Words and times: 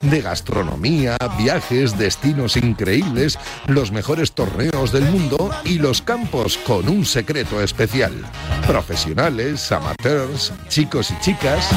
de 0.00 0.22
gastronomía, 0.22 1.18
viajes, 1.36 1.98
destinos 1.98 2.56
increíbles, 2.56 3.38
los 3.66 3.92
mejores 3.92 4.32
torneos 4.32 4.92
del 4.92 5.04
mundo 5.04 5.50
y 5.64 5.78
los 5.78 6.00
campos 6.00 6.56
con 6.56 6.88
un 6.88 7.04
secreto 7.04 7.62
especial. 7.62 8.12
Profesionales, 8.66 9.70
amateurs, 9.70 10.54
chicos 10.68 11.10
y 11.10 11.20
chicas. 11.20 11.68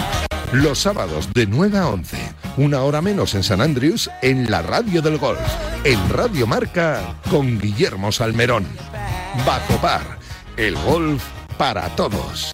Los 0.53 0.79
sábados 0.79 1.33
de 1.33 1.47
9 1.47 1.77
a 1.77 1.87
11, 1.89 2.17
una 2.57 2.83
hora 2.83 3.01
menos 3.01 3.35
en 3.35 3.43
San 3.43 3.59
Andrews, 3.59 4.09
en 4.21 4.49
la 4.49 4.61
radio 4.61 5.01
del 5.01 5.17
golf, 5.17 5.39
en 5.83 6.09
Radio 6.09 6.47
Marca, 6.47 7.17
con 7.29 7.59
Guillermo 7.59 8.11
Salmerón. 8.13 8.65
Bacopar, 9.45 10.19
el 10.55 10.75
golf 10.75 11.23
para 11.57 11.89
todos. 11.95 12.53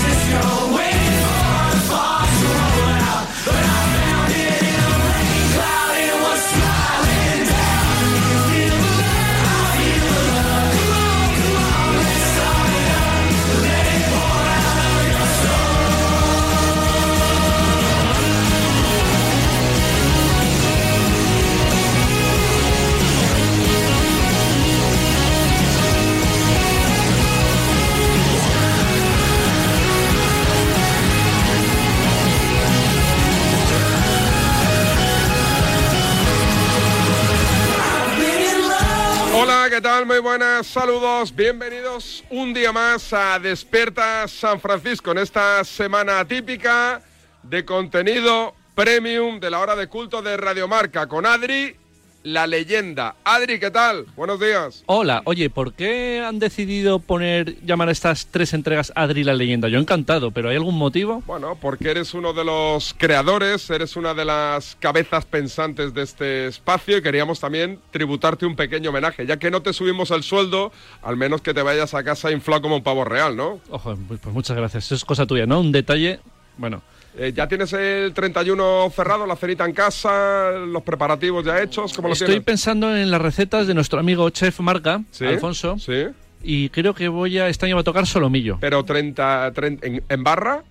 Buenas, 40.21 40.67
saludos, 40.67 41.35
bienvenidos 41.35 42.23
un 42.29 42.53
día 42.53 42.71
más 42.71 43.11
a 43.11 43.39
Despierta 43.39 44.27
San 44.27 44.59
Francisco 44.59 45.11
en 45.11 45.17
esta 45.17 45.63
semana 45.63 46.23
típica 46.25 47.01
de 47.41 47.65
contenido 47.65 48.53
premium 48.75 49.39
de 49.39 49.49
la 49.49 49.59
hora 49.59 49.75
de 49.75 49.87
culto 49.87 50.21
de 50.21 50.37
Radiomarca 50.37 51.07
con 51.07 51.25
Adri, 51.25 51.75
la 52.23 52.47
leyenda. 52.47 53.15
Adri, 53.23 53.59
¿qué 53.59 53.71
tal? 53.71 54.05
Buenos 54.15 54.39
días. 54.39 54.83
Hola, 54.85 55.21
oye, 55.25 55.49
¿por 55.49 55.73
qué 55.73 56.23
han 56.25 56.39
decidido 56.39 56.99
poner, 56.99 57.61
llamar 57.65 57.89
a 57.89 57.91
estas 57.91 58.27
tres 58.27 58.53
entregas 58.53 58.91
Adri 58.95 59.23
la 59.23 59.33
leyenda? 59.33 59.67
Yo 59.67 59.79
encantado, 59.79 60.31
pero 60.31 60.49
¿hay 60.49 60.55
algún 60.55 60.77
motivo? 60.77 61.23
Bueno, 61.25 61.57
porque 61.59 61.91
eres 61.91 62.13
uno 62.13 62.33
de 62.33 62.43
los 62.43 62.95
creadores, 62.97 63.69
eres 63.69 63.95
una 63.95 64.13
de 64.13 64.25
las 64.25 64.75
cabezas 64.79 65.25
pensantes 65.25 65.93
de 65.93 66.03
este 66.03 66.47
espacio 66.47 66.97
y 66.97 67.01
queríamos 67.01 67.39
también 67.39 67.79
tributarte 67.91 68.45
un 68.45 68.55
pequeño 68.55 68.89
homenaje. 68.89 69.25
Ya 69.25 69.37
que 69.37 69.51
no 69.51 69.61
te 69.61 69.73
subimos 69.73 70.11
el 70.11 70.23
sueldo, 70.23 70.71
al 71.01 71.17
menos 71.17 71.41
que 71.41 71.53
te 71.53 71.61
vayas 71.61 71.93
a 71.93 72.03
casa 72.03 72.31
inflado 72.31 72.61
como 72.61 72.75
un 72.75 72.83
pavo 72.83 73.03
real, 73.05 73.35
¿no? 73.35 73.59
Ojo, 73.69 73.97
pues 74.07 74.25
muchas 74.25 74.55
gracias. 74.57 74.85
Eso 74.85 74.95
es 74.95 75.05
cosa 75.05 75.25
tuya, 75.25 75.45
¿no? 75.45 75.59
Un 75.59 75.71
detalle, 75.71 76.19
bueno. 76.57 76.81
Eh, 77.17 77.33
¿Ya 77.35 77.47
tienes 77.47 77.73
el 77.73 78.13
31 78.13 78.89
cerrado, 78.95 79.25
la 79.25 79.35
cenita 79.35 79.65
en 79.65 79.73
casa, 79.73 80.51
los 80.51 80.81
preparativos 80.83 81.45
ya 81.45 81.61
hechos? 81.61 81.93
¿Cómo 81.93 82.07
lo 82.07 82.13
Estoy 82.13 82.27
tienes? 82.27 82.43
pensando 82.45 82.95
en 82.95 83.11
las 83.11 83.21
recetas 83.21 83.67
de 83.67 83.73
nuestro 83.73 83.99
amigo 83.99 84.29
chef 84.29 84.59
Marca, 84.61 85.03
Sí, 85.11 85.25
Alfonso, 85.25 85.77
Sí. 85.77 86.05
y 86.41 86.69
creo 86.69 86.93
que 86.95 87.09
voy 87.09 87.37
a, 87.37 87.49
este 87.49 87.65
año 87.65 87.75
va 87.75 87.81
a 87.81 87.83
tocar 87.83 88.07
solomillo. 88.07 88.57
Pero 88.61 88.85
30, 88.85 89.51
30 89.53 89.85
en, 89.87 90.03
en 90.07 90.23
barra, 90.23 90.63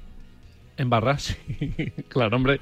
En 0.78 0.88
barra, 0.88 1.18
sí. 1.18 1.36
claro, 2.08 2.36
hombre. 2.36 2.58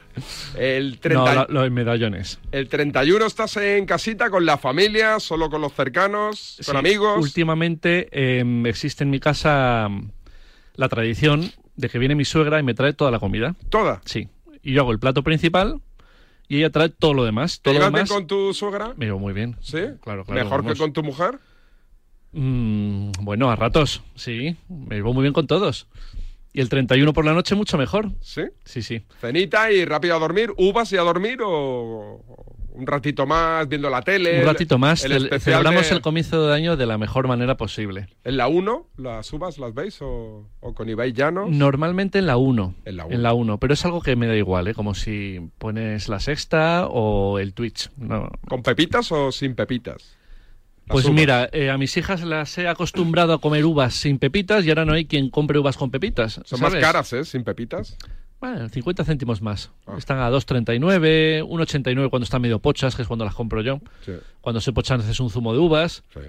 el, 0.57 0.99
30 0.99 1.35
No, 1.35 1.45
lo- 1.47 1.61
los 1.63 1.71
medallones. 1.71 2.41
el 2.51 2.69
31 2.69 3.27
estás 3.27 3.57
en 3.59 3.87
casita 3.87 4.29
con 4.29 4.45
la 4.45 4.59
familia, 4.59 5.21
solo 5.21 5.49
con 5.49 5.61
los 5.61 5.73
cercanos, 5.73 6.59
con 6.67 6.77
amigos. 6.77 7.17
Últimamente 7.23 8.09
eh, 8.11 8.45
existe 8.67 9.05
en 9.05 9.11
mi 9.11 9.21
casa 9.21 9.87
mm, 9.89 10.11
la 10.75 10.89
tradición 10.89 11.53
de 11.79 11.89
que 11.89 11.99
viene 11.99 12.15
mi 12.15 12.25
suegra 12.25 12.59
y 12.61 12.63
me 12.63 12.75
trae 12.75 12.93
toda 12.93 13.11
la 13.11 13.19
comida. 13.21 13.55
¿Toda? 13.71 14.03
Sí. 14.05 14.29
Y 14.63 14.75
yo 14.75 14.83
hago 14.83 14.91
el 14.93 14.99
plato 14.99 15.23
principal 15.23 15.81
y 16.49 16.59
ella 16.59 16.71
trae 16.71 16.89
todo 16.89 17.15
lo 17.15 17.25
demás. 17.25 17.61
¿Te 17.61 17.71
Todo 17.71 17.75
lo 17.75 17.79
llevas 17.81 17.93
bien 17.93 18.05
demás. 18.05 18.13
con 18.13 18.27
tu 18.27 18.53
suegra? 18.53 18.93
Me 18.97 19.07
llevo 19.07 19.19
muy 19.21 19.33
bien. 19.33 19.57
¿Sí? 19.61 19.79
Claro, 20.03 20.25
claro. 20.25 20.45
¿Mejor 20.45 20.63
vamos. 20.63 20.73
que 20.73 20.79
con 20.79 20.93
tu 20.93 21.03
mujer? 21.05 21.39
Mm, 22.33 23.13
bueno, 23.21 23.51
a 23.51 23.57
ratos, 23.57 24.03
sí. 24.17 24.57
Me 24.69 24.97
llevo 24.97 25.15
muy 25.15 25.23
bien 25.23 25.33
con 25.33 25.47
todos. 25.47 25.87
Y 26.53 26.61
el 26.61 26.69
31 26.69 27.13
por 27.13 27.25
la 27.25 27.33
noche 27.33 27.55
mucho 27.55 27.79
mejor. 27.79 28.11
¿Sí? 28.21 28.43
Sí, 28.65 28.83
sí. 28.83 29.03
Cenita 29.21 29.71
y 29.71 29.85
rápido 29.85 30.17
a 30.17 30.19
dormir. 30.19 30.53
¿Uvas 30.57 30.93
y 30.93 30.97
a 30.97 31.03
dormir 31.03 31.39
o 31.45 32.48
un 32.79 32.87
ratito 32.87 33.27
más 33.27 33.69
viendo 33.69 33.91
la 33.91 34.03
tele? 34.03 34.41
Un 34.41 34.47
ratito 34.47 34.79
más. 34.79 35.05
El 35.05 35.29
Celebramos 35.41 35.89
de- 35.89 35.95
el 35.97 36.01
comienzo 36.01 36.47
de 36.47 36.55
año 36.55 36.77
de 36.77 36.87
la 36.87 36.97
mejor 36.97 37.27
manera 37.29 37.57
posible. 37.57 38.09
¿En 38.25 38.37
la 38.37 38.47
1 38.49 38.87
las 38.97 39.33
uvas 39.33 39.59
las 39.59 39.75
veis 39.75 40.01
o, 40.01 40.49
o 40.61 40.75
con 40.75 40.89
Ibai 40.89 41.13
Llanos? 41.13 41.51
Normalmente 41.51 42.19
en 42.21 42.27
la 42.27 42.37
1. 42.37 42.75
En 42.85 42.97
la 42.97 43.05
1. 43.07 43.15
En 43.15 43.23
la 43.23 43.33
1, 43.35 43.59
pero 43.59 43.75
es 43.75 43.85
algo 43.85 44.01
que 44.01 44.15
me 44.17 44.27
da 44.29 44.37
igual, 44.37 44.69
¿eh? 44.69 44.75
Como 44.75 44.95
si 44.95 45.51
pones 45.59 46.09
la 46.09 46.21
sexta 46.21 46.87
o 46.89 47.39
el 47.39 47.53
Twitch. 47.53 47.91
No. 47.97 48.31
¿Con 48.49 48.63
pepitas 48.63 49.11
o 49.13 49.33
sin 49.33 49.55
pepitas? 49.55 50.17
Pues 50.87 51.05
uvas. 51.05 51.15
mira, 51.15 51.49
eh, 51.53 51.69
a 51.71 51.77
mis 51.77 51.95
hijas 51.99 52.23
las 52.23 52.57
he 52.57 52.67
acostumbrado 52.67 53.35
a 53.35 53.41
comer 53.43 53.65
uvas 53.67 53.93
sin 53.93 54.19
pepitas 54.19 54.65
y 54.65 54.71
ahora 54.71 54.87
no 54.87 54.95
hay 54.95 55.05
quien 55.05 55.29
compre 55.29 55.59
uvas 55.59 55.77
con 55.77 55.91
pepitas. 55.91 56.41
Son 56.45 56.61
más 56.61 56.75
caras, 56.77 57.13
¿eh? 57.13 57.25
Sin 57.25 57.45
pepitas. 57.45 57.99
Bueno, 58.41 58.69
50 58.69 59.05
céntimos 59.05 59.43
más. 59.43 59.71
Ah. 59.87 59.95
Están 59.99 60.19
a 60.21 60.31
2,39, 60.31 61.43
1,89 61.45 62.09
cuando 62.11 62.25
están 62.25 62.41
medio 62.41 62.59
pochas, 62.61 62.95
que 62.95 63.03
es 63.03 63.09
cuando 63.09 63.25
las 63.25 63.35
compro 63.35 63.63
yo. 63.63 63.81
Sí, 64.07 64.13
Cuando 64.41 64.61
se 64.61 64.73
pochan 64.73 65.01
haces 65.01 65.19
un 65.21 65.31
zumo 65.31 65.53
de 65.53 65.59
uvas. 65.59 66.03
sí. 66.15 66.21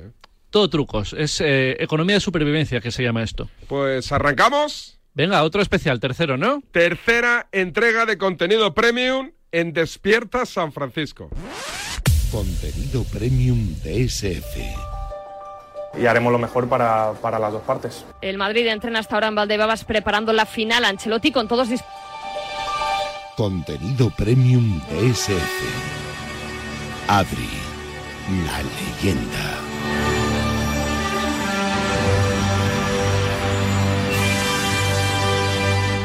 Todo 0.52 0.68
trucos. 0.68 1.14
Es 1.14 1.40
eh, 1.42 1.78
economía 1.80 2.16
de 2.16 2.20
supervivencia 2.22 2.82
que 2.82 2.90
se 2.90 3.04
llama 3.04 3.22
esto. 3.22 3.48
Pues 3.68 4.12
arrancamos. 4.12 4.98
Venga, 5.14 5.44
otro 5.44 5.62
especial, 5.62 6.00
tercero, 6.00 6.38
¿no? 6.38 6.64
Tercera 6.72 7.48
entrega 7.52 8.08
de 8.08 8.18
contenido 8.18 8.74
premium 8.74 9.30
en 9.52 9.74
Despierta 9.74 10.48
San 10.48 10.72
Francisco. 10.74 11.30
Contenido 12.32 13.04
premium 13.12 13.76
de 13.84 14.06
SF. 14.06 14.60
y 16.00 16.06
haremos 16.08 16.32
lo 16.32 16.40
mejor 16.40 16.68
para, 16.68 17.14
para 17.22 17.38
las 17.38 17.52
dos 17.54 17.62
partes. 17.64 18.04
El 18.22 18.38
Madrid 18.40 18.66
entrena 18.68 19.00
hasta 19.00 19.16
ahora 19.16 19.28
en 19.28 19.36
Valdebebas 19.36 19.84
preparando 19.84 20.34
la 20.34 20.48
final. 20.48 20.84
Ancelotti 20.86 21.32
con 21.32 21.48
todos 21.48 21.70
dis- 21.70 21.84
Contenido 23.40 24.10
premium 24.10 24.82
de 24.90 25.12
SF. 25.14 25.64
Adri, 27.08 27.48
la 28.46 28.62
leyenda. 28.62 29.62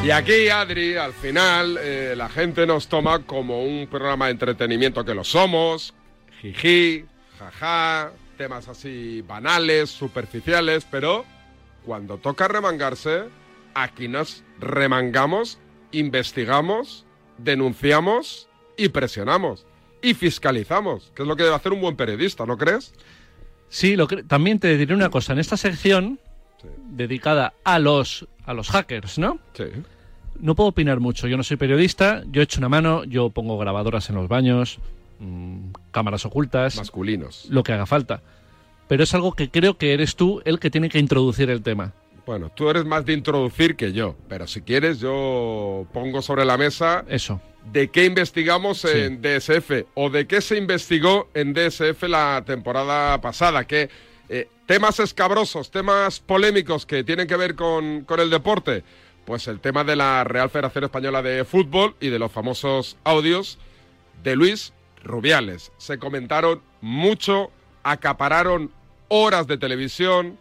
Y 0.01 0.11
aquí, 0.11 0.47
Adri, 0.47 0.95
al 0.95 1.11
final, 1.11 1.77
eh, 1.81 2.13
la 2.15 2.29
gente 2.29 2.65
nos 2.65 2.87
toma 2.87 3.23
como 3.23 3.65
un 3.65 3.87
programa 3.87 4.27
de 4.27 4.31
entretenimiento 4.31 5.03
que 5.03 5.13
lo 5.13 5.25
somos, 5.25 5.93
jiji, 6.39 7.03
jaja, 7.37 8.13
temas 8.37 8.69
así 8.69 9.21
banales, 9.23 9.89
superficiales, 9.89 10.87
pero 10.89 11.25
cuando 11.85 12.17
toca 12.17 12.47
remangarse, 12.47 13.25
aquí 13.73 14.07
nos 14.07 14.45
remangamos, 14.57 15.59
investigamos, 15.91 17.05
denunciamos 17.37 18.47
y 18.77 18.89
presionamos. 18.89 19.65
Y 20.01 20.13
fiscalizamos, 20.13 21.11
que 21.15 21.23
es 21.23 21.27
lo 21.27 21.35
que 21.35 21.43
debe 21.43 21.55
hacer 21.55 21.73
un 21.73 21.81
buen 21.81 21.95
periodista, 21.95 22.45
¿no 22.45 22.57
crees? 22.57 22.93
Sí, 23.69 23.95
lo 23.95 24.07
también 24.07 24.59
te 24.59 24.77
diré 24.77 24.93
una 24.93 25.09
cosa. 25.09 25.33
En 25.33 25.39
esta 25.39 25.57
sección, 25.57 26.19
dedicada 26.89 27.53
a 27.63 27.79
los, 27.79 28.27
a 28.45 28.53
los 28.53 28.69
hackers, 28.69 29.17
¿no? 29.17 29.39
Sí. 29.53 29.65
No 30.39 30.55
puedo 30.55 30.69
opinar 30.69 30.99
mucho. 30.99 31.27
Yo 31.27 31.37
no 31.37 31.43
soy 31.43 31.57
periodista, 31.57 32.23
yo 32.31 32.41
echo 32.41 32.59
una 32.59 32.69
mano, 32.69 33.03
yo 33.05 33.29
pongo 33.29 33.57
grabadoras 33.57 34.09
en 34.09 34.15
los 34.15 34.27
baños, 34.27 34.79
mm, 35.19 35.71
cámaras 35.91 36.25
ocultas. 36.25 36.75
Masculinos. 36.75 37.47
Lo 37.49 37.63
que 37.63 37.73
haga 37.73 37.85
falta. 37.85 38.21
Pero 38.87 39.03
es 39.03 39.13
algo 39.13 39.33
que 39.33 39.49
creo 39.49 39.77
que 39.77 39.93
eres 39.93 40.15
tú 40.15 40.41
el 40.45 40.59
que 40.59 40.69
tiene 40.69 40.89
que 40.89 40.99
introducir 40.99 41.49
el 41.49 41.63
tema. 41.63 41.93
Bueno, 42.25 42.51
tú 42.53 42.69
eres 42.69 42.85
más 42.85 43.05
de 43.05 43.13
introducir 43.13 43.75
que 43.75 43.93
yo, 43.93 44.15
pero 44.27 44.47
si 44.47 44.61
quieres 44.61 44.99
yo 44.99 45.85
pongo 45.93 46.21
sobre 46.21 46.43
la 46.43 46.57
mesa 46.57 47.05
Eso. 47.07 47.39
de 47.71 47.89
qué 47.89 48.05
investigamos 48.05 48.83
en 48.85 49.21
DSF 49.21 49.85
o 49.93 50.09
de 50.09 50.25
qué 50.25 50.41
se 50.41 50.57
investigó 50.57 51.29
en 51.35 51.53
DSF 51.53 52.03
la 52.03 52.43
temporada 52.45 53.21
pasada, 53.21 53.65
que 53.65 53.89
eh, 54.29 54.47
temas 54.65 54.99
escabrosos, 54.99 55.69
temas 55.69 56.19
polémicos 56.19 56.87
que 56.87 57.03
tienen 57.03 57.27
que 57.27 57.35
ver 57.35 57.53
con, 57.53 58.05
con 58.05 58.19
el 58.19 58.31
deporte, 58.31 58.83
pues 59.25 59.47
el 59.47 59.59
tema 59.59 59.83
de 59.83 59.95
la 59.95 60.23
Real 60.23 60.49
Federación 60.49 60.85
Española 60.85 61.21
de 61.21 61.45
Fútbol 61.45 61.95
y 61.99 62.09
de 62.09 62.17
los 62.17 62.31
famosos 62.31 62.97
audios 63.03 63.59
de 64.23 64.35
Luis 64.35 64.73
Rubiales. 65.03 65.71
Se 65.77 65.99
comentaron 65.99 66.61
mucho, 66.81 67.51
acapararon 67.83 68.71
horas 69.09 69.45
de 69.45 69.57
televisión, 69.59 70.39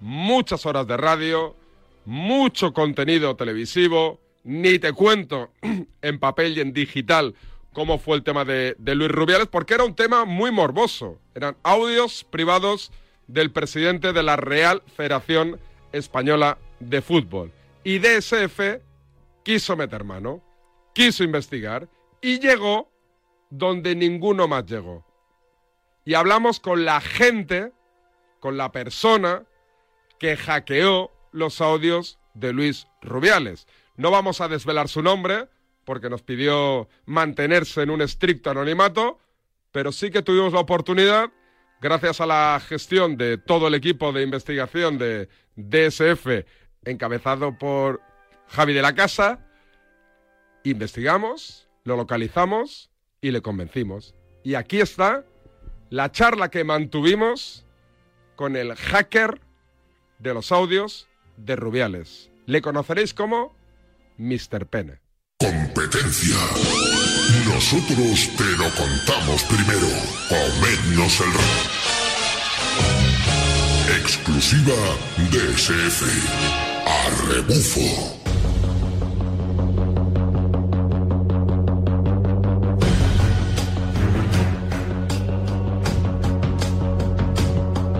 muchas 0.00 0.66
horas 0.66 0.86
de 0.86 0.96
radio, 0.96 1.56
mucho 2.04 2.72
contenido 2.72 3.36
televisivo, 3.36 4.20
ni 4.44 4.78
te 4.78 4.92
cuento 4.92 5.50
en 6.02 6.18
papel 6.18 6.56
y 6.56 6.60
en 6.60 6.72
digital 6.72 7.34
cómo 7.72 7.98
fue 7.98 8.16
el 8.16 8.24
tema 8.24 8.44
de, 8.44 8.76
Luis 8.78 9.10
Rubiales, 9.10 9.46
porque 9.46 9.74
era 9.74 9.84
un 9.84 9.94
tema 9.94 10.24
muy 10.24 10.50
morboso. 10.50 11.20
Eran 11.34 11.56
audios 11.62 12.24
privados 12.24 12.90
del 13.26 13.52
presidente 13.52 14.12
de 14.12 14.22
la 14.22 14.36
Real 14.36 14.82
Federación 14.96 15.60
Española 15.92 16.58
de 16.80 17.02
Fútbol. 17.02 17.52
Y 17.84 17.98
DSF 17.98 18.80
quiso 19.44 19.76
meter 19.76 20.02
mano, 20.02 20.42
quiso 20.92 21.22
investigar 21.22 21.88
y 22.20 22.40
llegó 22.40 22.90
donde 23.50 23.94
ninguno 23.94 24.48
más 24.48 24.66
llegó. 24.66 25.04
Y 26.04 26.14
hablamos 26.14 26.58
con 26.58 26.84
la 26.84 27.00
gente, 27.00 27.72
con 28.40 28.56
la 28.56 28.72
persona 28.72 29.44
que 30.18 30.36
hackeó 30.36 31.10
los 31.32 31.60
audios 31.60 32.18
de 32.34 32.52
Luis 32.52 32.86
Rubiales. 33.02 33.66
No 33.96 34.10
vamos 34.10 34.40
a 34.40 34.48
desvelar 34.48 34.88
su 34.88 35.02
nombre 35.02 35.48
porque 35.84 36.10
nos 36.10 36.22
pidió 36.22 36.88
mantenerse 37.06 37.82
en 37.82 37.90
un 37.90 38.02
estricto 38.02 38.50
anonimato, 38.50 39.18
pero 39.72 39.90
sí 39.90 40.10
que 40.10 40.22
tuvimos 40.22 40.52
la 40.52 40.60
oportunidad, 40.60 41.30
gracias 41.80 42.20
a 42.20 42.26
la 42.26 42.60
gestión 42.66 43.16
de 43.16 43.38
todo 43.38 43.68
el 43.68 43.74
equipo 43.74 44.12
de 44.12 44.22
investigación 44.22 44.98
de 44.98 45.28
DSF, 45.56 46.46
encabezado 46.84 47.56
por 47.56 48.02
Javi 48.48 48.74
de 48.74 48.82
la 48.82 48.94
Casa, 48.94 49.46
investigamos, 50.62 51.68
lo 51.84 51.96
localizamos 51.96 52.90
y 53.20 53.30
le 53.30 53.40
convencimos. 53.40 54.14
Y 54.44 54.54
aquí 54.54 54.80
está 54.80 55.24
la 55.90 56.12
charla 56.12 56.50
que 56.50 56.64
mantuvimos 56.64 57.64
con 58.36 58.56
el 58.56 58.74
hacker 58.74 59.40
de 60.18 60.34
los 60.34 60.52
audios 60.52 61.06
de 61.36 61.56
Rubiales. 61.56 62.30
Le 62.46 62.62
conoceréis 62.62 63.14
como 63.14 63.54
Mr. 64.16 64.66
Pene. 64.66 65.00
Competencia. 65.38 66.36
Nosotros 67.46 68.30
te 68.36 68.50
lo 68.56 68.68
contamos 68.74 69.42
primero. 69.44 69.88
Comednos 70.28 71.20
el 71.20 71.32
rey. 71.32 71.98
Exclusiva 74.00 74.74
DSF. 75.30 76.02
A 76.86 78.27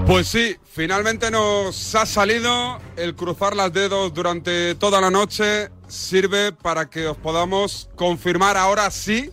Pues 0.08 0.28
sí, 0.28 0.56
finalmente 0.64 1.31
nos 1.31 1.94
ha 1.94 2.06
salido 2.06 2.78
el 2.96 3.14
cruzar 3.14 3.55
las 3.55 3.75
dedos 3.75 4.14
durante 4.14 4.75
toda 4.75 5.02
la 5.02 5.10
noche. 5.10 5.69
Sirve 5.87 6.50
para 6.52 6.88
que 6.88 7.08
os 7.08 7.19
podamos 7.19 7.90
confirmar 7.94 8.56
ahora 8.56 8.90
sí 8.90 9.31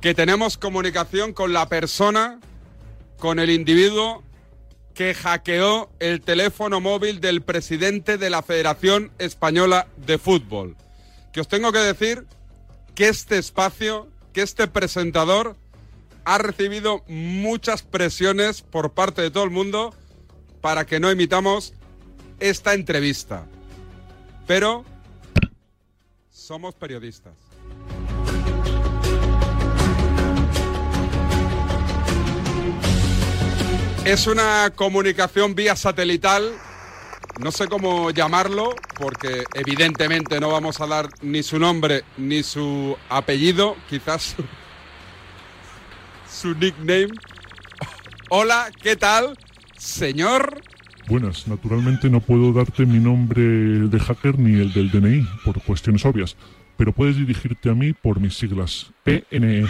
que 0.00 0.14
tenemos 0.14 0.56
comunicación 0.56 1.34
con 1.34 1.52
la 1.52 1.68
persona, 1.68 2.40
con 3.18 3.38
el 3.38 3.50
individuo 3.50 4.24
que 4.94 5.12
hackeó 5.12 5.90
el 5.98 6.22
teléfono 6.22 6.80
móvil 6.80 7.20
del 7.20 7.42
presidente 7.42 8.16
de 8.16 8.30
la 8.30 8.40
Federación 8.40 9.12
Española 9.18 9.88
de 9.98 10.16
Fútbol. 10.16 10.74
Que 11.34 11.42
os 11.42 11.48
tengo 11.48 11.70
que 11.70 11.80
decir 11.80 12.26
que 12.94 13.08
este 13.08 13.36
espacio, 13.36 14.08
que 14.32 14.40
este 14.40 14.68
presentador 14.68 15.58
ha 16.24 16.38
recibido 16.38 17.04
muchas 17.06 17.82
presiones 17.82 18.62
por 18.62 18.92
parte 18.92 19.22
de 19.22 19.30
todo 19.30 19.44
el 19.44 19.50
mundo 19.50 19.94
para 20.60 20.86
que 20.86 21.00
no 21.00 21.10
emitamos 21.10 21.74
esta 22.40 22.74
entrevista. 22.74 23.46
Pero 24.46 24.84
somos 26.30 26.74
periodistas. 26.74 27.34
Es 34.04 34.26
una 34.26 34.70
comunicación 34.76 35.54
vía 35.54 35.76
satelital, 35.76 36.52
no 37.40 37.50
sé 37.50 37.68
cómo 37.68 38.10
llamarlo, 38.10 38.74
porque 38.98 39.44
evidentemente 39.54 40.40
no 40.40 40.50
vamos 40.50 40.80
a 40.82 40.86
dar 40.86 41.08
ni 41.22 41.42
su 41.42 41.58
nombre 41.58 42.04
ni 42.18 42.42
su 42.42 42.98
apellido, 43.08 43.76
quizás 43.88 44.36
su, 46.34 46.54
nickname. 46.54 47.08
Hola, 48.30 48.70
¿qué 48.82 48.96
tal? 48.96 49.38
Señor. 49.78 50.60
Buenas, 51.08 51.46
naturalmente 51.46 52.08
no 52.08 52.20
puedo 52.20 52.52
darte 52.52 52.86
mi 52.86 52.98
nombre 52.98 53.42
de 53.42 54.00
hacker 54.00 54.38
ni 54.38 54.58
el 54.60 54.72
del 54.72 54.90
DNI, 54.90 55.26
por 55.44 55.62
cuestiones 55.62 56.04
obvias, 56.06 56.36
pero 56.78 56.92
puedes 56.92 57.16
dirigirte 57.16 57.68
a 57.70 57.74
mí 57.74 57.92
por 57.92 58.20
mis 58.20 58.34
siglas, 58.36 58.90
PNE. 59.04 59.66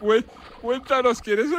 Cué- 0.00 0.24
Cuéntanos 0.60 1.20
quién 1.22 1.38
es 1.40 1.50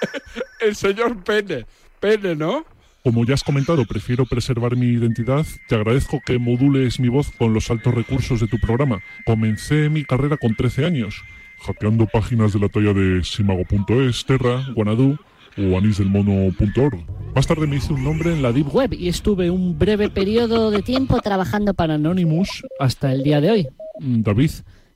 el 0.60 0.76
señor. 0.76 1.22
Pene. 1.24 1.66
Pene, 2.00 2.34
¿no? 2.36 2.64
Como 3.02 3.24
ya 3.24 3.34
has 3.34 3.42
comentado, 3.42 3.84
prefiero 3.86 4.26
preservar 4.26 4.76
mi 4.76 4.86
identidad. 4.86 5.46
Te 5.68 5.74
agradezco 5.74 6.20
que 6.24 6.38
modules 6.38 7.00
mi 7.00 7.08
voz 7.08 7.30
con 7.30 7.54
los 7.54 7.70
altos 7.70 7.94
recursos 7.94 8.40
de 8.40 8.46
tu 8.46 8.58
programa. 8.58 9.00
Comencé 9.24 9.88
mi 9.88 10.04
carrera 10.04 10.36
con 10.36 10.54
13 10.54 10.84
años, 10.84 11.22
hackeando 11.64 12.06
páginas 12.06 12.52
de 12.52 12.60
la 12.60 12.68
talla 12.68 12.92
de 12.92 13.24
simago.es, 13.24 14.24
Terra, 14.26 14.66
Guanadu 14.74 15.16
o 15.56 15.78
anisdelmono.org. 15.78 16.98
Más 17.34 17.46
tarde 17.46 17.66
me 17.66 17.76
hice 17.76 17.92
un 17.92 18.04
nombre 18.04 18.32
en 18.32 18.42
la 18.42 18.52
Deep 18.52 18.68
web 18.74 18.92
y 18.92 19.08
estuve 19.08 19.50
un 19.50 19.78
breve 19.78 20.10
periodo 20.10 20.70
de 20.70 20.82
tiempo 20.82 21.20
trabajando 21.20 21.74
para 21.74 21.94
Anonymous 21.94 22.64
hasta 22.78 23.12
el 23.12 23.22
día 23.22 23.40
de 23.40 23.50
hoy. 23.50 23.68
David, 23.98 24.50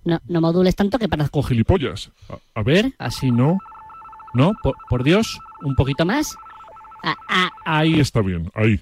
No, 0.05 0.21
no 0.29 0.41
modules 0.43 0.75
tanto 0.77 0.99
que 0.99 1.09
parezco 1.09 1.41
con 1.41 1.49
gilipollas. 1.49 2.11
A, 2.29 2.61
a 2.61 2.63
ver, 2.63 2.93
así 2.99 3.31
no. 3.31 3.59
No, 4.35 4.53
por, 4.63 4.75
por 4.89 5.05
Dios, 5.05 5.39
un 5.63 5.75
poquito 5.75 6.05
más. 6.05 6.37
Ah, 7.03 7.17
ah, 7.29 7.51
Ahí 7.65 8.01
está 8.01 8.21
bien, 8.21 8.51
ahí. 8.55 8.81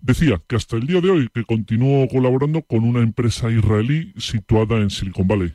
Decía 0.00 0.42
que 0.48 0.56
hasta 0.56 0.76
el 0.76 0.86
día 0.86 1.00
de 1.00 1.10
hoy 1.10 1.28
que 1.32 1.44
continúo 1.44 2.08
colaborando 2.08 2.62
con 2.62 2.82
una 2.82 3.00
empresa 3.00 3.50
israelí 3.50 4.12
situada 4.18 4.78
en 4.78 4.90
Silicon 4.90 5.28
Valley. 5.28 5.52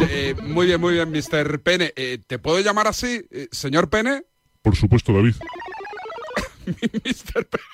Eh, 0.00 0.34
muy 0.42 0.66
bien, 0.66 0.80
muy 0.80 0.94
bien, 0.94 1.10
Mr. 1.10 1.60
Pene. 1.60 1.92
Eh, 1.96 2.18
¿Te 2.26 2.38
puedo 2.38 2.58
llamar 2.60 2.86
así, 2.86 3.26
eh, 3.30 3.48
señor 3.50 3.90
Pene? 3.90 4.22
Por 4.62 4.76
supuesto, 4.76 5.12
David. 5.12 5.34
Mr. 6.66 7.46
Pene. 7.46 7.64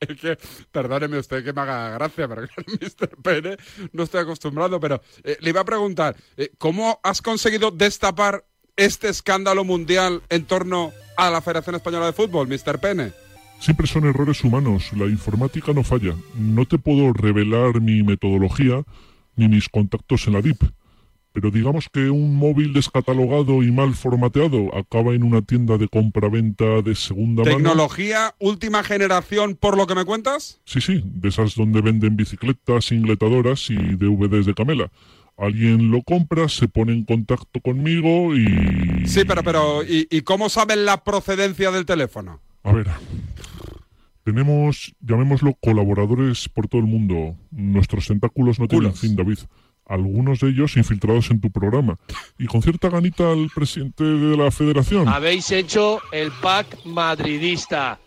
Es 0.00 0.20
que, 0.20 0.38
perdóneme 0.72 1.18
usted 1.18 1.44
que 1.44 1.52
me 1.52 1.60
haga 1.60 1.90
gracia, 1.90 2.28
pero 2.28 2.42
Mr. 2.66 3.08
Pene 3.22 3.56
no 3.92 4.02
estoy 4.02 4.20
acostumbrado, 4.20 4.80
pero 4.80 5.00
eh, 5.22 5.36
le 5.40 5.50
iba 5.50 5.60
a 5.60 5.64
preguntar, 5.64 6.16
eh, 6.36 6.50
¿cómo 6.58 7.00
has 7.02 7.22
conseguido 7.22 7.70
destapar 7.70 8.44
este 8.78 9.08
escándalo 9.08 9.64
mundial 9.64 10.22
en 10.30 10.44
torno 10.44 10.92
a 11.16 11.28
la 11.28 11.42
Federación 11.42 11.74
Española 11.74 12.06
de 12.06 12.12
Fútbol, 12.14 12.48
Mr. 12.48 12.78
Pene? 12.78 13.12
Siempre 13.58 13.88
son 13.88 14.06
errores 14.06 14.42
humanos, 14.44 14.92
la 14.96 15.06
informática 15.06 15.72
no 15.72 15.82
falla. 15.82 16.14
No 16.36 16.64
te 16.64 16.78
puedo 16.78 17.12
revelar 17.12 17.80
mi 17.80 18.04
metodología 18.04 18.84
ni 19.34 19.48
mis 19.48 19.68
contactos 19.68 20.26
en 20.28 20.34
la 20.34 20.42
DIP. 20.42 20.62
Pero 21.32 21.50
digamos 21.50 21.88
que 21.92 22.08
un 22.08 22.36
móvil 22.36 22.72
descatalogado 22.72 23.62
y 23.62 23.70
mal 23.70 23.94
formateado 23.94 24.74
acaba 24.76 25.12
en 25.12 25.24
una 25.24 25.42
tienda 25.42 25.76
de 25.76 25.88
compra-venta 25.88 26.82
de 26.82 26.94
segunda 26.94 27.42
mano. 27.42 27.56
¿Tecnología 27.56 28.34
última 28.38 28.82
generación 28.82 29.56
por 29.56 29.76
lo 29.76 29.86
que 29.86 29.94
me 29.94 30.04
cuentas? 30.04 30.60
Sí, 30.64 30.80
sí, 30.80 31.02
de 31.04 31.28
esas 31.28 31.54
donde 31.54 31.80
venden 31.80 32.16
bicicletas, 32.16 32.92
ingletadoras 32.92 33.70
y 33.70 33.76
DVDs 33.76 34.46
de 34.46 34.54
camela. 34.54 34.90
Alguien 35.38 35.90
lo 35.92 36.02
compra, 36.02 36.48
se 36.48 36.66
pone 36.66 36.92
en 36.92 37.04
contacto 37.04 37.60
conmigo 37.60 38.36
y... 38.36 39.06
Sí, 39.06 39.24
pero, 39.24 39.44
pero 39.44 39.84
¿y, 39.84 40.08
y 40.10 40.22
cómo 40.22 40.48
saben 40.48 40.84
la 40.84 41.04
procedencia 41.04 41.70
del 41.70 41.86
teléfono? 41.86 42.40
A 42.64 42.72
ver, 42.72 42.88
tenemos, 44.24 44.94
llamémoslo, 45.00 45.54
colaboradores 45.58 46.50
por 46.50 46.68
todo 46.68 46.82
el 46.82 46.86
mundo. 46.86 47.34
Nuestros 47.50 48.06
tentáculos 48.08 48.60
no 48.60 48.68
tienen 48.68 48.92
fin, 48.94 49.16
David. 49.16 49.38
Algunos 49.86 50.40
de 50.40 50.50
ellos 50.50 50.76
infiltrados 50.76 51.30
en 51.30 51.40
tu 51.40 51.50
programa. 51.50 51.96
Y 52.38 52.44
con 52.44 52.60
cierta 52.60 52.90
ganita 52.90 53.32
al 53.32 53.48
presidente 53.54 54.04
de 54.04 54.36
la 54.36 54.50
federación. 54.50 55.08
Habéis 55.08 55.50
hecho 55.50 56.02
el 56.12 56.30
pack 56.42 56.84
madridista. 56.84 57.98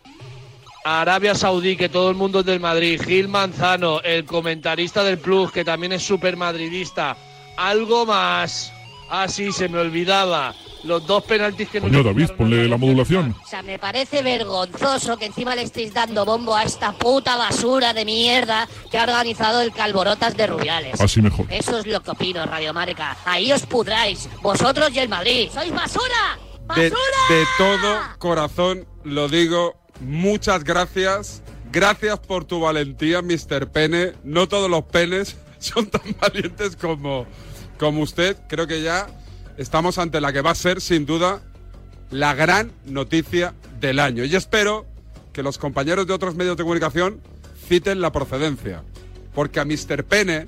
Arabia 0.83 1.35
Saudí, 1.35 1.75
que 1.75 1.89
todo 1.89 2.09
el 2.09 2.15
mundo 2.15 2.39
es 2.39 2.45
del 2.45 2.59
Madrid. 2.59 3.01
Gil 3.01 3.27
Manzano, 3.27 4.01
el 4.01 4.25
comentarista 4.25 5.03
del 5.03 5.19
Plus, 5.19 5.51
que 5.51 5.63
también 5.63 5.91
es 5.93 6.03
súper 6.03 6.37
madridista. 6.37 7.15
Algo 7.57 8.05
más. 8.05 8.73
Ah, 9.09 9.27
sí, 9.27 9.51
se 9.51 9.69
me 9.69 9.77
olvidaba. 9.77 10.55
Los 10.83 11.05
dos 11.05 11.23
penaltis 11.23 11.69
que 11.69 11.79
Coño, 11.79 12.01
David, 12.01 12.29
ponle 12.35 12.67
la 12.67 12.77
modulación. 12.77 13.35
O 13.43 13.47
sea, 13.47 13.61
me 13.61 13.77
parece 13.77 14.23
vergonzoso 14.23 15.15
que 15.17 15.25
encima 15.25 15.55
le 15.55 15.61
estéis 15.61 15.93
dando 15.93 16.25
bombo 16.25 16.55
a 16.55 16.63
esta 16.63 16.91
puta 16.93 17.35
basura 17.35 17.93
de 17.93 18.03
mierda 18.03 18.67
que 18.89 18.97
ha 18.97 19.03
organizado 19.03 19.61
el 19.61 19.71
Calborotas 19.73 20.35
de 20.35 20.47
Rubiales. 20.47 20.99
Así 20.99 21.21
mejor. 21.21 21.45
Eso 21.51 21.77
es 21.77 21.85
lo 21.85 22.01
que 22.01 22.11
opino, 22.11 22.43
Radio 22.45 22.73
Marca. 22.73 23.15
Ahí 23.25 23.51
os 23.51 23.65
pudráis, 23.67 24.27
vosotros 24.41 24.89
y 24.91 24.99
el 24.99 25.09
Madrid. 25.09 25.49
¡Sois 25.53 25.71
basura! 25.71 26.39
De, 26.75 26.89
¡Basura! 26.89 26.97
de 27.29 27.45
todo 27.57 27.99
corazón 28.17 28.87
lo 29.03 29.27
digo, 29.27 29.75
muchas 30.01 30.63
gracias. 30.63 31.41
Gracias 31.71 32.19
por 32.19 32.43
tu 32.43 32.59
valentía, 32.59 33.21
Mr. 33.21 33.69
Pene. 33.71 34.13
No 34.23 34.47
todos 34.47 34.69
los 34.69 34.83
penes 34.83 35.37
son 35.59 35.87
tan 35.87 36.15
valientes 36.19 36.75
como, 36.75 37.25
como 37.79 38.01
usted. 38.01 38.37
Creo 38.49 38.67
que 38.67 38.81
ya 38.81 39.07
estamos 39.57 39.97
ante 39.97 40.19
la 40.19 40.33
que 40.33 40.41
va 40.41 40.51
a 40.51 40.55
ser, 40.55 40.81
sin 40.81 41.05
duda, 41.05 41.41
la 42.09 42.33
gran 42.33 42.71
noticia 42.85 43.53
del 43.79 43.99
año. 43.99 44.25
Y 44.25 44.35
espero 44.35 44.85
que 45.31 45.43
los 45.43 45.57
compañeros 45.57 46.07
de 46.07 46.13
otros 46.13 46.35
medios 46.35 46.57
de 46.57 46.63
comunicación 46.63 47.21
citen 47.67 48.01
la 48.01 48.11
procedencia. 48.11 48.83
Porque 49.33 49.61
a 49.61 49.65
Mr. 49.65 50.03
Pene, 50.03 50.45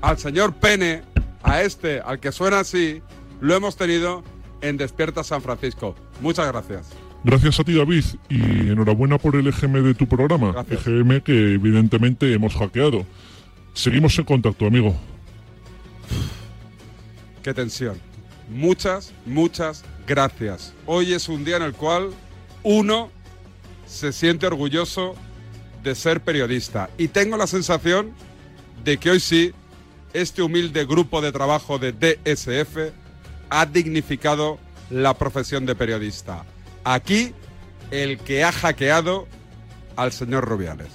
al 0.00 0.18
señor 0.18 0.54
Pene, 0.54 1.02
a 1.42 1.62
este, 1.62 2.00
al 2.00 2.20
que 2.20 2.30
suena 2.30 2.60
así, 2.60 3.02
lo 3.40 3.54
hemos 3.54 3.76
tenido 3.76 4.22
en 4.60 4.76
Despierta 4.76 5.24
San 5.24 5.42
Francisco. 5.42 5.96
Muchas 6.20 6.46
gracias. 6.46 7.03
Gracias 7.24 7.58
a 7.58 7.64
ti, 7.64 7.72
David, 7.72 8.04
y 8.28 8.38
enhorabuena 8.68 9.16
por 9.16 9.34
el 9.34 9.46
EGM 9.46 9.82
de 9.82 9.94
tu 9.94 10.06
programa. 10.06 10.54
EGM 10.68 11.22
que 11.22 11.54
evidentemente 11.54 12.30
hemos 12.34 12.54
hackeado. 12.54 13.06
Seguimos 13.72 14.18
en 14.18 14.26
contacto, 14.26 14.66
amigo. 14.66 14.94
Qué 17.42 17.54
tensión. 17.54 17.98
Muchas, 18.50 19.14
muchas 19.24 19.84
gracias. 20.06 20.74
Hoy 20.84 21.14
es 21.14 21.30
un 21.30 21.46
día 21.46 21.56
en 21.56 21.62
el 21.62 21.72
cual 21.72 22.10
uno 22.62 23.10
se 23.86 24.12
siente 24.12 24.46
orgulloso 24.46 25.14
de 25.82 25.94
ser 25.94 26.20
periodista. 26.20 26.90
Y 26.98 27.08
tengo 27.08 27.38
la 27.38 27.46
sensación 27.46 28.12
de 28.84 28.98
que 28.98 29.10
hoy 29.10 29.20
sí, 29.20 29.52
este 30.12 30.42
humilde 30.42 30.84
grupo 30.84 31.22
de 31.22 31.32
trabajo 31.32 31.78
de 31.78 31.92
DSF 31.92 32.92
ha 33.48 33.64
dignificado 33.64 34.58
la 34.90 35.14
profesión 35.14 35.64
de 35.64 35.74
periodista. 35.74 36.44
Aquí, 36.84 37.34
el 37.90 38.18
que 38.18 38.44
ha 38.44 38.52
hackeado 38.52 39.26
al 39.96 40.12
señor 40.12 40.44
Rubiales. 40.44 40.88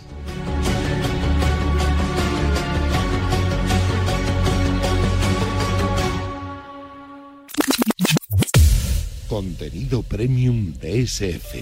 Contenido 9.27 10.03
premium 10.03 10.73
DSF. 10.73 11.55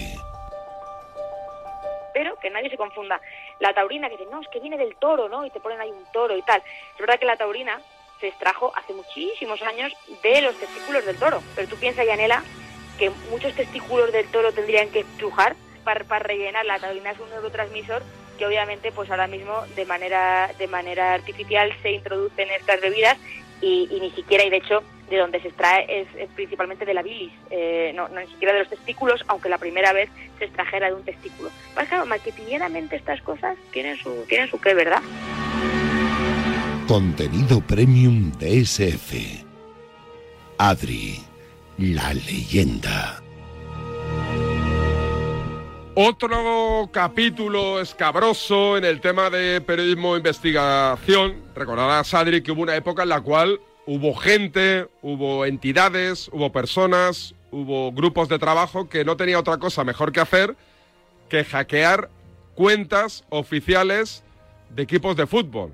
pero 2.18 2.36
que 2.40 2.50
nadie 2.50 2.68
se 2.68 2.76
confunda. 2.76 3.20
La 3.60 3.72
taurina, 3.72 4.08
que 4.08 4.16
dicen, 4.16 4.32
no, 4.32 4.40
es 4.40 4.48
que 4.48 4.58
viene 4.58 4.76
del 4.76 4.96
toro, 4.96 5.28
¿no? 5.28 5.46
Y 5.46 5.50
te 5.50 5.60
ponen 5.60 5.80
ahí 5.80 5.90
un 5.90 6.04
toro 6.12 6.36
y 6.36 6.42
tal. 6.42 6.60
Es 6.92 6.98
verdad 6.98 7.16
que 7.16 7.24
la 7.24 7.36
taurina 7.36 7.80
se 8.18 8.26
extrajo 8.26 8.72
hace 8.76 8.92
muchísimos 8.92 9.62
años 9.62 9.92
de 10.20 10.40
los 10.42 10.58
testículos 10.58 11.06
del 11.06 11.16
toro. 11.16 11.40
Pero 11.54 11.68
tú 11.68 11.76
piensas, 11.76 12.04
Yanela, 12.04 12.42
que 12.98 13.10
muchos 13.30 13.54
testículos 13.54 14.12
del 14.12 14.26
toro 14.26 14.52
tendrían 14.52 14.88
que 14.90 15.00
estrujar 15.00 15.56
para, 15.84 16.04
para 16.04 16.24
rellenar. 16.24 16.66
La 16.66 16.78
taurina 16.78 17.12
es 17.12 17.20
un 17.20 17.30
neurotransmisor 17.30 18.02
que 18.38 18.46
obviamente 18.46 18.92
pues 18.92 19.10
ahora 19.10 19.26
mismo 19.26 19.52
de 19.74 19.84
manera 19.84 20.50
de 20.58 20.68
manera 20.68 21.14
artificial 21.14 21.74
se 21.82 21.92
introduce 21.92 22.40
en 22.40 22.50
estas 22.50 22.80
bebidas 22.80 23.18
y, 23.60 23.88
ni 24.00 24.10
siquiera 24.12 24.44
y 24.44 24.50
de 24.50 24.58
hecho 24.58 24.82
de 25.10 25.16
donde 25.16 25.40
se 25.40 25.48
extrae 25.48 26.02
es, 26.02 26.28
principalmente 26.36 26.84
de 26.84 26.94
la 26.94 27.02
bilis, 27.02 27.32
eh, 27.50 27.92
no, 27.94 28.08
ni 28.08 28.26
siquiera 28.26 28.52
de 28.52 28.60
los 28.60 28.68
testículos, 28.68 29.24
aunque 29.26 29.48
la 29.48 29.56
primera 29.56 29.92
vez 29.92 30.10
se 30.38 30.44
extrajera 30.44 30.88
de 30.88 30.94
un 30.94 31.02
testículo. 31.02 31.50
Pues 31.74 31.88
claro, 31.88 32.04
marketingeramente 32.04 32.96
estas 32.96 33.20
cosas 33.22 33.56
tienen 33.72 33.96
su, 33.96 34.26
tienen 34.28 34.48
su 34.50 34.60
qué, 34.60 34.74
¿verdad? 34.74 35.02
Contenido 36.86 37.60
premium 37.62 38.32
DSF. 38.32 39.44
Adri, 40.58 41.20
la 41.78 42.12
leyenda. 42.12 43.22
Otro 45.94 46.88
capítulo 46.92 47.80
escabroso 47.80 48.76
en 48.76 48.84
el 48.84 49.00
tema 49.00 49.30
de 49.30 49.60
periodismo 49.60 50.14
e 50.14 50.18
investigación. 50.18 51.36
Recordarás, 51.54 52.14
Adri, 52.14 52.42
que 52.42 52.52
hubo 52.52 52.62
una 52.62 52.76
época 52.76 53.02
en 53.02 53.08
la 53.08 53.20
cual 53.20 53.60
hubo 53.86 54.14
gente, 54.14 54.86
hubo 55.02 55.44
entidades, 55.44 56.28
hubo 56.32 56.52
personas, 56.52 57.34
hubo 57.50 57.90
grupos 57.92 58.28
de 58.28 58.38
trabajo 58.38 58.88
que 58.88 59.04
no 59.04 59.16
tenía 59.16 59.38
otra 59.38 59.58
cosa 59.58 59.82
mejor 59.82 60.12
que 60.12 60.20
hacer 60.20 60.56
que 61.28 61.44
hackear 61.44 62.10
cuentas 62.54 63.24
oficiales 63.28 64.24
de 64.74 64.82
equipos 64.82 65.16
de 65.16 65.26
fútbol. 65.26 65.72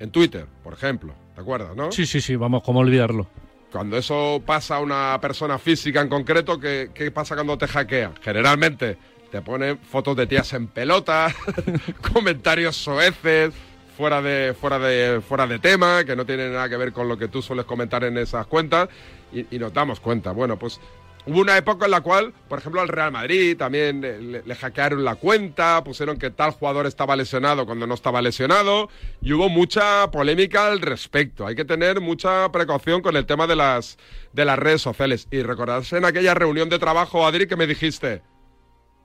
En 0.00 0.10
Twitter, 0.10 0.46
por 0.62 0.72
ejemplo. 0.72 1.14
¿Te 1.34 1.40
acuerdas, 1.40 1.76
no? 1.76 1.92
Sí, 1.92 2.06
sí, 2.06 2.20
sí, 2.20 2.36
vamos, 2.36 2.62
¿cómo 2.62 2.80
olvidarlo? 2.80 3.28
Cuando 3.74 3.96
eso 3.96 4.40
pasa 4.46 4.76
a 4.76 4.78
una 4.78 5.18
persona 5.20 5.58
física 5.58 6.00
en 6.00 6.08
concreto, 6.08 6.60
¿qué, 6.60 7.10
pasa 7.12 7.34
cuando 7.34 7.58
te 7.58 7.66
hackean? 7.66 8.14
Generalmente 8.22 8.96
te 9.32 9.42
ponen 9.42 9.78
fotos 9.78 10.16
de 10.16 10.28
tías 10.28 10.52
en 10.52 10.68
pelota, 10.68 11.34
comentarios 12.14 12.76
soeces, 12.76 13.52
fuera 13.96 14.22
de, 14.22 14.54
fuera, 14.54 14.78
de, 14.78 15.20
fuera 15.20 15.48
de 15.48 15.58
tema, 15.58 16.04
que 16.04 16.14
no 16.14 16.24
tienen 16.24 16.52
nada 16.52 16.68
que 16.68 16.76
ver 16.76 16.92
con 16.92 17.08
lo 17.08 17.18
que 17.18 17.26
tú 17.26 17.42
sueles 17.42 17.64
comentar 17.64 18.04
en 18.04 18.16
esas 18.16 18.46
cuentas, 18.46 18.88
y, 19.32 19.56
y 19.56 19.58
nos 19.58 19.72
damos 19.72 19.98
cuenta. 19.98 20.30
Bueno, 20.30 20.56
pues 20.56 20.80
hubo 21.26 21.40
una 21.40 21.56
época 21.56 21.86
en 21.86 21.90
la 21.90 22.00
cual, 22.00 22.32
por 22.48 22.58
ejemplo, 22.58 22.80
al 22.80 22.88
Real 22.88 23.12
Madrid 23.12 23.56
también 23.56 24.00
le, 24.00 24.54
hackearon 24.54 25.04
la 25.04 25.16
cuenta, 25.16 25.82
pusieron 25.84 26.18
que 26.18 26.30
tal 26.30 26.52
jugador 26.52 26.86
estaba 26.86 27.16
lesionado 27.16 27.66
cuando 27.66 27.86
no 27.86 27.94
estaba 27.94 28.20
lesionado, 28.22 28.88
y 29.22 29.32
hubo 29.32 29.48
mucha 29.48 30.10
polémica 30.10 30.66
al 30.66 30.80
respecto. 30.80 31.46
Hay 31.46 31.54
que 31.54 31.64
tener 31.64 32.00
mucha 32.00 32.50
precaución 32.52 33.02
con 33.02 33.16
el 33.16 33.26
tema 33.26 33.46
de 33.46 33.56
las, 33.56 33.98
de 34.32 34.44
las 34.44 34.58
redes 34.58 34.82
sociales. 34.82 35.28
Y 35.30 35.42
recordarse 35.42 35.96
en 35.96 36.04
aquella 36.04 36.34
reunión 36.34 36.68
de 36.68 36.78
trabajo, 36.78 37.26
Adri, 37.26 37.46
que 37.46 37.56
me 37.56 37.66
dijiste, 37.66 38.22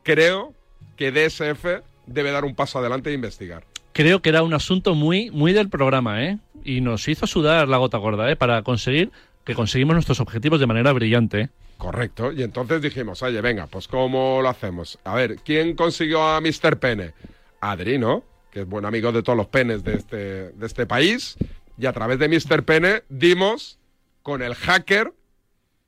creo 0.04 0.54
que 0.96 1.12
DSF 1.12 1.84
debe 2.06 2.32
dar 2.32 2.44
un 2.44 2.56
paso 2.56 2.80
adelante 2.80 3.10
e 3.12 3.14
investigar. 3.14 3.64
Creo 3.94 4.22
que 4.22 4.30
era 4.30 4.44
un 4.44 4.54
asunto 4.54 4.96
muy, 4.96 5.30
muy 5.32 5.54
del 5.54 5.70
programa, 5.70 6.24
¿eh? 6.24 6.38
Y 6.64 6.82
nos 6.82 7.08
hizo 7.08 7.28
sudar 7.28 7.68
la 7.68 7.78
gota 7.78 7.98
gorda, 7.98 8.30
¿eh? 8.32 8.36
Para 8.36 8.62
conseguir 8.64 9.12
que 9.46 9.56
conseguimos 9.56 9.96
nuestros 9.96 10.20
objetivos 10.20 10.60
de 10.60 10.68
manera 10.68 10.94
brillante, 10.94 11.42
¿eh? 11.42 11.50
Correcto. 11.80 12.34
Y 12.34 12.44
entonces 12.44 12.82
dijimos, 12.82 13.24
oye, 13.24 13.40
venga, 13.40 13.66
pues 13.68 13.88
¿cómo 13.88 14.42
lo 14.42 14.50
hacemos? 14.50 15.00
A 15.06 15.16
ver, 15.16 15.38
¿quién 15.38 15.78
consiguió 15.78 16.22
a 16.22 16.42
Mr. 16.42 16.78
Pene? 16.78 17.14
Adrino, 17.62 18.26
que 18.52 18.62
es 18.62 18.68
buen 18.68 18.84
amigo 18.84 19.14
de 19.14 19.24
todos 19.24 19.38
los 19.38 19.48
penes 19.48 19.82
de 19.86 19.96
este, 19.96 20.52
de 20.52 20.66
este 20.66 20.86
país, 20.86 21.38
y 21.78 21.86
a 21.86 21.94
través 21.94 22.20
de 22.20 22.28
Mr. 22.28 22.66
Pene 22.66 23.04
dimos 23.08 23.80
con 24.24 24.42
el 24.42 24.56
hacker 24.56 25.14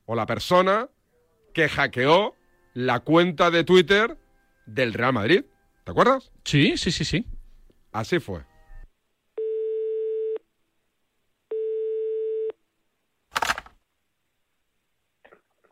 o 0.06 0.14
la 0.14 0.24
persona 0.24 0.88
que 1.52 1.68
hackeó 1.68 2.36
la 2.72 3.00
cuenta 3.00 3.50
de 3.50 3.62
Twitter 3.62 4.16
del 4.64 4.94
Real 4.94 5.12
Madrid. 5.12 5.44
¿Te 5.84 5.90
acuerdas? 5.90 6.32
Sí, 6.44 6.78
sí, 6.78 6.90
sí, 6.90 7.04
sí. 7.04 7.26
Así 7.92 8.18
fue. 8.18 8.40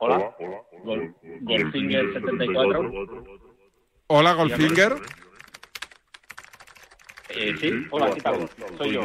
Hola. 0.02 0.34
Gol- 0.82 1.14
Golfinger 1.42 2.12
74. 2.14 2.90
Hola, 4.06 4.32
Goldfinger. 4.32 4.96
Eh, 7.28 7.54
sí, 7.60 7.86
hola, 7.90 8.10
¿qué 8.14 8.20
tal? 8.22 8.50
Soy 8.78 8.92
yo. 8.94 9.02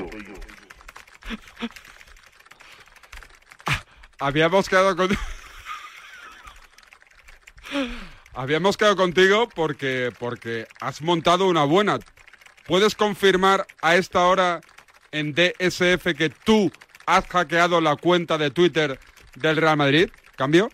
Habíamos 4.19 4.69
quedado 4.69 4.95
con... 4.95 5.09
Habíamos 8.33 8.77
quedado 8.77 8.95
contigo 8.95 9.49
porque, 9.53 10.11
porque 10.17 10.65
has 10.79 11.01
montado 11.01 11.47
una 11.47 11.65
buena. 11.65 11.99
¿Puedes 12.65 12.95
confirmar 12.95 13.67
a 13.81 13.95
esta 13.95 14.25
hora 14.27 14.61
en 15.11 15.33
DSF 15.33 16.13
que 16.17 16.29
tú 16.43 16.71
has 17.05 17.27
hackeado 17.27 17.79
la 17.81 17.95
cuenta 17.97 18.37
de 18.37 18.49
Twitter 18.49 18.97
del 19.35 19.57
Real 19.57 19.77
Madrid? 19.77 20.09
¿Cambio? 20.35 20.69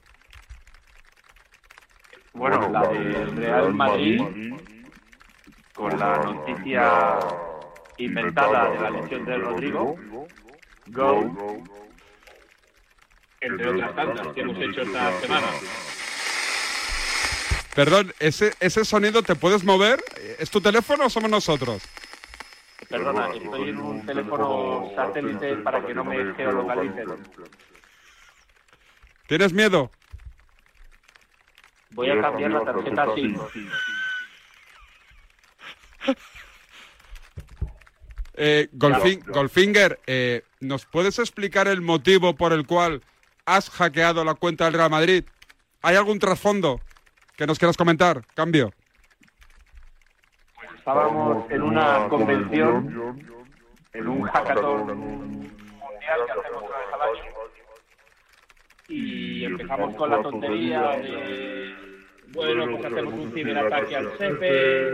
Bueno, 2.34 2.70
la 2.70 2.88
del 2.88 3.36
Real 3.36 3.74
Madrid, 3.74 4.22
con 5.74 5.98
la 6.00 6.18
noticia 6.18 7.20
inventada 7.98 8.72
de 8.72 8.80
la 8.80 8.90
lesión 8.90 9.26
de 9.26 9.38
Rodrigo, 9.38 9.96
Go, 10.88 11.64
entre 13.42 13.70
otras 13.70 13.96
tantas 13.96 14.28
que 14.34 14.42
hemos 14.42 14.58
hecho 14.58 14.82
esta 14.82 15.20
semana. 15.20 15.48
Perdón, 17.76 18.14
¿ese, 18.20 18.54
¿ese 18.60 18.84
sonido 18.84 19.24
te 19.24 19.36
puedes 19.36 19.64
mover? 19.64 20.04
¿Es 20.40 20.50
tu 20.50 20.60
teléfono 20.60 21.06
o 21.06 21.10
somos 21.10 21.30
nosotros? 21.30 21.82
Perdona, 22.90 23.30
estoy 23.34 23.70
en 23.70 23.78
un 23.78 24.06
teléfono 24.06 24.92
satélite 24.96 25.56
para 25.58 25.86
que 25.86 25.94
no 25.94 26.04
me 26.04 26.34
geolocalicen. 26.34 27.08
¿Tienes 29.28 29.54
miedo? 29.54 29.92
Voy 31.94 32.10
a 32.10 32.22
cambiar 32.22 32.52
la 32.52 32.64
tarjeta 32.66 33.06
SIM. 33.16 33.38
Eh, 38.34 38.70
Golfin- 38.74 39.24
Goldfinger, 39.28 40.00
eh, 40.08 40.44
¿nos 40.62 40.86
puedes 40.86 41.20
explicar 41.20 41.68
el 41.68 41.82
motivo 41.82 42.34
por 42.36 42.54
el 42.54 42.66
cual 42.66 43.04
has 43.46 43.70
hackeado 43.70 44.24
la 44.24 44.34
cuenta 44.36 44.66
del 44.66 44.74
Real 44.76 44.90
Madrid? 44.90 45.26
¿Hay 45.84 45.96
algún 45.96 46.18
trasfondo 46.18 46.80
que 47.36 47.46
nos 47.46 47.60
quieras 47.60 47.78
comentar? 47.78 48.26
Cambio. 48.34 48.72
Estábamos 50.78 51.52
en 51.52 51.62
una 51.62 52.08
convención, 52.08 53.20
en 53.94 54.08
un 54.08 54.22
hackathon 54.24 54.98
mundial 54.98 56.20
que 56.26 56.32
hacemos 56.32 56.64
una 56.64 56.78
vez 56.78 56.88
al 56.94 57.02
año, 57.02 57.32
y 58.92 59.46
empezamos 59.46 59.96
con 59.96 60.10
la 60.10 60.22
tontería 60.22 60.82
de, 60.98 61.74
bueno, 62.34 62.78
pues 62.78 62.86
hacemos 62.86 63.14
un 63.14 63.32
ciberataque 63.32 63.96
al 63.96 64.18
SEPE, 64.18 64.94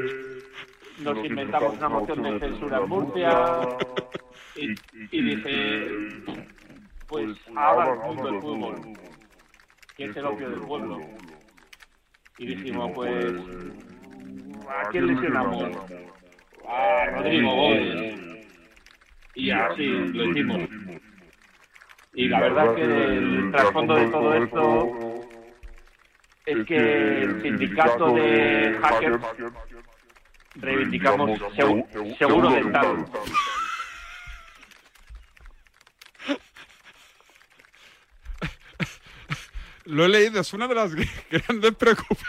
nos 0.99 1.25
inventamos 1.25 1.77
una 1.77 1.89
moción 1.89 2.21
de 2.21 2.39
censura 2.39 2.77
en 2.77 2.89
Murcia, 2.89 3.59
y, 4.55 4.71
y 5.11 5.21
dije, 5.23 5.87
pues 7.07 7.37
ahora 7.55 7.93
el 7.93 7.99
mundo 7.99 8.31
del 8.31 8.41
fútbol, 8.41 8.75
que 9.95 10.03
es 10.05 10.15
el 10.15 10.25
opio 10.25 10.49
del 10.49 10.61
pueblo. 10.61 10.99
Y 12.38 12.45
dijimos, 12.45 12.91
pues, 12.93 13.33
¿a 14.69 14.89
quién 14.91 15.07
lesionamos? 15.07 15.75
A 16.67 17.05
Rodrigo 17.15 17.55
Gómez. 17.55 18.45
Y 19.33 19.49
así 19.49 19.88
lo 19.88 20.25
hicimos. 20.29 20.69
Y 22.17 22.27
la 22.30 22.39
verdad 22.39 22.73
que 22.73 22.82
el 22.82 23.51
trasfondo 23.51 23.93
de 23.93 24.08
todo 24.08 24.34
esto 24.34 25.21
es 26.47 26.65
que 26.65 26.75
el 27.21 27.41
sindicato 27.43 28.12
de 28.13 28.75
hackers 28.82 29.23
reivindicamos 30.56 31.39
segu- 31.56 32.17
seguro 32.17 32.49
dental. 32.49 33.06
Lo 39.86 40.06
he 40.06 40.10
leído, 40.10 40.41
es 40.41 40.53
una 40.53 40.67
de 40.67 40.75
las 40.75 40.93
grandes 41.32 41.75
preocupaciones. 41.75 42.27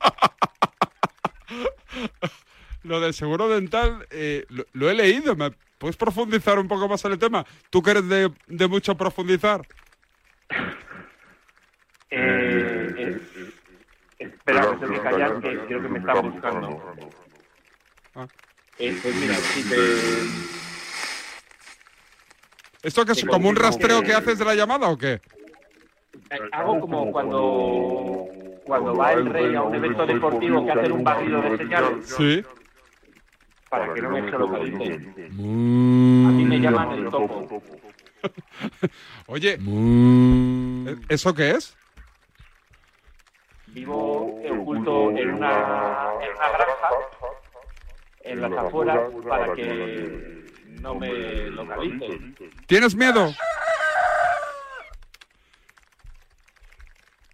lo 2.82 3.00
del 3.00 3.14
seguro 3.14 3.48
dental, 3.48 4.06
eh, 4.10 4.44
lo, 4.48 4.64
lo 4.72 4.90
he 4.90 4.94
leído. 4.94 5.36
¿Me 5.36 5.50
puedes 5.78 5.96
profundizar 5.96 6.58
un 6.58 6.68
poco 6.68 6.88
más 6.88 7.04
en 7.04 7.12
el 7.12 7.18
tema? 7.18 7.44
¿Tú 7.70 7.82
que 7.82 7.90
eres 7.92 8.08
de, 8.08 8.30
de 8.46 8.68
mucho 8.68 8.94
profundizar? 8.96 9.62
Eh, 12.10 12.94
eh, 12.98 13.20
espera, 14.18 14.70
que 14.70 14.76
tengo 14.78 14.92
que 14.94 15.00
callar, 15.00 15.40
que 15.40 15.58
creo 15.66 15.82
que 15.82 15.88
me 15.88 15.98
están 16.00 16.30
buscando. 16.30 16.94
Ah. 18.14 18.26
Eh, 18.78 18.98
pues 19.02 19.14
mira, 19.14 19.34
si 19.34 19.62
te... 19.68 19.76
¿Esto 22.82 23.04
que 23.04 23.12
es 23.12 23.24
como 23.24 23.48
un 23.48 23.56
rastreo 23.56 24.00
que- 24.00 24.06
que 24.08 24.14
haces 24.14 24.38
de 24.38 24.44
la 24.44 24.54
llamada 24.54 24.88
o 24.88 24.96
qué? 24.96 25.20
Eh, 26.30 26.38
Hago 26.52 26.80
como 26.80 27.12
cuando, 27.12 28.26
cuando 28.64 28.96
va 28.96 29.12
el 29.12 29.26
rey 29.26 29.54
a 29.54 29.62
un 29.62 29.74
evento 29.74 30.06
deportivo 30.06 30.64
que 30.64 30.72
hacen 30.72 30.92
un 30.92 31.04
barrido 31.04 31.42
de 31.42 31.56
señales 31.58 32.08
Sí. 32.08 32.42
Para 33.70 33.94
que 33.94 34.02
no 34.02 34.10
me 34.10 34.22
geolocalicen. 34.28 35.14
A 36.26 36.32
mí 36.32 36.44
me 36.44 36.58
llaman 36.60 36.90
el 36.92 37.04
topo. 37.08 37.62
Oye, 39.26 39.52
¿e- 39.54 40.96
¿eso 41.08 41.32
qué 41.32 41.52
es? 41.52 41.76
Vivo 43.68 44.42
oculto 44.50 45.10
en 45.12 45.30
una, 45.34 46.10
en 46.20 46.32
una 46.36 46.48
granja, 46.50 46.88
en 48.24 48.40
las 48.42 48.52
afueras, 48.52 48.98
para 49.28 49.54
que 49.54 50.44
no 50.80 50.94
me 50.96 51.12
localicen. 51.50 52.34
¿Tienes 52.66 52.96
miedo? 52.96 53.32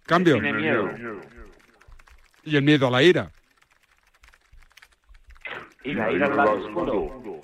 Cambio. 0.05 0.35
Tiene 0.35 0.53
miedo. 0.53 0.89
Y 2.43 2.55
el 2.55 2.61
miedo 2.63 2.87
a 2.87 2.91
la 2.91 3.01
ira. 3.03 3.31
Y 5.89 5.93
la 5.93 6.11
ira 6.11 6.27
al 6.27 6.35
lado 6.37 6.51
oscuro. 6.53 7.41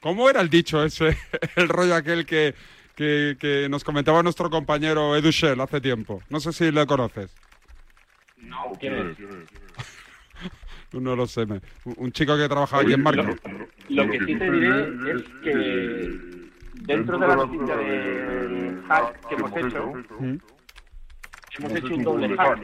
¿Cómo 0.00 0.30
era 0.30 0.40
el 0.40 0.48
dicho 0.48 0.82
ese? 0.84 1.16
El 1.56 1.68
rollo 1.68 1.94
aquel 1.94 2.24
que, 2.24 2.54
que, 2.94 3.36
que 3.38 3.68
nos 3.68 3.84
comentaba 3.84 4.22
nuestro 4.22 4.48
compañero 4.48 5.14
Edu 5.16 5.30
Shell 5.30 5.60
hace 5.60 5.80
tiempo. 5.80 6.22
No 6.30 6.40
sé 6.40 6.52
si 6.52 6.70
lo 6.70 6.86
conoces. 6.86 7.34
No, 8.38 8.72
¿quién 8.78 8.94
es? 9.10 9.16
No 10.92 11.14
lo 11.14 11.24
sé. 11.28 11.46
me- 11.46 11.60
un- 11.84 11.94
Un 11.98 12.12
chico 12.12 12.36
que 12.36 12.48
trabajaba 12.48 12.82
aquí 12.82 12.94
en 12.94 13.02
Marco. 13.02 13.22
Lo 13.90 14.10
que 14.10 14.18
sí 14.18 14.34
te 14.36 14.50
diré 14.50 14.88
es 15.12 15.22
que 15.44 16.10
dentro 16.82 17.16
de 17.18 17.28
la 17.28 17.36
noticia 17.36 17.76
de 17.76 18.76
hack 18.88 19.28
que 19.28 19.34
hemos 19.36 19.56
hecho, 19.56 19.92
¿Mm? 20.18 20.36
hemos 21.58 21.72
hecho 21.76 21.94
un 21.94 22.02
doble 22.02 22.36
hack, 22.36 22.60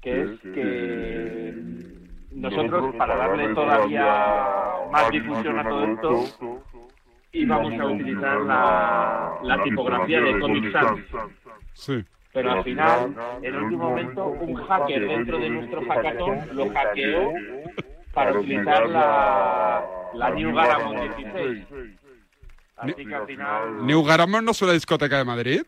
que 0.00 0.22
es 0.22 0.40
que 0.40 1.54
nosotros, 2.36 2.94
para 2.96 3.16
darle 3.16 3.54
todavía 3.54 4.04
más 4.92 5.10
difusión 5.10 5.58
a 5.58 5.68
todo 5.68 5.84
esto, 5.84 6.62
íbamos 7.32 7.80
a 7.80 7.86
utilizar 7.86 8.40
la, 8.40 9.38
la 9.42 9.62
tipografía 9.62 10.20
de 10.20 10.38
Comic 10.38 10.72
Sans. 10.72 11.00
Sí. 11.72 12.04
Pero 12.32 12.52
al 12.52 12.64
final, 12.64 13.14
en 13.40 13.56
último 13.56 13.88
momento, 13.88 14.26
un 14.26 14.54
hacker 14.54 15.08
dentro 15.08 15.38
de 15.38 15.48
nuestro 15.48 15.80
hackathon 15.88 16.48
lo 16.52 16.70
hackeó 16.70 17.32
para 18.12 18.38
utilizar 18.38 18.86
la, 18.88 19.84
la 20.12 20.30
New 20.30 20.54
Garamond 20.54 21.00
16. 21.16 21.66
Así 22.76 23.06
que 23.06 23.14
al 23.14 23.26
final... 23.26 23.86
¿New 23.86 24.04
Garamond 24.04 24.44
no 24.44 24.50
es 24.50 24.60
una 24.60 24.72
discoteca 24.72 25.16
de 25.16 25.24
Madrid? 25.24 25.62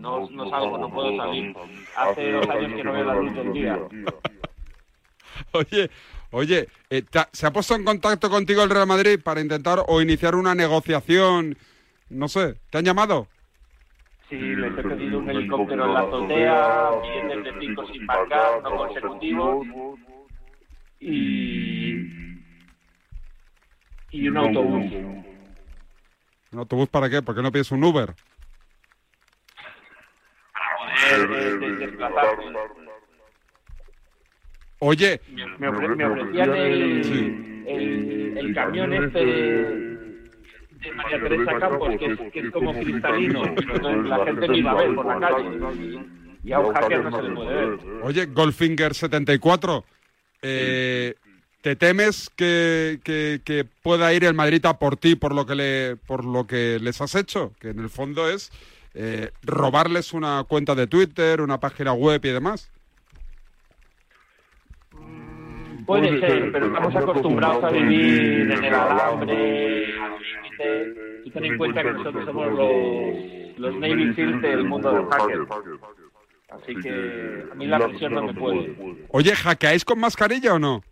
No, 0.00 0.28
no 0.30 0.48
salgo, 0.48 0.78
no 0.78 0.90
puedo 0.90 1.16
salir. 1.16 1.54
Hace 1.96 2.32
dos 2.32 2.48
años 2.48 2.72
que 2.74 2.84
no 2.84 2.92
veo 2.92 3.04
la 3.04 3.14
luz 3.14 3.34
del 3.34 3.52
día. 3.52 3.78
Oye, 5.52 5.90
oye, 6.32 6.68
eh, 6.90 7.02
¿te 7.02 7.18
ha- 7.18 7.28
¿se 7.32 7.46
ha 7.46 7.52
puesto 7.52 7.74
en 7.74 7.84
contacto 7.84 8.28
contigo 8.28 8.62
el 8.62 8.68
Real 8.70 8.86
Madrid 8.86 9.18
para 9.22 9.40
intentar 9.40 9.82
o 9.86 10.00
iniciar 10.02 10.34
una 10.34 10.54
negociación? 10.54 11.56
No 12.10 12.28
sé, 12.28 12.56
¿te 12.70 12.78
han 12.78 12.84
llamado? 12.84 13.28
Sí, 14.28 14.36
les 14.36 14.76
he 14.78 14.82
pedido 14.82 15.18
un 15.18 15.30
helicóptero 15.30 15.86
en 15.86 15.94
la 15.94 16.00
azotea, 16.00 16.90
billetes 17.02 17.44
de 17.44 17.60
cinco 17.60 17.86
sin 17.92 18.04
marcar, 18.06 18.62
no 18.62 18.76
consecutivos. 18.76 19.66
Y. 21.00 21.94
Y 24.10 24.28
un 24.28 24.36
autobús. 24.36 24.84
¿Un 26.52 26.58
autobús 26.58 26.88
para 26.88 27.08
qué? 27.08 27.22
¿Por 27.22 27.34
qué 27.34 27.42
no 27.42 27.50
pides 27.52 27.70
un 27.72 27.82
Uber? 27.82 28.14
De- 31.18 31.76
de-. 31.76 31.98
Oye, 34.82 35.20
Me, 35.58 35.68
ofre- 35.68 35.94
me 35.96 36.04
ofrecían 36.06 36.56
el, 36.56 37.64
el, 37.66 38.38
el 38.38 38.54
camión 38.54 38.92
este 38.94 39.24
de, 39.26 40.92
María 40.94 41.20
Teresa 41.20 41.58
Campos, 41.58 41.90
que 41.98 42.06
es, 42.06 42.32
que 42.32 42.40
es 42.40 42.50
como 42.50 42.72
cristalino. 42.72 43.44
Entonces 43.44 44.04
la 44.08 44.24
gente 44.24 44.48
me 44.48 44.56
iba 44.58 44.70
a 44.70 44.74
ver 44.76 44.94
por 44.94 45.06
la 45.06 45.20
calle. 45.28 45.98
Y 46.42 46.52
a 46.52 46.60
un 46.60 46.74
hacker 46.74 47.04
no 47.04 47.16
se 47.16 47.22
le 47.28 47.34
puede 47.34 47.54
ver. 47.54 47.78
Oye, 48.02 48.28
Goldfinger74, 48.32 49.84
eh, 50.40 51.14
¿te 51.60 51.76
temes 51.76 52.30
que, 52.34 53.00
que- 53.04 53.42
que 53.44 53.66
pueda 53.82 54.14
ir 54.14 54.24
el 54.24 54.32
Madrid 54.32 54.64
a 54.64 54.78
por 54.78 54.96
ti 54.96 55.14
por 55.16 55.34
lo 55.34 55.44
que 55.44 55.54
le, 55.54 55.96
por 55.96 56.24
lo 56.24 56.46
que 56.46 56.78
les 56.80 56.98
has 57.02 57.14
hecho? 57.14 57.52
Que 57.60 57.68
en 57.68 57.80
el 57.80 57.90
fondo 57.90 58.30
es 58.30 58.50
eh, 58.94 59.30
robarles 59.42 60.12
una 60.12 60.44
cuenta 60.44 60.74
de 60.74 60.86
Twitter, 60.86 61.40
una 61.40 61.60
página 61.60 61.92
web 61.92 62.20
y 62.24 62.28
demás. 62.30 62.70
Puede 65.86 66.20
ser, 66.20 66.52
pero 66.52 66.66
estamos 66.66 66.94
acostumbrados 66.94 67.64
a 67.64 67.70
vivir 67.70 68.50
en 68.52 68.64
el 68.64 68.74
alambre, 68.74 70.00
al 70.00 70.12
límite. 70.20 71.20
Y 71.24 71.30
ten 71.30 71.44
en 71.44 71.58
cuenta 71.58 71.82
que 71.82 71.92
nosotros 71.92 72.24
somos 72.26 72.52
los, 72.52 73.58
los 73.58 73.76
Navy 73.76 74.14
Seals 74.14 74.42
del 74.42 74.64
mundo 74.64 74.92
del 74.92 75.06
hacker. 75.06 75.40
Así 76.50 76.74
que 76.76 77.44
a 77.50 77.54
mí 77.54 77.66
la 77.66 77.78
presión 77.78 78.14
no 78.14 78.22
me 78.22 78.34
puede. 78.34 78.76
Oye, 79.08 79.34
¿hackeáis 79.34 79.84
con 79.84 80.00
mascarilla 80.00 80.54
o 80.54 80.58
no? 80.58 80.82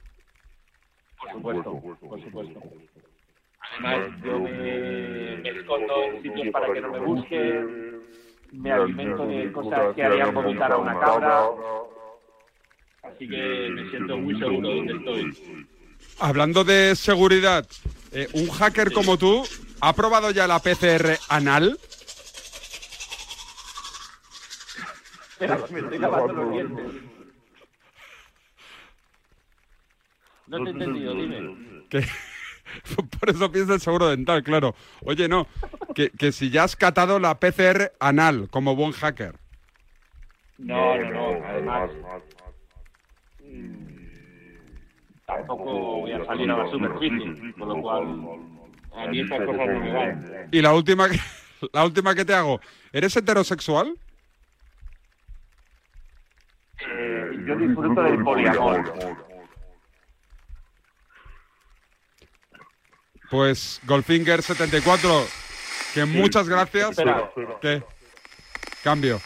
Por 1.21 1.33
supuesto, 1.33 1.81
por 2.01 2.23
supuesto. 2.23 2.61
Además, 3.85 4.11
yo 4.25 4.39
me, 4.41 5.37
me 5.37 5.49
escondo 5.51 6.03
en 6.05 6.23
sitios 6.23 6.49
para 6.53 6.73
que 6.73 6.81
no 6.81 6.93
me 6.93 6.99
busquen, 6.99 8.03
me 8.53 8.73
alimento 8.73 9.27
de 9.27 9.53
cosas 9.53 9.95
que 9.95 10.03
harían 10.03 10.35
vomitar 10.35 10.73
a 10.73 10.77
una 10.79 10.99
cabra. 10.99 11.45
Así 13.03 13.29
que 13.29 13.69
me 13.71 13.89
siento 13.91 14.17
muy 14.19 14.39
seguro 14.39 14.69
donde 14.69 14.95
estoy. 14.95 15.67
Hablando 16.19 16.65
de 16.65 16.97
seguridad, 16.97 17.67
eh, 18.13 18.29
¿un 18.33 18.49
hacker 18.49 18.93
como 18.93 19.17
tú 19.17 19.45
ha 19.81 19.93
probado 19.93 20.31
ya 20.31 20.47
la 20.47 20.59
PCR 20.59 21.17
anal? 21.29 21.79
Espera, 25.31 25.59
me 25.71 25.81
estoy 25.81 25.99
lavando 25.99 26.33
los 26.33 26.51
dientes. 26.51 26.85
No 30.49 30.65
te 30.65 30.71
he 30.71 30.73
entendido, 30.73 31.15
dime. 31.15 31.85
Que, 31.91 32.05
por 33.21 33.31
eso 33.31 33.51
piensa 33.51 33.75
el 33.75 33.81
seguro 33.81 34.09
dental, 34.09 34.43
claro. 34.43 34.75
Oye, 35.05 35.29
no, 35.29 35.47
que, 35.95 36.11
que 36.11 36.33
si 36.33 36.51
ya 36.51 36.65
has 36.65 36.77
catado 36.77 37.19
la 37.19 37.39
PCR 37.39 37.93
anal 38.01 38.49
como 38.51 38.77
buen 38.77 38.93
hacker. 38.93 39.37
No, 40.59 40.97
no, 40.99 41.11
no. 41.11 41.47
Además, 41.47 41.91
mm, 43.41 43.99
tampoco 45.27 46.01
voy 46.01 46.13
a 46.13 46.25
salir 46.25 46.51
a 46.51 46.59
la 46.59 46.71
superficie, 46.71 47.53
con 47.59 47.69
lo 47.69 47.81
cual 47.81 48.07
a 48.97 49.07
mí 49.07 49.21
estas 49.21 49.45
cosas 49.47 49.67
no 49.69 49.81
me 49.81 49.93
van. 49.93 50.49
Y 50.51 50.61
la 50.61 50.75
última 50.75 51.09
que, 51.09 51.19
la 51.73 51.85
última 51.85 52.15
que 52.15 52.25
te 52.25 52.35
hago, 52.35 52.61
¿eres 52.93 53.17
heterosexual? 53.17 53.95
Eh, 56.81 57.31
yo 57.47 57.57
disfruto 57.57 58.03
del 58.03 58.23
poliamor. 58.23 59.28
Pues 63.31 63.81
Goldfinger74, 63.87 65.27
que 65.95 66.05
muchas 66.07 66.49
gracias. 66.49 66.91
Espera. 66.91 67.31
¿Qué? 67.61 67.83
Cambio. 68.83 69.21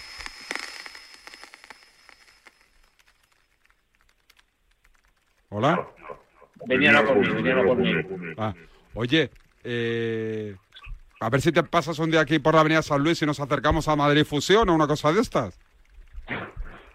¿Hola? 5.51 5.87
Venían 6.67 6.97
a 6.97 7.05
por 7.05 7.17
mí, 7.17 7.29
venían 7.29 7.59
a 7.59 7.63
por 7.63 7.77
mí. 7.77 8.35
Ah, 8.39 8.55
oye, 8.95 9.31
eh, 9.65 10.57
a 11.21 11.29
ver 11.29 11.41
si 11.41 11.53
te 11.53 11.63
pasas 11.63 11.99
un 11.99 12.11
día 12.11 12.21
aquí 12.21 12.39
por 12.39 12.55
la 12.55 12.61
Avenida 12.61 12.83
San 12.83 13.03
Luis 13.03 13.21
y 13.23 13.27
nos 13.27 13.41
acercamos 13.41 13.89
a 13.89 13.97
Madrid 13.97 14.25
Fusión 14.25 14.69
o 14.69 14.75
una 14.75 14.87
cosa 14.87 15.13
de 15.13 15.21
estas. 15.21 15.59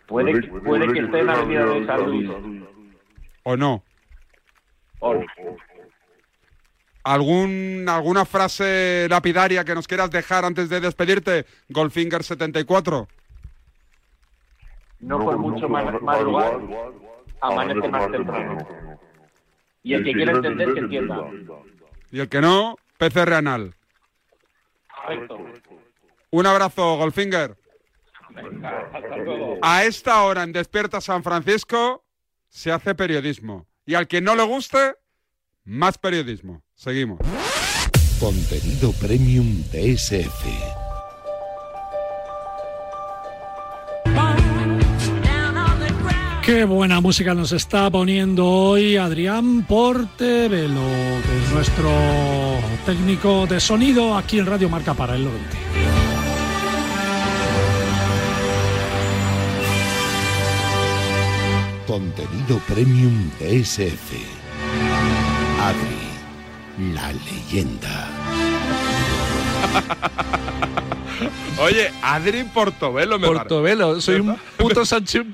Puede, 0.08 0.42
puede 0.48 0.92
que 0.94 1.00
esté 1.02 1.20
en 1.20 1.26
la 1.28 1.34
avenida 1.34 1.66
de 1.66 1.86
San 1.86 2.06
Luis. 2.06 2.30
¿O 3.44 3.58
no? 3.58 3.84
O- 5.00 5.24
¿Algún, 7.08 7.86
¿Alguna 7.88 8.26
frase 8.26 9.08
lapidaria 9.10 9.64
que 9.64 9.74
nos 9.74 9.88
quieras 9.88 10.12
dejar 10.12 10.44
antes 10.44 10.68
de 10.70 10.82
despedirte, 10.82 11.46
Goldfinger74? 11.70 13.08
No 15.00 15.20
por 15.20 15.38
mucho 15.38 15.70
ma- 15.70 16.00
madrugar, 16.02 16.60
amanece 17.40 17.88
más 17.88 18.12
temprano. 18.12 18.68
Y 19.84 19.94
el 19.94 20.04
que 20.04 20.12
quiera 20.12 20.34
entender, 20.34 20.74
que 20.74 20.80
entienda. 20.82 21.22
Y 22.12 22.20
el 22.20 22.28
que 22.28 22.42
no, 22.42 22.76
PCR 22.98 23.34
anal. 23.36 23.74
Correcto. 24.94 25.38
Un 26.32 26.46
abrazo, 26.46 26.98
Goldfinger. 26.98 27.56
Venga, 28.32 28.90
hasta 28.94 29.16
luego. 29.18 29.60
A 29.62 29.86
esta 29.86 30.24
hora 30.24 30.44
en 30.44 30.52
Despierta 30.52 31.00
San 31.00 31.24
Francisco 31.24 32.04
se 32.50 32.72
hace 32.72 32.96
periodismo. 32.96 33.66
Y 33.86 33.96
al 33.96 34.08
que 34.10 34.20
no 34.20 34.36
le 34.36 34.44
guste, 34.44 34.96
más 35.64 35.98
periodismo. 35.98 36.64
Seguimos. 36.78 37.18
Contenido 38.20 38.94
premium 38.94 39.64
DSF. 39.72 40.46
Qué 46.44 46.66
buena 46.66 47.02
música 47.02 47.34
nos 47.34 47.52
está 47.52 47.90
poniendo 47.90 48.46
hoy 48.46 48.96
Adrián 48.96 49.66
Portevelo, 49.66 50.82
que 51.26 51.44
es 51.44 51.52
nuestro 51.52 51.90
técnico 52.86 53.48
de 53.48 53.60
sonido 53.60 54.16
aquí 54.16 54.38
en 54.38 54.46
Radio 54.46 54.70
Marca 54.70 54.94
para 54.94 55.16
el 55.16 55.26
20. 55.26 55.40
Contenido 61.88 62.62
premium 62.68 63.32
DSF. 63.40 64.14
Adri, 65.60 65.97
la 66.78 67.12
leyenda. 67.14 68.10
Oye, 71.60 71.92
Adri 72.04 72.44
Portobelo 72.44 73.18
me 73.18 73.28
Portobelo, 73.28 74.00
soy 74.00 74.20
un 74.20 74.38
puto 74.58 74.84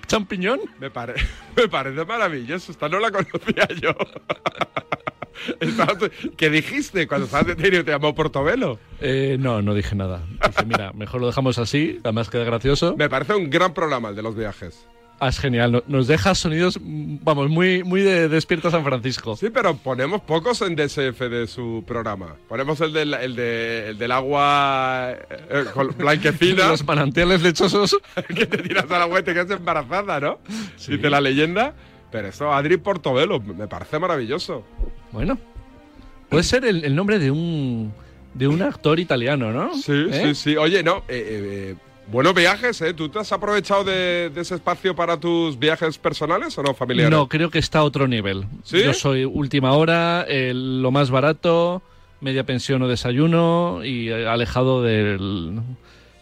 champiñón. 0.07 0.59
Me, 0.79 0.89
pare- 0.89 1.15
me 1.55 1.67
parece 1.67 2.05
maravilloso. 2.05 2.71
Esta 2.71 2.87
no 2.87 2.99
la 2.99 3.11
conocía 3.11 3.67
yo. 3.81 3.93
¿Qué 6.37 6.49
dijiste 6.49 7.05
cuando 7.07 7.25
estabas 7.25 7.47
detenido? 7.47 7.83
¿Te 7.83 7.91
llamó 7.91 8.15
Portobelo? 8.15 8.79
Eh, 9.01 9.35
no, 9.39 9.61
no 9.61 9.73
dije 9.73 9.95
nada. 9.95 10.21
Dije, 10.47 10.65
mira, 10.65 10.93
mejor 10.93 11.19
lo 11.19 11.27
dejamos 11.27 11.57
así, 11.57 11.99
además 12.03 12.29
queda 12.29 12.45
gracioso. 12.45 12.95
Me 12.95 13.09
parece 13.09 13.33
un 13.35 13.49
gran 13.49 13.73
programa 13.73 14.09
el 14.09 14.15
de 14.15 14.21
los 14.21 14.35
viajes. 14.37 14.85
Ah, 15.19 15.29
es 15.29 15.39
genial, 15.39 15.71
no- 15.71 15.83
nos 15.87 16.07
deja 16.07 16.35
sonidos, 16.35 16.77
vamos, 16.81 17.49
muy, 17.49 17.81
muy 17.83 18.01
de 18.01 18.27
despierta 18.27 18.69
San 18.71 18.83
Francisco. 18.83 19.37
Sí, 19.37 19.49
pero 19.53 19.75
ponemos 19.77 20.21
pocos 20.21 20.61
en 20.63 20.75
DSF 20.75 21.29
de 21.29 21.47
su 21.47 21.83
programa. 21.87 22.35
Ponemos 22.49 22.81
el 22.81 22.91
del, 22.91 23.13
el 23.13 23.35
de- 23.35 23.89
el 23.89 23.97
del 23.97 24.11
agua 24.11 25.11
eh, 25.11 25.65
con- 25.73 25.95
blanquecina. 25.97 26.67
Los 26.69 26.85
manantiales 26.85 27.41
lechosos. 27.41 27.95
que 28.35 28.45
te 28.45 28.57
tiras 28.57 28.89
al 28.91 29.01
agua 29.03 29.21
y 29.21 29.23
te 29.23 29.33
quedas 29.33 29.51
embarazada, 29.51 30.19
¿no? 30.19 30.39
Dice 30.75 31.09
la 31.09 31.21
leyenda. 31.21 31.73
Pero 32.11 32.27
esto, 32.27 32.51
Adri 32.53 32.77
Portobelo, 32.77 33.39
me 33.39 33.67
parece 33.67 33.97
maravilloso. 33.99 34.65
Bueno, 35.11 35.37
puede 36.29 36.43
ser 36.43 36.65
el, 36.65 36.83
el 36.83 36.95
nombre 36.95 37.17
de 37.17 37.31
un 37.31 37.93
de 38.33 38.47
un 38.47 38.61
actor 38.61 38.99
italiano, 38.99 39.51
¿no? 39.51 39.73
Sí, 39.75 40.07
¿Eh? 40.11 40.21
sí, 40.25 40.35
sí. 40.35 40.57
Oye, 40.57 40.83
no, 40.83 40.97
eh, 40.97 41.01
eh, 41.07 41.69
eh, 41.71 41.75
buenos 42.07 42.33
viajes, 42.33 42.81
¿eh? 42.81 42.93
¿Tú 42.93 43.09
te 43.09 43.19
has 43.19 43.31
aprovechado 43.31 43.83
de, 43.83 44.29
de 44.33 44.41
ese 44.41 44.55
espacio 44.55 44.95
para 44.95 45.19
tus 45.19 45.57
viajes 45.57 45.97
personales 45.97 46.57
o 46.57 46.63
no, 46.63 46.73
familiares? 46.73 47.11
No, 47.11 47.27
creo 47.27 47.49
que 47.49 47.59
está 47.59 47.79
a 47.79 47.83
otro 47.83 48.07
nivel. 48.07 48.45
¿Sí? 48.63 48.83
Yo 48.83 48.93
soy 48.93 49.25
última 49.25 49.73
hora, 49.73 50.23
el- 50.27 50.81
lo 50.81 50.91
más 50.91 51.09
barato, 51.11 51.81
media 52.21 52.43
pensión 52.45 52.81
o 52.81 52.87
desayuno 52.87 53.81
y 53.83 54.09
eh, 54.09 54.27
alejado 54.27 54.81
del, 54.83 55.59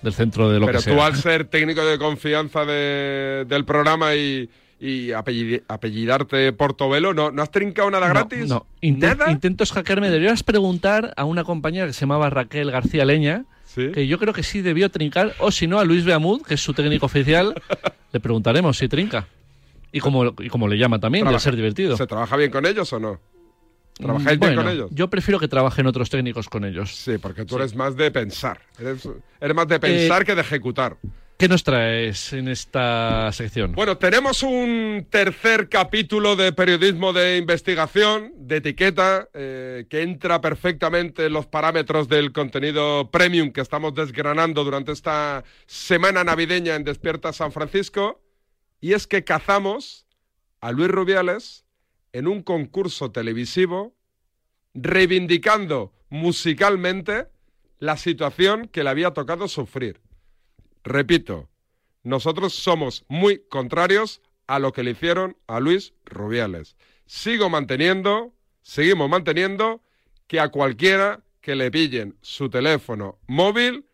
del 0.01 0.13
centro 0.13 0.49
de 0.49 0.59
lo 0.59 0.65
Pero 0.65 0.79
que 0.79 0.89
tú 0.91 0.95
sea. 0.95 1.05
al 1.05 1.15
ser 1.15 1.45
técnico 1.45 1.83
de 1.85 1.97
confianza 1.97 2.65
de- 2.65 3.45
del 3.47 3.65
programa 3.65 4.15
y, 4.15 4.49
y 4.79 5.11
apellidarte 5.11 6.53
Portobelo, 6.53 7.13
¿no, 7.13 7.31
¿no 7.31 7.41
has 7.41 7.51
trincado 7.51 7.91
nada 7.91 8.07
No, 8.07 8.13
gratis? 8.13 8.47
No, 8.47 8.65
Inte- 8.81 9.07
¿Nada? 9.15 9.31
intento 9.31 9.63
hackearme. 9.65 10.09
Deberías 10.09 10.43
preguntar 10.43 11.13
a 11.17 11.25
una 11.25 11.43
compañera 11.43 11.85
que 11.87 11.93
se 11.93 12.01
llamaba 12.01 12.29
Raquel 12.29 12.71
García 12.71 13.05
Leña 13.05 13.45
que 13.75 14.07
yo 14.07 14.17
creo 14.19 14.33
que 14.33 14.43
sí 14.43 14.61
debió 14.61 14.89
trincar, 14.89 15.33
o 15.39 15.51
si 15.51 15.67
no, 15.67 15.79
a 15.79 15.85
Luis 15.85 16.03
Beamud, 16.05 16.41
que 16.41 16.55
es 16.55 16.61
su 16.61 16.73
técnico 16.73 17.05
oficial, 17.05 17.53
le 18.11 18.19
preguntaremos 18.19 18.77
si 18.77 18.87
trinca. 18.87 19.27
Y 19.91 19.99
como, 19.99 20.33
y 20.39 20.47
como 20.49 20.67
le 20.67 20.77
llama 20.77 20.99
también, 20.99 21.27
de 21.27 21.39
ser 21.39 21.55
divertido. 21.55 21.97
¿Se 21.97 22.07
trabaja 22.07 22.37
bien 22.37 22.49
con 22.51 22.65
ellos 22.65 22.91
o 22.93 22.99
no? 22.99 23.19
¿Trabajáis 23.93 24.39
bien 24.39 24.55
con 24.55 24.69
ellos? 24.69 24.89
Yo 24.91 25.09
prefiero 25.09 25.39
que 25.39 25.47
trabajen 25.47 25.85
otros 25.85 26.09
técnicos 26.09 26.47
con 26.49 26.63
ellos. 26.65 26.95
Sí, 26.95 27.17
porque 27.17 27.45
tú 27.45 27.57
eres 27.57 27.75
más 27.75 27.95
de 27.95 28.09
pensar. 28.09 28.59
Eres, 28.79 29.07
eres 29.39 29.55
más 29.55 29.67
de 29.67 29.79
pensar 29.79 30.21
Eh, 30.21 30.25
que 30.25 30.35
de 30.35 30.41
ejecutar. 30.41 30.97
¿Qué 31.41 31.47
nos 31.47 31.63
traes 31.63 32.33
en 32.33 32.47
esta 32.47 33.31
sección? 33.31 33.71
Bueno, 33.71 33.97
tenemos 33.97 34.43
un 34.43 35.07
tercer 35.09 35.69
capítulo 35.69 36.35
de 36.35 36.53
periodismo 36.53 37.13
de 37.13 37.37
investigación, 37.37 38.31
de 38.35 38.57
etiqueta, 38.57 39.27
eh, 39.33 39.87
que 39.89 40.03
entra 40.03 40.39
perfectamente 40.39 41.25
en 41.25 41.33
los 41.33 41.47
parámetros 41.47 42.07
del 42.07 42.31
contenido 42.31 43.09
premium 43.09 43.51
que 43.51 43.61
estamos 43.61 43.95
desgranando 43.95 44.63
durante 44.63 44.91
esta 44.91 45.43
semana 45.65 46.23
navideña 46.23 46.75
en 46.75 46.83
Despierta 46.83 47.33
San 47.33 47.51
Francisco. 47.51 48.21
Y 48.79 48.93
es 48.93 49.07
que 49.07 49.23
cazamos 49.23 50.05
a 50.59 50.71
Luis 50.71 50.91
Rubiales 50.91 51.65
en 52.13 52.27
un 52.27 52.43
concurso 52.43 53.11
televisivo 53.11 53.95
reivindicando 54.75 55.91
musicalmente 56.07 57.29
la 57.79 57.97
situación 57.97 58.67
que 58.67 58.83
le 58.83 58.91
había 58.91 59.09
tocado 59.09 59.47
sufrir. 59.47 60.01
Repito, 60.83 61.49
nosotros 62.03 62.53
somos 62.53 63.05
muy 63.07 63.43
contrarios 63.49 64.21
a 64.47 64.59
lo 64.59 64.73
que 64.73 64.83
le 64.83 64.91
hicieron 64.91 65.37
a 65.47 65.59
Luis 65.59 65.93
Rubiales. 66.05 66.75
Sigo 67.05 67.49
manteniendo, 67.49 68.33
seguimos 68.61 69.09
manteniendo 69.09 69.83
que 70.27 70.39
a 70.39 70.49
cualquiera 70.49 71.23
que 71.41 71.55
le 71.55 71.71
pillen 71.71 72.17
su 72.21 72.49
teléfono 72.49 73.19
móvil 73.27 73.85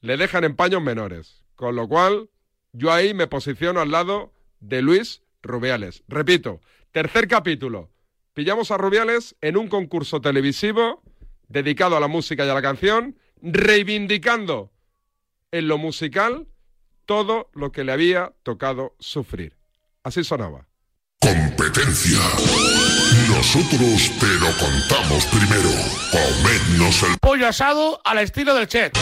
le 0.00 0.16
dejan 0.16 0.44
en 0.44 0.56
paños 0.56 0.82
menores. 0.82 1.44
Con 1.54 1.76
lo 1.76 1.88
cual, 1.88 2.28
yo 2.72 2.92
ahí 2.92 3.14
me 3.14 3.26
posiciono 3.26 3.80
al 3.80 3.90
lado 3.90 4.32
de 4.60 4.82
Luis 4.82 5.22
Rubiales. 5.42 6.02
Repito, 6.08 6.60
tercer 6.92 7.28
capítulo. 7.28 7.90
Pillamos 8.34 8.70
a 8.70 8.76
Rubiales 8.76 9.36
en 9.40 9.56
un 9.56 9.68
concurso 9.68 10.20
televisivo 10.20 11.02
dedicado 11.48 11.96
a 11.96 12.00
la 12.00 12.08
música 12.08 12.44
y 12.44 12.48
a 12.48 12.54
la 12.54 12.62
canción, 12.62 13.16
reivindicando 13.40 14.73
en 15.54 15.68
lo 15.68 15.78
musical 15.78 16.48
todo 17.06 17.48
lo 17.54 17.70
que 17.70 17.84
le 17.84 17.92
había 17.92 18.32
tocado 18.42 18.96
sufrir. 18.98 19.56
Así 20.02 20.24
sonaba. 20.24 20.66
Competencia. 21.20 22.18
Nosotros 23.28 24.10
te 24.18 24.26
lo 24.40 24.50
contamos 24.58 25.24
primero. 25.26 25.70
Comednos 26.10 27.02
el 27.04 27.18
Pollo 27.20 27.46
asado 27.46 28.00
al 28.04 28.18
estilo 28.18 28.52
del 28.54 28.66
chef. 28.66 28.92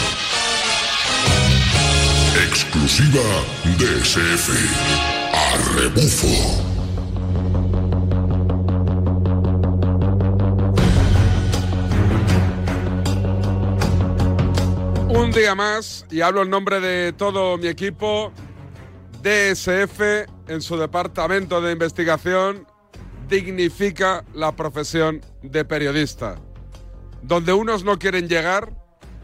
exclusiva 2.45 3.23
DSF. 3.79 4.49
A 5.33 6.72
Un 15.23 15.31
día 15.31 15.55
más, 15.55 16.05
y 16.11 16.19
hablo 16.19 16.41
en 16.41 16.49
nombre 16.49 16.81
de 16.81 17.13
todo 17.13 17.57
mi 17.57 17.67
equipo, 17.67 18.33
DSF 19.21 20.27
en 20.49 20.61
su 20.61 20.75
departamento 20.75 21.61
de 21.61 21.71
investigación 21.71 22.67
dignifica 23.29 24.25
la 24.33 24.53
profesión 24.53 25.21
de 25.41 25.63
periodista. 25.63 26.35
Donde 27.21 27.53
unos 27.53 27.85
no 27.85 27.97
quieren 27.97 28.27
llegar, 28.27 28.73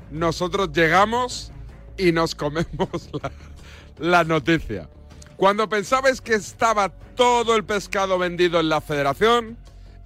nosotros 0.10 0.72
llegamos 0.72 1.52
y 1.98 2.14
nos 2.14 2.34
comemos 2.34 3.10
la, 4.00 4.24
noticia. 4.24 4.90
Cuando 5.36 5.68
pensabais 5.68 6.22
que 6.22 6.36
estaba 6.36 6.88
todo 7.16 7.58
el 7.58 7.66
pescado 7.66 8.18
vendido 8.18 8.62
en 8.62 8.70
la 8.70 8.80
federación, 8.80 9.58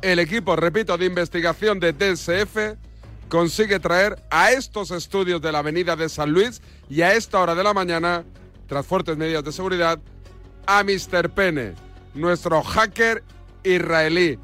el 0.02 0.18
equipo, 0.18 0.56
repito, 0.56 0.98
de 0.98 1.06
investigación 1.06 1.80
de 1.80 1.94
DSF 1.94 2.80
consigue 3.30 3.80
traer 3.80 4.22
a 4.30 4.52
estos 4.52 4.92
estudios 4.92 5.42
de 5.42 5.52
la 5.52 5.60
avenida 5.60 5.96
de 5.96 6.10
San 6.10 6.32
Luis 6.32 6.62
y 6.90 7.02
a 7.02 7.14
esta 7.14 7.40
hora 7.40 7.56
de 7.56 7.64
la 7.64 7.74
mañana, 7.74 8.24
tras 8.68 8.86
fuertes 8.86 9.18
medidas 9.18 9.44
de 9.44 9.52
seguridad, 9.52 10.00
a 10.66 10.84
Mr. 10.84 11.30
Pene, 11.30 11.74
nuestro 12.14 12.62
hacker 12.64 13.24
israelí. 13.64 14.40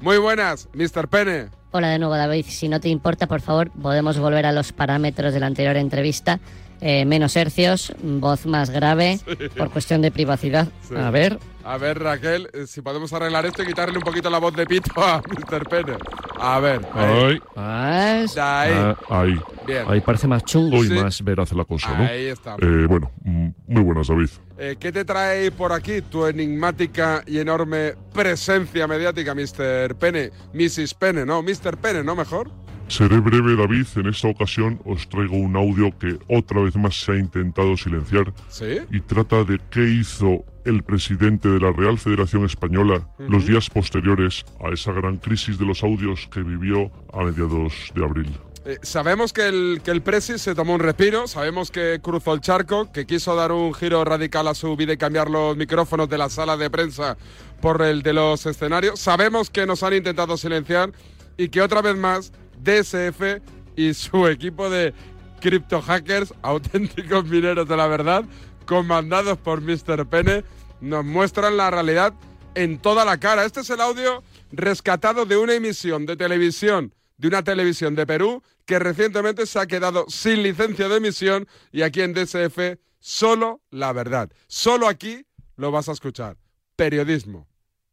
Muy 0.00 0.18
buenas, 0.18 0.68
Mr. 0.74 1.08
Pene. 1.08 1.48
Hola 1.70 1.88
de 1.88 1.98
nuevo, 1.98 2.14
David. 2.14 2.46
Si 2.48 2.68
no 2.68 2.78
te 2.78 2.88
importa, 2.88 3.26
por 3.26 3.40
favor, 3.40 3.70
podemos 3.70 4.18
volver 4.18 4.46
a 4.46 4.52
los 4.52 4.72
parámetros 4.72 5.34
de 5.34 5.40
la 5.40 5.46
anterior 5.46 5.76
entrevista. 5.76 6.38
Eh, 6.86 7.06
menos 7.06 7.34
hercios, 7.34 7.94
voz 8.02 8.44
más 8.44 8.68
grave, 8.68 9.18
por 9.56 9.70
cuestión 9.70 10.02
de 10.02 10.10
privacidad. 10.10 10.68
Sí. 10.86 10.94
A 10.94 11.08
ver. 11.10 11.38
A 11.64 11.78
ver, 11.78 11.98
Raquel, 11.98 12.50
eh, 12.52 12.66
si 12.66 12.82
podemos 12.82 13.10
arreglar 13.14 13.46
esto 13.46 13.62
y 13.62 13.66
quitarle 13.66 13.96
un 13.96 14.04
poquito 14.04 14.28
la 14.28 14.36
voz 14.38 14.54
de 14.54 14.66
pito 14.66 14.92
a 15.02 15.22
Mr. 15.50 15.66
Pene. 15.66 15.94
A 16.38 16.60
ver. 16.60 16.82
Ahí. 16.92 17.40
Ahí. 17.56 18.26
Ah, 18.36 18.94
ahí. 19.08 19.40
Bien. 19.66 19.84
Ahí 19.88 20.02
parece 20.02 20.26
más 20.28 20.44
chungo. 20.44 20.76
Hoy 20.76 20.88
Sí. 20.88 20.92
más 20.92 21.24
veraz 21.24 21.52
la 21.52 21.64
cosa, 21.64 21.96
¿no? 21.96 22.04
Ahí 22.04 22.26
estamos. 22.26 22.60
Eh, 22.62 22.86
bueno, 22.86 23.10
mm, 23.24 23.48
muy 23.68 23.82
buenas, 23.82 24.08
David. 24.08 24.28
Eh, 24.58 24.76
¿Qué 24.78 24.92
te 24.92 25.06
trae 25.06 25.50
por 25.52 25.72
aquí 25.72 26.02
tu 26.02 26.26
enigmática 26.26 27.22
y 27.26 27.38
enorme 27.38 27.94
presencia 28.12 28.86
mediática, 28.86 29.34
Mr. 29.34 29.94
Pene? 29.94 30.32
Mrs. 30.52 30.92
Pene, 30.92 31.24
¿no? 31.24 31.42
Mr. 31.42 31.78
Pene, 31.78 32.04
¿no? 32.04 32.14
Mejor. 32.14 32.50
Seré 32.88 33.18
breve, 33.20 33.56
David. 33.56 33.86
En 33.96 34.06
esta 34.06 34.28
ocasión 34.28 34.80
os 34.84 35.08
traigo 35.08 35.36
un 35.36 35.56
audio 35.56 35.96
que 35.98 36.18
otra 36.28 36.60
vez 36.62 36.76
más 36.76 37.00
se 37.00 37.12
ha 37.12 37.16
intentado 37.16 37.76
silenciar 37.76 38.32
¿Sí? 38.48 38.78
y 38.90 39.00
trata 39.00 39.44
de 39.44 39.58
qué 39.70 39.84
hizo 39.84 40.44
el 40.64 40.82
presidente 40.82 41.48
de 41.48 41.60
la 41.60 41.72
Real 41.72 41.98
Federación 41.98 42.44
Española 42.44 43.06
los 43.18 43.46
días 43.46 43.68
posteriores 43.68 44.44
a 44.64 44.72
esa 44.72 44.92
gran 44.92 45.18
crisis 45.18 45.58
de 45.58 45.66
los 45.66 45.82
audios 45.82 46.28
que 46.32 46.42
vivió 46.42 46.90
a 47.12 47.24
mediados 47.24 47.72
de 47.94 48.04
abril. 48.04 48.30
Eh, 48.66 48.78
sabemos 48.80 49.34
que 49.34 49.46
el, 49.46 49.82
que 49.84 49.90
el 49.90 50.00
Presi 50.00 50.38
se 50.38 50.54
tomó 50.54 50.72
un 50.74 50.80
respiro, 50.80 51.26
sabemos 51.26 51.70
que 51.70 52.00
cruzó 52.02 52.32
el 52.32 52.40
charco, 52.40 52.90
que 52.90 53.04
quiso 53.04 53.36
dar 53.36 53.52
un 53.52 53.74
giro 53.74 54.02
radical 54.06 54.48
a 54.48 54.54
su 54.54 54.74
vida 54.74 54.94
y 54.94 54.96
cambiar 54.96 55.28
los 55.28 55.54
micrófonos 55.54 56.08
de 56.08 56.16
la 56.16 56.30
sala 56.30 56.56
de 56.56 56.70
prensa 56.70 57.18
por 57.60 57.82
el 57.82 58.02
de 58.02 58.14
los 58.14 58.46
escenarios. 58.46 58.98
Sabemos 58.98 59.50
que 59.50 59.66
nos 59.66 59.82
han 59.82 59.92
intentado 59.92 60.38
silenciar 60.38 60.92
y 61.36 61.50
que 61.50 61.60
otra 61.60 61.82
vez 61.82 61.94
más 61.94 62.32
DSF 62.64 63.40
y 63.76 63.94
su 63.94 64.26
equipo 64.26 64.70
de 64.70 64.94
cripto 65.40 65.82
hackers, 65.82 66.32
auténticos 66.42 67.26
mineros 67.26 67.68
de 67.68 67.76
la 67.76 67.86
verdad, 67.86 68.24
comandados 68.66 69.38
por 69.38 69.60
Mr. 69.60 70.06
Pene, 70.06 70.44
nos 70.80 71.04
muestran 71.04 71.56
la 71.56 71.70
realidad 71.70 72.14
en 72.54 72.78
toda 72.78 73.04
la 73.04 73.18
cara. 73.18 73.44
Este 73.44 73.60
es 73.60 73.70
el 73.70 73.80
audio 73.80 74.22
rescatado 74.52 75.26
de 75.26 75.36
una 75.36 75.54
emisión 75.54 76.06
de 76.06 76.16
televisión, 76.16 76.94
de 77.18 77.28
una 77.28 77.42
televisión 77.42 77.94
de 77.94 78.06
Perú, 78.06 78.42
que 78.64 78.78
recientemente 78.78 79.46
se 79.46 79.58
ha 79.58 79.66
quedado 79.66 80.06
sin 80.08 80.42
licencia 80.42 80.88
de 80.88 80.96
emisión 80.96 81.46
y 81.72 81.82
aquí 81.82 82.00
en 82.00 82.14
DSF 82.14 82.78
solo 82.98 83.60
la 83.70 83.92
verdad. 83.92 84.30
Solo 84.46 84.88
aquí 84.88 85.26
lo 85.56 85.70
vas 85.70 85.88
a 85.88 85.92
escuchar. 85.92 86.38
Periodismo. 86.76 87.46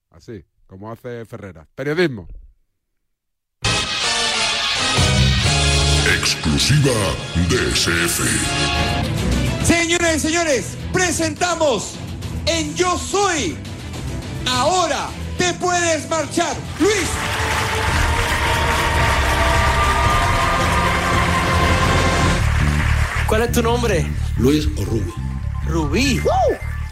Así, 0.10 0.45
como 0.67 0.91
hace 0.91 1.25
Ferrera. 1.25 1.67
Periodismo. 1.75 2.27
Exclusiva 6.17 6.91
DSF. 7.47 8.19
Señoras 9.63 10.17
y 10.17 10.19
señores, 10.19 10.78
presentamos 10.91 11.93
en 12.47 12.76
Yo 12.76 12.97
Soy. 12.97 13.56
Ahora 14.45 15.08
te 15.38 15.54
puedes 15.54 16.10
marchar, 16.10 16.54
Luis. 16.82 17.08
¿Cuál 23.28 23.43
es 23.43 23.52
tu 23.54 23.63
nombre? 23.63 24.06
Luis 24.38 24.67
o 24.76 24.84
Rubí. 24.84 25.13
Rubí. 25.65 26.21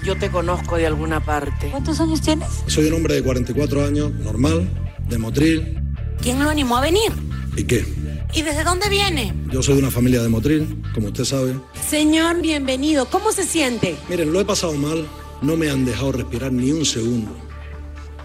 Yo 0.01 0.17
te 0.17 0.31
conozco 0.31 0.77
de 0.77 0.87
alguna 0.87 1.19
parte. 1.19 1.69
¿Cuántos 1.71 1.99
años 1.99 2.21
tienes? 2.21 2.47
Soy 2.67 2.85
un 2.87 2.93
hombre 2.93 3.15
de 3.15 3.23
44 3.23 3.85
años, 3.85 4.13
normal, 4.13 4.69
de 5.09 5.17
Motril. 5.17 5.77
¿Quién 6.21 6.41
lo 6.41 6.49
animó 6.49 6.77
a 6.77 6.81
venir? 6.81 7.11
¿Y 7.55 7.63
qué? 7.63 7.85
¿Y 8.33 8.41
desde 8.41 8.63
dónde 8.63 8.89
viene? 8.89 9.33
Yo 9.51 9.61
soy 9.61 9.75
de 9.75 9.81
una 9.81 9.91
familia 9.91 10.21
de 10.21 10.29
Motril, 10.29 10.83
como 10.93 11.07
usted 11.07 11.25
sabe. 11.25 11.55
Señor, 11.89 12.41
bienvenido. 12.41 13.09
¿Cómo 13.09 13.31
se 13.31 13.43
siente? 13.43 13.95
Miren, 14.07 14.31
lo 14.31 14.39
he 14.39 14.45
pasado 14.45 14.73
mal. 14.73 15.07
No 15.41 15.55
me 15.55 15.69
han 15.69 15.85
dejado 15.85 16.11
respirar 16.11 16.51
ni 16.51 16.71
un 16.71 16.85
segundo 16.85 17.31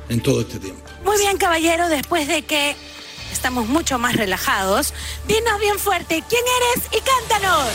en 0.08 0.20
todo 0.20 0.40
este 0.40 0.58
tiempo. 0.58 0.82
Muy 1.04 1.16
bien, 1.18 1.36
caballero, 1.36 1.88
después 1.88 2.28
de 2.28 2.42
que 2.42 2.74
estamos 3.32 3.68
mucho 3.68 3.98
más 3.98 4.16
relajados, 4.16 4.92
dinos 5.28 5.60
bien 5.60 5.78
fuerte 5.78 6.22
quién 6.28 6.42
eres 6.74 6.86
y 6.92 7.00
cántanos. 7.00 7.68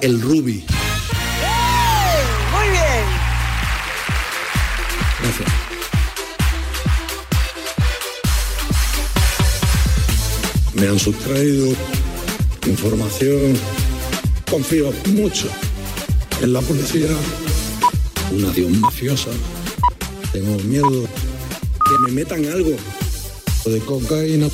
El 0.00 0.20
Rubí. 0.20 0.64
Muy 2.52 2.68
bien. 2.68 3.04
Gracias. 5.22 5.61
Me 10.74 10.88
han 10.88 10.98
sustraído 10.98 11.74
información. 12.66 13.58
Confío 14.50 14.92
mucho 15.06 15.48
en 16.40 16.52
la 16.52 16.60
policía. 16.60 17.08
Una 18.30 18.48
acción 18.48 18.80
mafiosa. 18.80 19.30
Tengo 20.32 20.56
miedo 20.64 21.06
que 21.08 21.98
me 22.06 22.12
metan 22.12 22.44
algo 22.46 22.76
de 23.64 23.78
cocaína. 23.80 24.46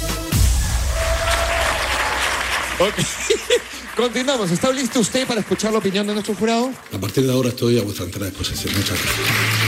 Ok. 2.78 2.94
Continuamos. 3.96 4.50
¿Está 4.50 4.70
listo 4.72 5.00
usted 5.00 5.26
para 5.26 5.40
escuchar 5.40 5.72
la 5.72 5.78
opinión 5.78 6.06
de 6.06 6.14
nuestro 6.14 6.34
jurado? 6.34 6.70
A 6.92 6.98
partir 6.98 7.24
de 7.24 7.32
ahora 7.32 7.48
estoy 7.48 7.78
a 7.78 7.82
vuestra 7.82 8.04
entera 8.04 8.26
disposición. 8.26 8.74
Muchas 8.74 8.90
gracias. 8.90 9.67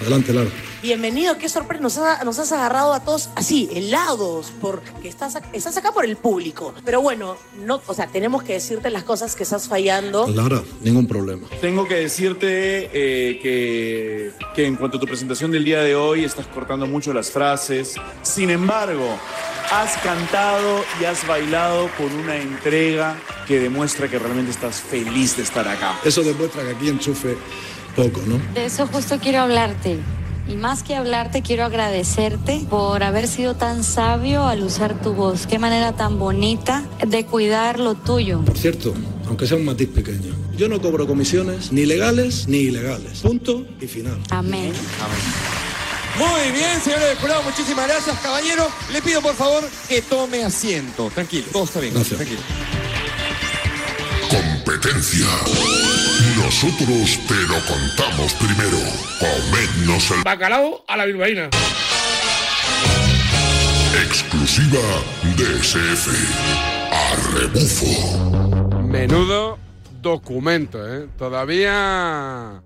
Adelante, 0.00 0.32
Lara. 0.32 0.50
bienvenido. 0.82 1.36
Qué 1.38 1.48
sorpresa. 1.48 1.82
Nos, 1.82 1.98
ha- 1.98 2.22
nos 2.24 2.38
has 2.38 2.52
agarrado 2.52 2.92
a 2.92 3.00
todos 3.00 3.30
así, 3.34 3.68
helados, 3.72 4.52
porque 4.60 5.08
estás, 5.08 5.36
estás 5.52 5.76
acá 5.76 5.92
por 5.92 6.04
el 6.04 6.16
público. 6.16 6.74
Pero 6.84 7.00
bueno, 7.00 7.36
no, 7.64 7.80
o 7.86 7.94
sea, 7.94 8.06
tenemos 8.06 8.42
que 8.42 8.54
decirte 8.54 8.90
las 8.90 9.04
cosas 9.04 9.34
que 9.34 9.42
estás 9.44 9.68
fallando. 9.68 10.26
Lara, 10.28 10.62
ningún 10.82 11.06
problema. 11.06 11.46
Tengo 11.60 11.86
que 11.88 11.94
decirte 11.96 12.90
eh, 12.92 13.38
que, 13.40 14.32
que 14.54 14.66
en 14.66 14.76
cuanto 14.76 14.98
a 14.98 15.00
tu 15.00 15.06
presentación 15.06 15.50
del 15.50 15.64
día 15.64 15.80
de 15.80 15.94
hoy 15.96 16.24
estás 16.24 16.46
cortando 16.46 16.86
mucho 16.86 17.12
las 17.12 17.30
frases. 17.30 17.94
Sin 18.22 18.50
embargo, 18.50 19.18
has 19.72 19.96
cantado 19.98 20.84
y 21.00 21.04
has 21.04 21.26
bailado 21.26 21.88
con 21.96 22.12
una 22.12 22.36
entrega 22.36 23.16
que 23.48 23.60
demuestra 23.60 24.08
que 24.08 24.18
realmente 24.18 24.50
estás 24.50 24.80
feliz 24.80 25.36
de 25.36 25.42
estar 25.44 25.66
acá. 25.66 25.98
Eso 26.04 26.22
demuestra 26.22 26.62
que 26.64 26.70
aquí 26.70 26.88
enchufe 26.88 27.36
poco, 27.96 28.20
¿no? 28.26 28.38
De 28.54 28.66
eso 28.66 28.86
justo 28.86 29.18
quiero 29.18 29.40
hablarte. 29.40 29.98
Y 30.48 30.54
más 30.54 30.84
que 30.84 30.94
hablarte, 30.94 31.42
quiero 31.42 31.64
agradecerte 31.64 32.64
por 32.70 33.02
haber 33.02 33.26
sido 33.26 33.56
tan 33.56 33.82
sabio 33.82 34.44
al 34.44 34.62
usar 34.62 35.00
tu 35.00 35.12
voz. 35.12 35.46
Qué 35.48 35.58
manera 35.58 35.96
tan 35.96 36.20
bonita 36.20 36.84
de 37.04 37.26
cuidar 37.26 37.80
lo 37.80 37.96
tuyo. 37.96 38.42
Por 38.42 38.56
cierto, 38.56 38.94
aunque 39.26 39.48
sea 39.48 39.56
un 39.56 39.64
matiz 39.64 39.88
pequeño, 39.88 40.36
yo 40.56 40.68
no 40.68 40.80
cobro 40.80 41.06
comisiones 41.08 41.72
ni 41.72 41.84
legales 41.84 42.46
ni 42.46 42.58
ilegales. 42.58 43.22
Punto 43.22 43.66
y 43.80 43.88
final. 43.88 44.18
Amén. 44.30 44.72
Muy 46.16 46.52
bien, 46.52 46.80
señores 46.80 47.08
del 47.08 47.18
jurado. 47.18 47.42
Muchísimas 47.42 47.88
gracias, 47.88 48.16
caballero. 48.20 48.68
Le 48.92 49.02
pido, 49.02 49.20
por 49.20 49.34
favor, 49.34 49.64
que 49.88 50.00
tome 50.02 50.44
asiento. 50.44 51.10
Tranquilo, 51.12 51.46
todo 51.52 51.64
está 51.64 51.80
bien. 51.80 51.92
Gracias. 51.92 52.16
Tranquilo. 52.18 52.40
Competencia. 54.28 55.26
Nosotros 56.36 57.18
te 57.28 57.34
lo 57.34 57.60
contamos 57.66 58.32
primero. 58.34 58.78
Comednos 59.20 60.10
el 60.10 60.22
Bacalao 60.24 60.84
a 60.88 60.96
la 60.96 61.04
bilbaína. 61.04 61.48
exclusiva 64.04 64.80
DSF. 65.36 66.08
A 66.92 67.16
rebufo. 67.38 68.82
Menudo 68.82 69.58
documento, 70.02 70.78
¿eh? 70.86 71.08
Todavía. 71.18 72.62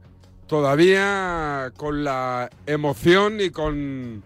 Todavía 0.46 1.72
con 1.76 2.04
la 2.04 2.50
emoción 2.66 3.40
y 3.40 3.50
con. 3.50 4.22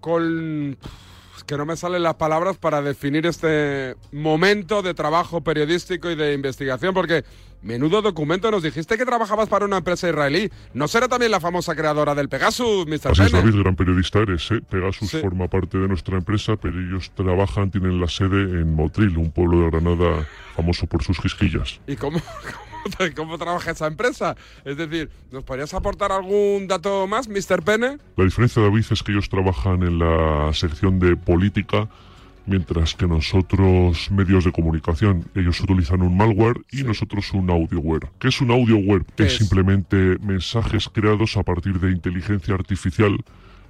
Con. 0.00 0.76
Que 1.48 1.56
no 1.56 1.64
me 1.64 1.78
salen 1.78 2.02
las 2.02 2.16
palabras 2.16 2.58
para 2.58 2.82
definir 2.82 3.24
este 3.24 3.96
momento 4.12 4.82
de 4.82 4.92
trabajo 4.92 5.40
periodístico 5.40 6.10
y 6.10 6.14
de 6.14 6.34
investigación, 6.34 6.92
porque 6.92 7.24
menudo 7.62 8.02
documento 8.02 8.50
nos 8.50 8.62
dijiste 8.62 8.98
que 8.98 9.06
trabajabas 9.06 9.48
para 9.48 9.64
una 9.64 9.78
empresa 9.78 10.10
israelí. 10.10 10.50
¿No 10.74 10.88
será 10.88 11.08
también 11.08 11.32
la 11.32 11.40
famosa 11.40 11.74
creadora 11.74 12.14
del 12.14 12.28
Pegasus, 12.28 12.86
Mr. 12.86 13.12
Así 13.12 13.22
es? 13.22 13.32
David, 13.32 13.54
gran 13.62 13.76
periodista 13.76 14.18
eres. 14.18 14.50
¿eh? 14.50 14.60
Pegasus 14.60 15.10
forma 15.10 15.48
parte 15.48 15.78
de 15.78 15.88
nuestra 15.88 16.18
empresa, 16.18 16.56
pero 16.56 16.78
ellos 16.78 17.10
trabajan, 17.14 17.70
tienen 17.70 17.98
la 17.98 18.08
sede 18.08 18.42
en 18.42 18.74
Motril, 18.74 19.16
un 19.16 19.30
pueblo 19.30 19.62
de 19.62 19.70
Granada 19.70 20.28
famoso 20.54 20.86
por 20.86 21.02
sus 21.02 21.18
quisquillas. 21.18 21.80
¿Y 21.86 21.96
cómo, 21.96 22.20
cómo, 22.98 23.10
cómo 23.14 23.38
trabaja 23.38 23.70
esa 23.72 23.86
empresa? 23.86 24.36
Es 24.64 24.76
decir, 24.76 25.10
¿nos 25.30 25.44
podrías 25.44 25.74
aportar 25.74 26.12
algún 26.12 26.66
dato 26.68 27.06
más, 27.06 27.28
Mr. 27.28 27.62
Pene? 27.62 27.98
La 28.16 28.24
diferencia, 28.24 28.62
David, 28.62 28.84
es 28.90 29.02
que 29.02 29.12
ellos 29.12 29.28
trabajan 29.28 29.82
en 29.82 29.98
la 29.98 30.50
sección 30.54 30.98
de 30.98 31.16
política, 31.16 31.88
mientras 32.46 32.94
que 32.94 33.06
nosotros, 33.06 34.10
medios 34.10 34.44
de 34.44 34.52
comunicación, 34.52 35.24
ellos 35.34 35.60
utilizan 35.60 36.00
un 36.02 36.16
malware 36.16 36.62
y 36.72 36.82
nosotros 36.82 37.32
un 37.34 37.50
audioware. 37.50 38.08
¿Qué 38.18 38.28
es 38.28 38.40
un 38.40 38.50
audioware? 38.50 39.04
¿Qué 39.16 39.24
Es 39.24 39.32
es? 39.34 39.38
simplemente 39.38 40.16
mensajes 40.20 40.88
creados 40.88 41.36
a 41.36 41.42
partir 41.42 41.78
de 41.78 41.90
inteligencia 41.92 42.54
artificial, 42.54 43.18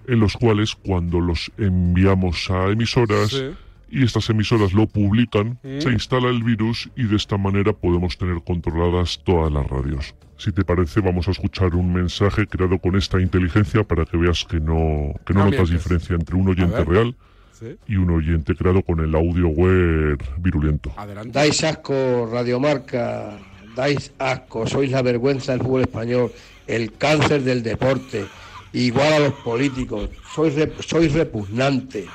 en 0.07 0.21
los 0.21 0.35
cuales 0.37 0.75
cuando 0.77 1.21
los 1.21 1.51
enviamos 1.59 2.49
a 2.51 2.69
emisoras, 2.69 3.31
Sí. 3.31 3.51
Y 3.91 4.05
estas 4.05 4.29
emisoras 4.31 4.73
lo 4.73 4.87
publican, 4.87 5.59
Mm. 5.63 5.81
se 5.81 5.91
instala 5.91 6.29
el 6.29 6.43
virus 6.43 6.91
y 6.97 7.05
de 7.05 7.17
esta 7.17 7.37
manera 7.39 7.73
podemos 7.73 8.17
tener 8.19 8.43
controladas 8.45 9.21
todas 9.25 9.53
las 9.53 9.67
radios. 9.67 10.15
Si 10.37 10.53
te 10.53 10.65
parece, 10.65 11.01
vamos 11.01 11.27
a 11.27 11.33
escuchar 11.33 11.75
un 11.75 11.93
mensaje 11.93 12.47
creado 12.47 12.79
con 12.79 12.97
esta 12.97 13.21
inteligencia 13.21 13.83
para 13.85 14.05
que 14.05 14.17
veas 14.17 14.45
que 14.45 14.61
no, 14.61 15.13
que 15.27 15.35
no 15.35 15.45
No 15.45 15.51
notas 15.51 15.71
diferencia 15.71 16.15
entre 16.15 16.37
un 16.37 16.49
oyente 16.49 16.85
real 16.85 17.17
Sí. 17.53 17.75
y 17.89 17.97
un 17.97 18.11
oyente 18.11 18.55
creado 18.55 18.83
con 18.83 19.01
el 19.01 19.13
audioware 19.17 20.17
virulento. 20.39 20.93
Adelante. 20.97 21.31
Dais 21.33 21.65
asco, 21.65 22.29
Radiomarca, 22.33 23.37
dais 23.75 24.13
asco, 24.19 24.65
sois 24.67 24.91
la 24.93 25.03
vergüenza 25.03 25.53
del 25.53 25.63
fútbol 25.63 25.81
español, 25.83 26.31
el 26.69 26.93
cáncer 26.93 27.43
del 27.43 27.63
deporte, 27.65 28.27
igual 28.73 29.13
a 29.13 29.19
los 29.19 29.33
políticos, 29.43 30.11
sois, 30.35 30.55
rep- 30.55 30.81
sois 30.83 31.13
repugnante, 31.15 32.07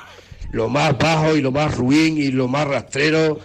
lo 0.54 0.70
más 0.70 0.98
bajo 0.98 1.36
y 1.36 1.42
lo 1.42 1.52
más 1.52 1.76
ruin 1.76 2.18
y 2.18 2.32
lo 2.32 2.48
más 2.48 2.68
rastrero 2.68 3.40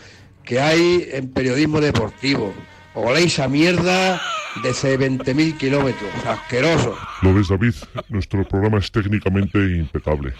que 0.44 0.60
hay 0.60 1.08
en 1.10 1.32
periodismo 1.32 1.80
deportivo. 1.80 2.54
Oléis 2.94 3.38
a 3.38 3.48
mierda 3.48 4.20
desde 4.62 4.98
20.000 4.98 5.56
kilómetros, 5.56 6.10
asqueroso. 6.26 6.96
¿Lo 7.22 7.34
ves, 7.34 7.48
David? 7.48 7.74
Nuestro 8.08 8.46
programa 8.46 8.78
es 8.78 8.92
técnicamente 8.92 9.58
impecable. 9.58 10.34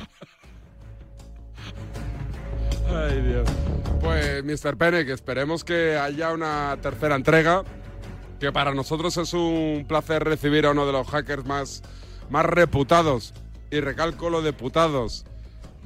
Ay, 2.89 3.21
Dios. 3.23 3.49
Pues, 4.01 4.45
Mr. 4.45 4.77
Pene, 4.77 5.07
que 5.07 5.13
esperemos 5.13 5.65
que 5.65 5.97
haya 5.97 6.33
una 6.33 6.77
tercera 6.83 7.15
entrega, 7.17 7.65
que 8.41 8.53
para 8.53 8.75
nosotros 8.75 9.17
es 9.17 9.33
un 9.33 9.87
placer 9.89 10.23
recibir 10.25 10.67
a 10.67 10.73
uno 10.73 10.87
de 10.87 10.93
los 10.93 11.07
hackers 11.09 11.47
más, 11.47 11.83
más 12.31 12.45
reputados, 12.45 13.35
y 13.71 13.81
recalco 13.81 14.31
lo 14.31 14.43
de 14.43 14.53
putados, 14.53 15.25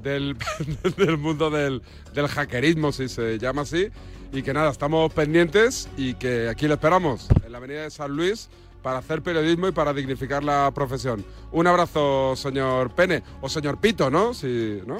del, 0.02 0.36
del 0.96 1.18
mundo 1.18 1.50
del, 1.50 1.82
del 2.14 2.28
hackerismo, 2.28 2.92
si 2.92 3.08
se 3.08 3.38
llama 3.38 3.62
así, 3.62 3.88
y 4.32 4.42
que 4.42 4.52
nada, 4.52 4.70
estamos 4.70 5.12
pendientes 5.12 5.88
y 5.96 6.14
que 6.14 6.48
aquí 6.48 6.66
lo 6.66 6.74
esperamos, 6.74 7.28
en 7.44 7.52
la 7.52 7.58
avenida 7.58 7.82
de 7.82 7.90
San 7.90 8.10
Luis, 8.12 8.48
para 8.82 8.98
hacer 8.98 9.22
periodismo 9.22 9.68
y 9.68 9.72
para 9.72 9.92
dignificar 9.92 10.42
la 10.42 10.70
profesión. 10.74 11.24
Un 11.52 11.66
abrazo, 11.66 12.34
señor 12.36 12.90
Pene, 12.94 13.22
o 13.40 13.48
señor 13.48 13.78
Pito, 13.78 14.10
¿no? 14.10 14.34
Si, 14.34 14.80
¿no? 14.86 14.98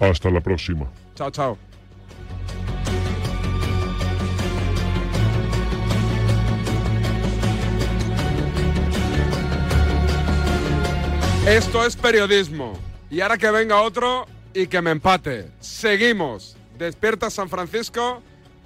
Hasta 0.00 0.30
la 0.30 0.40
próxima. 0.40 0.90
Chao, 1.14 1.30
chao. 1.30 1.58
Esto 11.46 11.84
es 11.84 11.96
periodismo. 11.96 12.89
Y 13.10 13.20
ahora 13.20 13.36
que 13.36 13.50
venga 13.50 13.82
otro 13.82 14.26
y 14.54 14.68
que 14.68 14.80
me 14.80 14.92
empate. 14.92 15.50
Seguimos. 15.60 16.56
Despierta 16.78 17.28
San 17.28 17.48
Francisco 17.48 18.22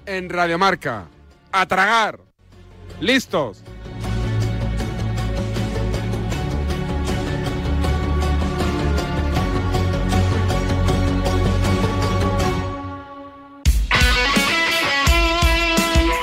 en 0.06 0.28
Radiomarca. 0.28 1.08
A 1.50 1.66
tragar. 1.66 2.20
Listos. 3.00 3.64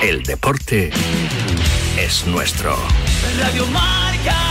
El 0.03 0.23
deporte 0.23 0.91
es 1.97 2.25
nuestro. 2.27 2.75
Radio 3.39 3.65
Marca. 3.67 4.50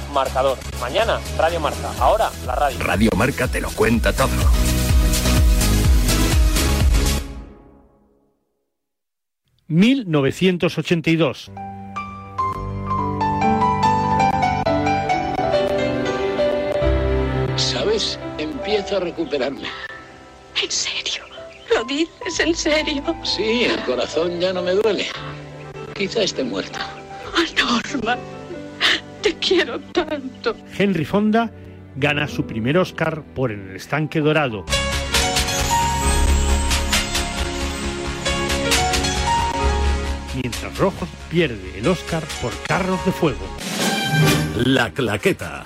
marcador. 0.11 0.57
Mañana, 0.79 1.19
Radio 1.37 1.59
Marca. 1.59 1.91
Ahora, 1.99 2.29
la 2.45 2.55
radio. 2.55 2.79
Radio 2.79 3.09
Marca 3.15 3.47
te 3.47 3.61
lo 3.61 3.69
cuenta 3.71 4.13
todo. 4.13 4.29
...1982... 9.69 11.49
¿Sabes? 17.55 18.19
Empiezo 18.37 18.97
a 18.97 18.99
recuperarme. 18.99 19.69
¿En 20.61 20.69
serio? 20.69 21.23
¿Lo 21.73 21.83
dices 21.85 22.39
en 22.39 22.53
serio? 22.53 23.03
Sí, 23.23 23.63
el 23.63 23.79
corazón 23.83 24.39
ya 24.39 24.51
no 24.51 24.61
me 24.61 24.73
duele. 24.73 25.07
Quizá 25.93 26.23
esté 26.23 26.43
muerto. 26.43 26.79
Ah, 27.33 27.45
Norma, 27.57 28.17
te 29.21 29.35
quiero 29.35 29.79
tanto. 29.79 30.55
Henry 30.77 31.05
Fonda 31.05 31.51
gana 31.95 32.27
su 32.27 32.45
primer 32.45 32.77
Oscar 32.77 33.23
por 33.35 33.51
En 33.51 33.69
el 33.69 33.75
estanque 33.75 34.19
dorado. 34.19 34.65
Mientras 40.41 40.77
Rojo 40.77 41.07
pierde 41.29 41.77
el 41.77 41.87
Oscar 41.87 42.23
por 42.41 42.51
Carros 42.67 43.05
de 43.05 43.11
Fuego. 43.11 43.45
La 44.65 44.91
Claqueta. 44.91 45.65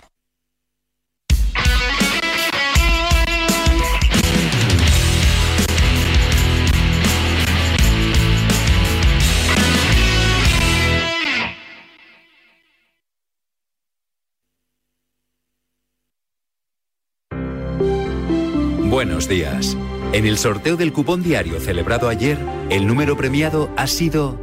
Buenos 19.21 19.37
días. 19.37 19.77
En 20.13 20.25
el 20.25 20.39
sorteo 20.39 20.77
del 20.77 20.91
cupón 20.91 21.21
diario 21.21 21.59
celebrado 21.59 22.09
ayer, 22.09 22.39
el 22.71 22.87
número 22.87 23.15
premiado 23.15 23.69
ha 23.77 23.85
sido 23.85 24.35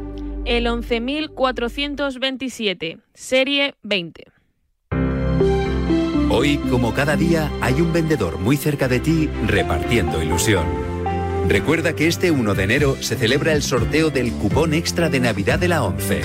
El 0.45 0.67
11.427, 0.67 3.01
serie 3.13 3.75
20. 3.83 4.27
Hoy, 6.31 6.59
como 6.71 6.95
cada 6.95 7.17
día, 7.17 7.51
hay 7.61 7.81
un 7.81 7.93
vendedor 7.93 8.39
muy 8.39 8.57
cerca 8.57 8.87
de 8.87 9.01
ti 9.01 9.29
repartiendo 9.49 10.23
ilusión. 10.23 10.65
Recuerda 11.49 11.97
que 11.97 12.07
este 12.07 12.31
1 12.31 12.55
de 12.55 12.63
enero 12.63 12.97
se 13.01 13.17
celebra 13.17 13.55
el 13.55 13.65
sorteo 13.65 14.11
del 14.11 14.31
cupón 14.31 14.75
extra 14.75 15.09
de 15.09 15.19
Navidad 15.19 15.59
de 15.59 15.67
la 15.67 15.83
11. 15.83 16.21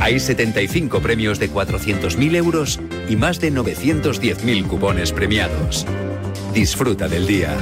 Hay 0.00 0.18
75 0.18 0.98
premios 0.98 1.38
de 1.38 1.48
400.000 1.48 2.34
euros 2.34 2.80
y 3.08 3.14
más 3.14 3.38
de 3.38 3.52
910.000 3.52 4.66
cupones 4.66 5.12
premiados. 5.12 5.86
Disfruta 6.52 7.06
del 7.06 7.28
día. 7.28 7.56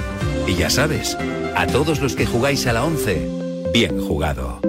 Y 0.50 0.56
ya 0.56 0.68
sabes, 0.68 1.16
a 1.54 1.64
todos 1.68 2.00
los 2.00 2.16
que 2.16 2.26
jugáis 2.26 2.66
a 2.66 2.72
la 2.72 2.84
11, 2.84 3.70
bien 3.72 4.04
jugado. 4.04 4.60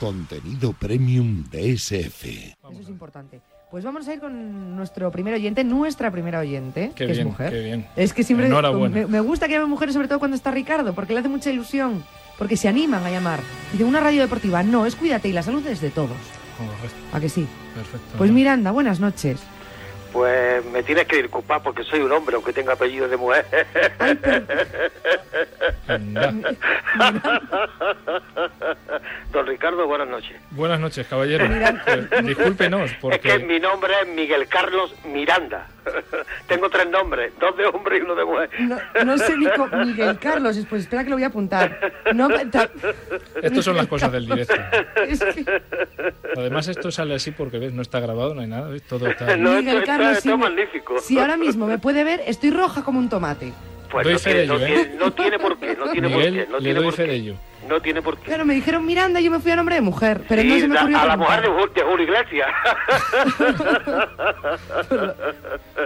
Contenido 0.00 0.72
premium 0.72 1.44
DSF. 1.44 2.24
Eso 2.24 2.80
es 2.82 2.88
importante. 2.88 3.40
Pues 3.70 3.84
vamos 3.84 4.08
a 4.08 4.12
ir 4.12 4.18
con 4.18 4.74
nuestro 4.74 5.12
primer 5.12 5.34
oyente, 5.34 5.62
nuestra 5.62 6.10
primera 6.10 6.40
oyente, 6.40 6.90
Qué 6.96 7.06
que 7.06 7.12
es 7.12 7.18
bien, 7.18 7.28
mujer. 7.28 7.52
qué 7.52 7.60
bien. 7.60 7.86
Es 7.94 8.12
que 8.12 8.24
siempre 8.24 8.48
me, 8.48 9.06
me 9.06 9.20
gusta 9.20 9.46
que 9.46 9.52
llamen 9.52 9.70
mujeres, 9.70 9.94
sobre 9.94 10.08
todo 10.08 10.18
cuando 10.18 10.36
está 10.36 10.50
Ricardo, 10.50 10.94
porque 10.94 11.12
le 11.12 11.20
hace 11.20 11.28
mucha 11.28 11.52
ilusión, 11.52 12.02
porque 12.38 12.56
se 12.56 12.66
animan 12.66 13.04
a 13.04 13.10
llamar. 13.10 13.38
Dice, 13.70 13.84
una 13.84 14.00
radio 14.00 14.22
deportiva, 14.22 14.64
no, 14.64 14.84
es 14.84 14.96
cuídate 14.96 15.28
y 15.28 15.32
la 15.32 15.44
salud 15.44 15.64
es 15.64 15.80
de 15.80 15.90
todos. 15.90 16.18
¿A 17.12 17.20
que 17.20 17.28
sí? 17.28 17.46
Perfecto. 17.76 18.18
Pues 18.18 18.32
Miranda, 18.32 18.72
buenas 18.72 18.98
noches. 18.98 19.38
Pues 20.12 20.64
me 20.66 20.82
tienes 20.82 21.06
que 21.06 21.22
disculpar 21.22 21.62
porque 21.62 21.84
soy 21.84 22.00
un 22.00 22.12
hombre, 22.12 22.34
aunque 22.36 22.52
tenga 22.52 22.72
apellido 22.72 23.08
de 23.08 23.16
mujer. 23.16 23.44
Don 29.32 29.46
Ricardo, 29.46 29.86
buenas 29.86 30.08
noches. 30.08 30.36
Buenas 30.50 30.80
noches, 30.80 31.06
caballero. 31.06 31.44
Eh, 31.44 32.22
Discúlpenos, 32.22 32.90
Es 32.90 32.96
que 32.96 33.00
porque 33.00 33.38
mi 33.40 33.60
nombre 33.60 33.92
es 34.02 34.08
Miguel 34.08 34.48
Carlos 34.48 34.94
Miranda. 35.04 35.66
Tengo 36.46 36.68
tres 36.70 36.88
nombres, 36.88 37.32
dos 37.40 37.56
de 37.56 37.66
hombre 37.66 37.98
y 37.98 38.00
uno 38.02 38.14
de 38.14 38.24
mujer. 38.24 38.50
No, 38.60 38.78
no 39.04 39.18
sé 39.18 39.36
ni 39.36 39.46
cómo- 39.50 39.84
Miguel 39.84 40.18
Carlos, 40.18 40.58
pues 40.68 40.82
espera 40.82 41.04
que 41.04 41.10
lo 41.10 41.16
voy 41.16 41.24
a 41.24 41.28
apuntar. 41.28 41.92
No, 42.14 42.28
ta- 42.50 42.70
estas 43.42 43.64
son 43.64 43.76
las 43.76 43.86
cosas 43.88 44.10
del 44.12 44.26
directo. 44.26 44.54
es 45.06 45.20
que- 45.24 45.62
Además, 46.36 46.68
esto 46.68 46.90
sale 46.90 47.14
así 47.14 47.30
porque 47.32 47.58
ves, 47.58 47.72
no 47.72 47.82
está 47.82 48.00
grabado, 48.00 48.34
no 48.34 48.40
hay 48.40 48.46
nada, 48.46 48.68
¿ves? 48.68 48.82
todo 48.82 49.06
está. 49.06 49.36
Miguel 49.36 49.84
Carlos, 49.84 50.18
si, 50.20 50.28
me- 50.28 50.36
magnífico. 50.36 50.98
si 51.00 51.18
ahora 51.18 51.36
mismo 51.36 51.66
me 51.66 51.78
puede 51.78 52.04
ver, 52.04 52.22
estoy 52.26 52.50
roja 52.50 52.82
como 52.82 52.98
un 52.98 53.08
tomate. 53.08 53.52
Pues 53.90 54.04
Doy 54.04 54.12
no 54.14 54.18
fe 54.18 54.30
tiene, 54.34 54.38
de 54.40 54.44
ello, 54.44 54.56
¿eh? 54.58 54.66
tiene, 54.84 54.94
no 54.98 55.12
tiene 55.12 55.38
por 55.38 55.58
qué, 55.58 55.74
no 55.74 55.90
tiene 55.90 56.08
Miguel, 56.08 56.34
por 56.34 56.44
qué. 56.44 56.50
No 56.52 56.58
le 56.58 56.62
tiene 56.64 56.74
doy 56.74 56.84
por 56.84 56.94
fe 56.94 57.04
qué. 57.04 57.10
de 57.10 57.16
ello. 57.16 57.34
No 57.68 57.80
tiene 57.82 58.00
por 58.02 58.16
qué. 58.18 58.24
Claro, 58.24 58.44
me 58.46 58.54
dijeron 58.54 58.84
Miranda 58.86 59.20
y 59.20 59.24
yo 59.24 59.30
me 59.30 59.40
fui 59.40 59.50
a 59.50 59.56
nombre 59.56 59.74
de 59.74 59.80
mujer, 59.82 60.22
pero 60.28 60.42
no 60.42 60.54
Sí, 60.54 60.60
se 60.62 60.68
me 60.68 60.76
ocurrió 60.78 60.98
a 61.00 61.04
la 61.06 61.16
mujer 61.16 61.42
de, 61.42 61.48
de 61.48 61.82
Julio 61.82 62.04
Iglesias. 62.04 62.48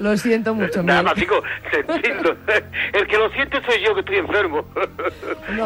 Lo 0.01 0.17
siento 0.17 0.55
mucho, 0.55 0.83
Nada 0.83 1.03
Miguel. 1.03 1.05
más, 1.05 1.15
chico, 1.15 1.43
te 1.71 1.81
entiendo. 1.93 2.37
El 2.93 3.07
que 3.07 3.19
lo 3.19 3.31
siente 3.31 3.61
soy 3.67 3.83
yo 3.85 3.95
que 3.95 4.01
estoy 4.01 4.17
enfermo. 4.17 4.65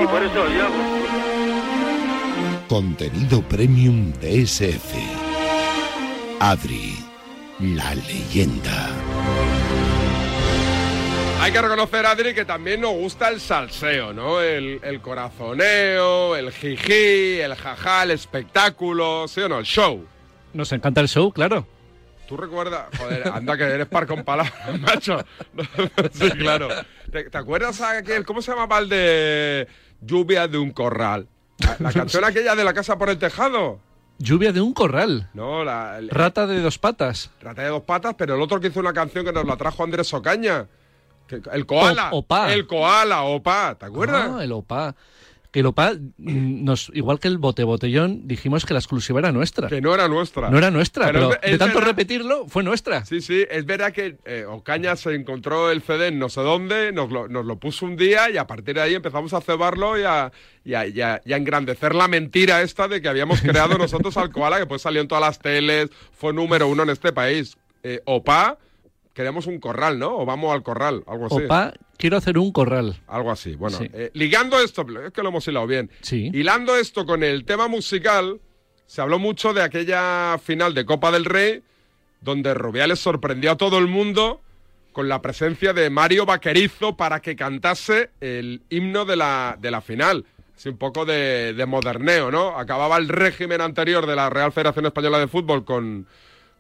Y 0.00 0.06
por 0.06 0.22
eso 0.22 0.34
lo 0.34 0.48
llamo. 0.48 0.74
Contenido 2.68 3.42
premium 3.42 4.12
DSF. 4.14 4.94
Adri, 6.40 6.96
la 7.60 7.94
leyenda. 7.94 8.88
Hay 11.46 11.52
que 11.52 11.62
reconocer, 11.62 12.04
Adri, 12.04 12.34
que 12.34 12.44
también 12.44 12.80
nos 12.80 12.90
gusta 12.94 13.28
el 13.28 13.40
salseo, 13.40 14.12
¿no? 14.12 14.40
El, 14.40 14.80
el 14.82 15.00
corazoneo, 15.00 16.34
el 16.34 16.50
jiji, 16.50 17.38
el 17.40 17.54
jajá, 17.54 18.02
el 18.02 18.10
espectáculo, 18.10 19.28
¿sí 19.28 19.42
o 19.42 19.48
no? 19.48 19.60
El 19.60 19.64
show. 19.64 20.04
Nos 20.54 20.72
encanta 20.72 21.00
el 21.00 21.08
show, 21.08 21.30
claro. 21.32 21.64
¿Tú 22.26 22.36
recuerdas? 22.36 22.86
Joder, 22.98 23.28
anda 23.28 23.56
que 23.56 23.62
eres 23.62 23.86
par 23.86 24.08
con 24.08 24.24
palabras, 24.24 24.52
macho. 24.80 25.24
sí, 26.12 26.30
claro. 26.32 26.66
¿Te, 27.12 27.30
te 27.30 27.38
acuerdas 27.38 27.80
aquel, 27.80 28.26
cómo 28.26 28.42
se 28.42 28.50
llamaba 28.50 28.80
el 28.80 28.88
de 28.88 29.68
Lluvia 30.00 30.48
de 30.48 30.58
un 30.58 30.72
corral? 30.72 31.28
La, 31.58 31.76
la 31.78 31.92
canción 31.92 32.24
aquella 32.24 32.56
de 32.56 32.64
la 32.64 32.74
casa 32.74 32.98
por 32.98 33.08
el 33.08 33.18
tejado. 33.18 33.78
Lluvia 34.18 34.50
de 34.52 34.60
un 34.60 34.72
corral. 34.74 35.30
No, 35.32 35.62
la... 35.62 35.98
el- 35.98 36.10
Rata 36.10 36.48
de 36.48 36.60
dos 36.60 36.76
patas. 36.78 37.30
Rata 37.40 37.62
de 37.62 37.68
dos 37.68 37.82
patas, 37.82 38.14
pero 38.18 38.34
el 38.34 38.40
otro 38.42 38.58
que 38.58 38.66
hizo 38.66 38.80
una 38.80 38.92
canción 38.92 39.24
que 39.24 39.32
nos 39.32 39.46
la 39.46 39.56
trajo 39.56 39.84
Andrés 39.84 40.12
Ocaña. 40.12 40.66
El 41.52 41.66
koala. 41.66 42.10
O- 42.12 42.18
Opa. 42.18 42.52
El 42.52 42.66
koala, 42.66 43.22
opa. 43.22 43.76
¿Te 43.78 43.86
acuerdas? 43.86 44.30
Ah, 44.34 44.44
el 44.44 44.52
OPA. 44.52 44.94
Que 45.52 45.60
el 45.60 45.66
OPA, 45.66 45.92
mm, 46.18 46.64
nos, 46.64 46.90
igual 46.92 47.18
que 47.18 47.28
el 47.28 47.38
bote 47.38 47.64
botellón, 47.64 48.28
dijimos 48.28 48.66
que 48.66 48.74
la 48.74 48.80
exclusiva 48.80 49.20
era 49.20 49.32
nuestra. 49.32 49.68
Que 49.68 49.80
no 49.80 49.94
era 49.94 50.06
nuestra. 50.06 50.50
No 50.50 50.58
era 50.58 50.70
nuestra, 50.70 51.06
pero, 51.06 51.30
de 51.30 51.36
tanto 51.56 51.66
verdad- 51.78 51.80
repetirlo, 51.86 52.46
fue 52.46 52.62
nuestra. 52.62 53.06
Sí, 53.06 53.22
sí, 53.22 53.42
es 53.50 53.64
verdad 53.64 53.92
que 53.92 54.16
eh, 54.26 54.44
Ocaña 54.46 54.96
se 54.96 55.14
encontró 55.14 55.70
el 55.70 55.80
CD 55.80 56.08
en 56.08 56.18
no 56.18 56.28
sé 56.28 56.42
dónde, 56.42 56.92
nos 56.92 57.10
lo, 57.10 57.28
nos 57.28 57.46
lo 57.46 57.56
puso 57.56 57.86
un 57.86 57.96
día 57.96 58.28
y 58.28 58.36
a 58.36 58.46
partir 58.46 58.74
de 58.74 58.82
ahí 58.82 58.94
empezamos 58.96 59.32
a 59.32 59.40
cebarlo 59.40 59.98
y 59.98 60.02
a, 60.02 60.30
y 60.62 60.74
a- 60.74 60.86
y 60.88 61.00
a- 61.00 61.22
y 61.24 61.32
a 61.32 61.36
engrandecer 61.38 61.94
la 61.94 62.06
mentira 62.08 62.60
esta 62.60 62.86
de 62.86 63.00
que 63.00 63.08
habíamos 63.08 63.40
creado 63.40 63.78
nosotros 63.78 64.14
al 64.18 64.30
koala, 64.32 64.58
que 64.58 64.66
pues 64.66 64.82
salió 64.82 65.00
en 65.00 65.08
todas 65.08 65.22
las 65.24 65.38
teles, 65.38 65.88
fue 66.12 66.34
número 66.34 66.68
uno 66.68 66.82
en 66.82 66.90
este 66.90 67.12
país. 67.14 67.56
Eh, 67.82 68.02
Opa, 68.04 68.58
queremos 69.16 69.46
un 69.46 69.58
corral, 69.58 69.98
¿no? 69.98 70.14
O 70.18 70.26
vamos 70.26 70.52
al 70.52 70.62
corral, 70.62 71.02
algo 71.06 71.26
así. 71.26 71.42
Opa, 71.46 71.72
quiero 71.96 72.18
hacer 72.18 72.36
un 72.36 72.52
corral. 72.52 73.00
Algo 73.08 73.30
así. 73.32 73.54
Bueno, 73.56 73.78
Sí. 73.78 73.88
eh, 73.94 74.10
ligando 74.12 74.60
esto, 74.60 74.84
es 75.06 75.10
que 75.12 75.22
lo 75.22 75.30
hemos 75.30 75.48
hilado 75.48 75.66
bien. 75.66 75.90
Sí. 76.02 76.30
Hilando 76.34 76.76
esto 76.76 77.06
con 77.06 77.24
el 77.24 77.46
tema 77.46 77.66
musical, 77.66 78.38
se 78.84 79.00
habló 79.00 79.18
mucho 79.18 79.54
de 79.54 79.62
aquella 79.62 80.36
final 80.38 80.74
de 80.74 80.84
Copa 80.84 81.10
del 81.10 81.24
Rey, 81.24 81.62
donde 82.20 82.52
Rubiales 82.52 83.00
sorprendió 83.00 83.52
a 83.52 83.56
todo 83.56 83.78
el 83.78 83.86
mundo 83.86 84.42
con 84.92 85.08
la 85.08 85.22
presencia 85.22 85.72
de 85.72 85.88
Mario 85.88 86.26
Vaquerizo 86.26 86.94
para 86.96 87.20
que 87.20 87.36
cantase 87.36 88.10
el 88.20 88.62
himno 88.68 89.06
de 89.06 89.16
la, 89.16 89.56
de 89.58 89.70
la 89.70 89.80
final. 89.80 90.26
Así 90.54 90.68
un 90.68 90.76
poco 90.78 91.06
de, 91.06 91.54
de 91.54 91.66
moderneo, 91.66 92.30
¿no? 92.30 92.58
Acababa 92.58 92.98
el 92.98 93.08
régimen 93.08 93.62
anterior 93.62 94.06
de 94.06 94.14
la 94.16 94.28
Real 94.28 94.52
Federación 94.52 94.84
Española 94.86 95.18
de 95.18 95.28
Fútbol 95.28 95.64
con, 95.64 96.06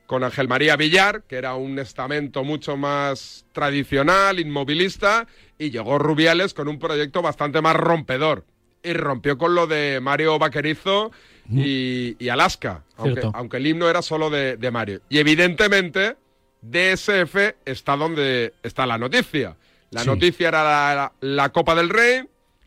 con 0.06 0.22
Ángel 0.24 0.48
María 0.48 0.76
Villar, 0.76 1.22
que 1.24 1.36
era 1.36 1.54
un 1.56 1.78
estamento 1.78 2.44
mucho 2.44 2.76
más 2.76 3.44
tradicional, 3.52 4.38
inmovilista, 4.40 5.26
y 5.58 5.70
llegó 5.70 5.98
Rubiales 5.98 6.54
con 6.54 6.68
un 6.68 6.78
proyecto 6.78 7.22
bastante 7.22 7.60
más 7.60 7.76
rompedor. 7.76 8.44
Y 8.82 8.92
rompió 8.92 9.36
con 9.36 9.54
lo 9.54 9.66
de 9.66 9.98
Mario 10.00 10.38
Vaquerizo 10.38 11.10
y, 11.50 12.16
y 12.24 12.28
Alaska, 12.28 12.84
aunque, 12.96 13.22
aunque 13.34 13.56
el 13.56 13.66
himno 13.66 13.88
era 13.88 14.00
solo 14.02 14.30
de, 14.30 14.56
de 14.56 14.70
Mario. 14.70 15.00
Y 15.08 15.18
evidentemente, 15.18 16.16
DSF 16.62 17.36
está 17.64 17.96
donde 17.96 18.54
está 18.62 18.86
la 18.86 18.98
noticia. 18.98 19.56
La 19.90 20.02
Sí. 20.02 20.06
noticia 20.08 20.48
era 20.48 20.62
la, 20.62 21.12
la 21.20 21.48
Copa 21.50 21.74
del 21.74 21.88
Rey, 21.90 22.22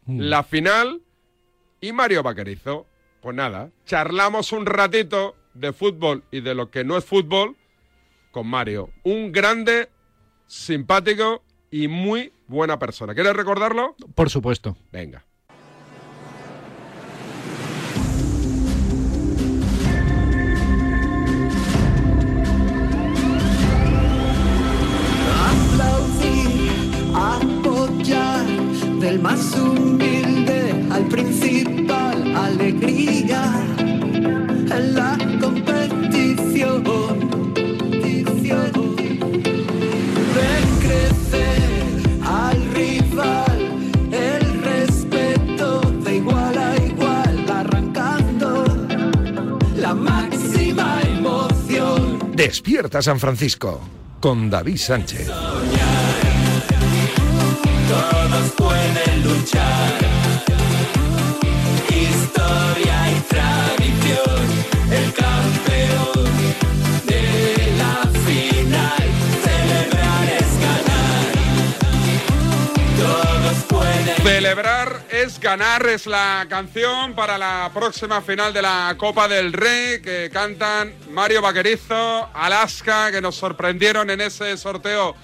Mm. 0.06 0.22
la 0.22 0.44
final 0.44 1.02
y 1.82 1.92
Mario 1.92 2.24
Vaquerizo. 2.24 2.88
Pues 3.22 3.36
nada, 3.36 3.70
charlamos 3.86 4.52
un 4.54 4.66
ratito 4.66 5.36
de 5.60 5.74
fútbol 5.74 6.24
y 6.32 6.42
de 6.42 6.56
lo 6.56 6.72
que 6.72 6.84
no 6.84 6.98
es 6.98 7.06
fútbol 7.06 7.56
con 8.32 8.48
Mario. 8.48 8.90
Un 9.04 9.32
grande, 9.32 9.90
simpático 10.48 11.44
y 11.72 11.88
muy 11.88 12.32
buena 12.48 12.80
persona. 12.80 13.14
¿Quieres 13.14 13.36
recordarlo? 13.36 13.96
Por 14.16 14.30
supuesto. 14.30 14.78
Venga. 14.92 15.26
aplaudir, 25.50 26.72
apoyar 27.16 28.46
del 29.00 29.20
más 29.20 29.56
humilde 29.56 30.86
al 30.92 31.08
principal, 31.08 31.49
Despierta 52.40 53.02
San 53.02 53.20
Francisco 53.20 53.82
con 54.22 54.50
David 54.50 54.78
Sánchez. 54.78 55.28
Todos 57.90 58.52
pueden 58.56 59.24
luchar. 59.26 60.00
Historia 61.90 63.12
y 63.12 63.20
tradición. 63.28 64.46
El 64.90 65.14
campeón 65.14 66.32
de 67.08 67.76
la 67.78 68.08
final. 68.24 69.04
Celebrar 69.44 70.30
es 70.40 70.52
ganar. 70.64 71.28
Todos 72.98 73.58
pueden. 73.68 74.16
Celebrar 74.24 74.89
es 75.40 75.44
ganar 75.44 75.86
es 75.86 76.06
la 76.06 76.46
canción 76.50 77.14
para 77.14 77.38
la 77.38 77.72
próxima 77.74 78.22
final 78.22 78.52
de 78.52 78.62
la 78.62 78.94
Copa 78.98 79.28
del 79.28 79.54
Rey 79.54 80.02
que 80.02 80.30
cantan 80.32 80.94
Mario 81.12 81.42
Vaquerizo, 81.42 82.30
Alaska, 82.34 83.12
que 83.12 83.22
nos 83.22 83.36
sorprendieron 83.36 84.10
en 84.10 84.22
ese 84.22 84.58
sorteo 84.58 85.16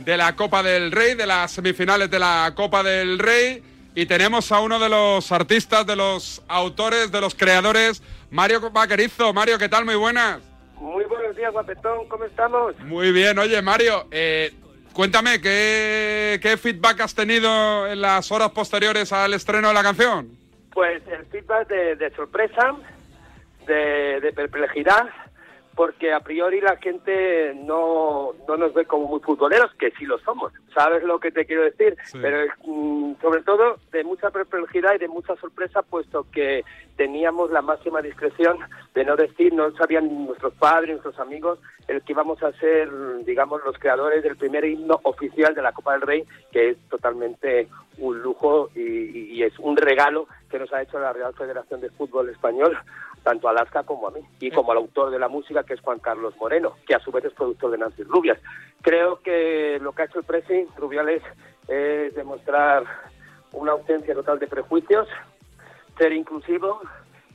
de 0.00 0.16
la 0.16 0.34
Copa 0.34 0.62
del 0.62 0.90
Rey, 0.90 1.14
de 1.14 1.26
las 1.26 1.52
semifinales 1.52 2.10
de 2.10 2.18
la 2.18 2.52
Copa 2.56 2.82
del 2.82 3.18
Rey. 3.18 3.62
Y 3.94 4.06
tenemos 4.06 4.50
a 4.52 4.60
uno 4.60 4.78
de 4.78 4.88
los 4.88 5.30
artistas, 5.30 5.86
de 5.86 5.96
los 5.96 6.42
autores, 6.48 7.12
de 7.12 7.20
los 7.20 7.34
creadores, 7.34 8.02
Mario 8.30 8.70
Vaquerizo. 8.70 9.32
Mario, 9.32 9.58
¿qué 9.58 9.68
tal? 9.68 9.84
Muy 9.84 9.96
buenas. 9.96 10.40
Muy 10.76 11.04
buenos 11.04 11.36
días, 11.36 11.52
guapetón. 11.52 12.08
¿Cómo 12.08 12.24
estamos? 12.24 12.78
Muy 12.80 13.12
bien, 13.12 13.38
oye 13.38 13.62
Mario, 13.62 14.08
eh, 14.10 14.52
cuéntame, 14.92 15.40
¿qué, 15.40 16.38
¿qué 16.42 16.56
feedback 16.56 17.00
has 17.00 17.14
tenido 17.14 17.86
en 17.86 18.00
las 18.00 18.30
horas 18.30 18.50
posteriores 18.50 19.12
al 19.12 19.34
estreno 19.34 19.68
de 19.68 19.74
la 19.74 19.82
canción? 19.82 20.28
Pues 20.72 21.02
el 21.08 21.26
feedback 21.26 21.68
de, 21.68 21.96
de 21.96 22.10
sorpresa, 22.14 22.74
de, 23.66 24.20
de 24.20 24.32
perplejidad, 24.32 25.08
porque 25.74 26.12
a 26.12 26.20
priori 26.20 26.60
la 26.60 26.76
gente 26.76 27.54
no, 27.54 28.32
no 28.46 28.56
nos 28.56 28.74
ve 28.74 28.84
como 28.84 29.06
muy 29.06 29.20
futboleros, 29.20 29.72
que 29.78 29.90
sí 29.92 30.04
lo 30.04 30.18
somos. 30.18 30.52
¿Sabes 30.74 31.02
lo 31.02 31.18
que 31.18 31.30
te 31.30 31.46
quiero 31.46 31.62
decir? 31.62 31.96
Sí. 32.04 32.18
Pero 32.20 32.46
mm, 32.64 33.14
sobre 33.20 33.42
todo 33.42 33.78
de 33.90 34.04
mucha 34.04 34.30
perplejidad 34.30 34.94
y 34.94 34.98
de 34.98 35.08
mucha 35.08 35.34
sorpresa, 35.36 35.82
puesto 35.82 36.26
que 36.30 36.64
teníamos 36.96 37.50
la 37.50 37.62
máxima 37.62 38.00
discreción 38.02 38.58
de 38.94 39.04
no 39.04 39.16
decir, 39.16 39.52
no 39.54 39.70
sabían 39.76 40.26
nuestros 40.26 40.52
padres, 40.54 40.90
nuestros 40.90 41.18
amigos, 41.18 41.58
el 41.88 42.02
que 42.02 42.12
íbamos 42.12 42.42
a 42.42 42.52
ser, 42.52 42.88
digamos, 43.24 43.60
los 43.64 43.78
creadores 43.78 44.22
del 44.22 44.36
primer 44.36 44.64
himno 44.64 45.00
oficial 45.04 45.54
de 45.54 45.62
la 45.62 45.72
Copa 45.72 45.92
del 45.92 46.02
Rey, 46.02 46.24
que 46.52 46.70
es 46.70 46.76
totalmente 46.88 47.68
un 47.98 48.20
lujo 48.22 48.70
y, 48.74 48.80
y- 49.38 49.42
es 49.42 49.58
un 49.58 49.76
regalo 49.76 50.26
que 50.50 50.58
nos 50.58 50.72
ha 50.72 50.82
hecho 50.82 50.98
la 51.00 51.12
Real 51.12 51.34
Federación 51.34 51.80
de 51.80 51.90
Fútbol 51.90 52.28
Español, 52.28 52.78
tanto 53.24 53.48
a 53.48 53.50
Alaska 53.52 53.82
como 53.84 54.08
a 54.08 54.10
mí, 54.10 54.20
y 54.40 54.50
como 54.50 54.70
al 54.72 54.78
autor 54.78 55.10
de 55.10 55.18
la 55.18 55.28
música, 55.28 55.64
que 55.64 55.74
es 55.74 55.80
Juan 55.80 55.98
Carlos 55.98 56.34
Moreno, 56.38 56.74
que 56.86 56.94
a 56.94 57.00
su 57.00 57.10
vez 57.10 57.24
es 57.24 57.32
productor 57.32 57.70
de 57.72 57.78
Nancy 57.78 58.02
Rubias. 58.04 58.38
Creo 58.82 59.20
que 59.20 59.78
lo 59.80 59.92
que 59.92 60.02
ha 60.02 60.04
hecho 60.04 60.18
el 60.20 60.24
Presi, 60.24 60.66
Rubiales, 60.76 61.22
es 61.68 62.14
demostrar 62.14 62.84
una 63.52 63.72
ausencia 63.72 64.14
total 64.14 64.38
de 64.38 64.46
prejuicios, 64.46 65.08
ser 66.02 66.12
inclusivo 66.12 66.80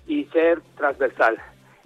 y 0.07 0.25
ser 0.25 0.61
transversal, 0.77 1.37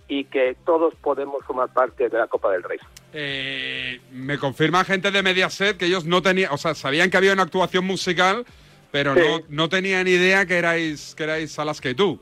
y 0.08 0.26
que 0.26 0.56
todos 0.66 0.96
podemos 0.96 1.44
formar 1.46 1.72
parte 1.74 2.10
de 2.10 2.18
la 2.18 2.28
Copa 2.28 2.52
del 2.52 2.64
Rey. 2.64 2.80
Eh, 3.14 4.00
me 4.12 4.38
confirma 4.40 4.84
gente 4.84 5.12
de 5.12 5.22
Mediaset 5.22 5.78
que 5.78 5.86
ellos 5.86 6.06
no 6.06 6.22
tenían, 6.22 6.52
o 6.52 6.58
sea, 6.58 6.74
sabían 6.74 7.10
que 7.12 7.18
había 7.18 7.34
una 7.34 7.44
actuación 7.44 7.86
musical, 7.86 8.46
pero 8.92 9.14
Sí. 9.14 9.22
no, 9.22 9.40
no 9.50 9.70
tenían 9.70 10.08
idea 10.08 10.46
que 10.46 10.58
erais, 10.58 11.14
que 11.16 11.24
erais 11.24 11.58
Alaska 11.60 11.90
y 11.90 11.96
tú. 11.96 12.20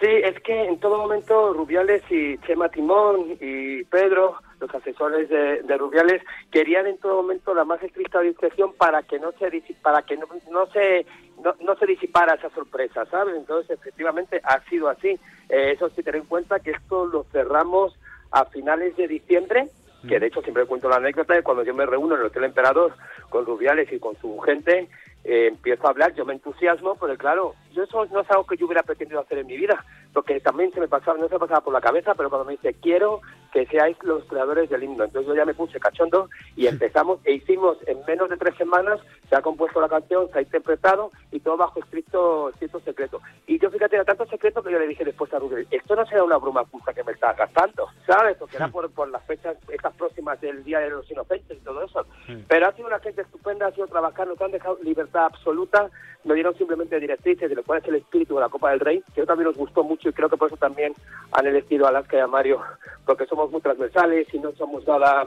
Sí, 0.00 0.08
es 0.08 0.40
que 0.40 0.64
en 0.64 0.80
todo 0.80 0.96
momento 0.96 1.52
Rubiales 1.52 2.02
y 2.10 2.38
Chema 2.38 2.70
Timón 2.70 3.36
y 3.40 3.84
Pedro, 3.84 4.36
los 4.58 4.74
asesores 4.74 5.28
de, 5.28 5.62
de 5.62 5.76
Rubiales, 5.76 6.22
querían 6.50 6.86
en 6.86 6.96
todo 6.98 7.16
momento 7.22 7.52
la 7.54 7.64
más 7.64 7.82
estricta 7.82 8.20
discreción 8.20 8.72
para 8.78 9.02
que 9.02 9.18
no 9.18 9.30
se 9.38 9.62
para 9.82 10.00
que 10.02 10.16
no, 10.16 10.26
no 10.50 10.66
se 10.72 11.04
no, 11.42 11.54
no 11.60 11.76
se 11.76 11.86
disipara 11.86 12.34
esa 12.34 12.50
sorpresa, 12.50 13.04
¿sabes? 13.06 13.36
Entonces, 13.36 13.78
efectivamente, 13.78 14.40
ha 14.44 14.60
sido 14.68 14.88
así. 14.88 15.18
Eh, 15.48 15.72
eso 15.72 15.88
sí, 15.90 16.02
tener 16.02 16.20
en 16.20 16.26
cuenta 16.26 16.60
que 16.60 16.72
esto 16.72 17.06
lo 17.06 17.24
cerramos 17.24 17.96
a 18.30 18.44
finales 18.46 18.96
de 18.96 19.08
diciembre, 19.08 19.68
que 20.08 20.18
de 20.18 20.28
hecho 20.28 20.40
siempre 20.40 20.64
cuento 20.64 20.88
la 20.88 20.96
anécdota 20.96 21.34
de 21.34 21.42
cuando 21.42 21.62
yo 21.62 21.74
me 21.74 21.84
reúno 21.84 22.14
en 22.14 22.20
el 22.20 22.26
Hotel 22.28 22.44
Emperador 22.44 22.94
con 23.28 23.44
Rubiales 23.44 23.92
y 23.92 23.98
con 23.98 24.16
su 24.16 24.38
gente, 24.38 24.88
eh, 25.24 25.48
empiezo 25.48 25.86
a 25.86 25.90
hablar, 25.90 26.14
yo 26.14 26.24
me 26.24 26.32
entusiasmo, 26.32 26.96
pero 26.98 27.16
claro, 27.18 27.54
yo 27.72 27.82
eso 27.82 28.06
no 28.06 28.20
es 28.20 28.30
algo 28.30 28.46
que 28.46 28.56
yo 28.56 28.66
hubiera 28.66 28.82
pretendido 28.82 29.20
hacer 29.20 29.38
en 29.38 29.46
mi 29.46 29.56
vida, 29.56 29.84
porque 30.12 30.40
también 30.40 30.72
se 30.72 30.80
me 30.80 30.88
pasaba, 30.88 31.18
no 31.18 31.28
se 31.28 31.34
me 31.34 31.40
pasaba 31.40 31.60
por 31.60 31.72
la 31.72 31.80
cabeza, 31.80 32.14
pero 32.14 32.28
cuando 32.28 32.46
me 32.46 32.52
dice, 32.52 32.74
quiero 32.74 33.20
que 33.52 33.66
seáis 33.66 33.96
los 34.02 34.24
creadores 34.24 34.70
del 34.70 34.84
himno, 34.84 35.04
entonces 35.04 35.28
yo 35.28 35.34
ya 35.34 35.44
me 35.44 35.54
puse 35.54 35.80
cachondo 35.80 36.28
y 36.56 36.66
empezamos 36.68 37.20
e 37.24 37.34
hicimos 37.34 37.78
en 37.86 37.98
menos 38.06 38.28
de 38.30 38.36
tres 38.36 38.56
semanas, 38.56 39.00
se 39.28 39.36
ha 39.36 39.42
compuesto 39.42 39.80
la 39.80 39.88
canción, 39.88 40.28
se 40.30 40.38
ha 40.38 40.42
interpretado 40.42 41.10
y 41.30 41.40
todo 41.40 41.56
bajo 41.56 41.80
estricto, 41.80 42.50
estricto 42.50 42.80
secreto. 42.80 43.20
Y 43.46 43.58
yo 43.58 43.70
fíjate, 43.70 43.96
era 43.96 44.04
tanto 44.04 44.26
secreto 44.26 44.62
que 44.62 44.72
yo 44.72 44.78
le 44.78 44.86
dije 44.86 45.04
después 45.04 45.32
a 45.32 45.38
Rubén, 45.38 45.66
esto 45.70 45.96
no 45.96 46.06
será 46.06 46.24
una 46.24 46.38
broma 46.38 46.64
puta 46.64 46.92
que 46.92 47.04
me 47.04 47.12
estás 47.12 47.36
gastando, 47.36 47.88
¿sabes? 48.06 48.36
Porque 48.36 48.56
era 48.56 48.68
por, 48.68 48.90
por 48.90 49.08
las 49.10 49.24
fechas, 49.24 49.56
estas 49.68 49.94
próximas 49.94 50.40
del 50.40 50.64
Día 50.64 50.80
de 50.80 50.90
los 50.90 51.10
Inocentes 51.10 51.56
y 51.56 51.64
todo 51.64 51.82
eso. 51.84 52.06
Pero 52.48 52.66
ha 52.66 52.72
sido 52.72 52.88
una 52.88 52.98
gente 53.00 53.22
estupenda, 53.22 53.66
ha 53.66 53.72
sido 53.72 53.86
trabajar, 53.86 54.26
nos 54.26 54.40
han 54.40 54.50
dejado 54.50 54.78
libertad 54.82 55.26
absoluta, 55.26 55.90
nos 56.24 56.34
dieron 56.34 56.56
simplemente 56.56 57.00
directrices 57.00 57.48
de 57.48 57.54
lo 57.54 57.62
cual 57.62 57.80
es 57.80 57.88
el 57.88 57.96
espíritu 57.96 58.34
de 58.34 58.40
la 58.40 58.48
Copa 58.48 58.70
del 58.70 58.80
Rey, 58.80 59.02
que 59.14 59.24
también 59.24 59.48
nos 59.48 59.56
gustó 59.56 59.82
mucho 59.82 59.99
y 60.08 60.12
creo 60.12 60.28
que 60.28 60.36
por 60.36 60.48
eso 60.48 60.56
también 60.56 60.94
han 61.32 61.46
elegido 61.46 61.86
a 61.86 61.90
Alaska 61.90 62.16
y 62.16 62.20
a 62.20 62.26
Mario, 62.26 62.60
porque 63.06 63.26
somos 63.26 63.50
muy 63.50 63.60
transversales 63.60 64.26
y 64.32 64.38
no 64.38 64.52
somos 64.52 64.86
nada, 64.86 65.24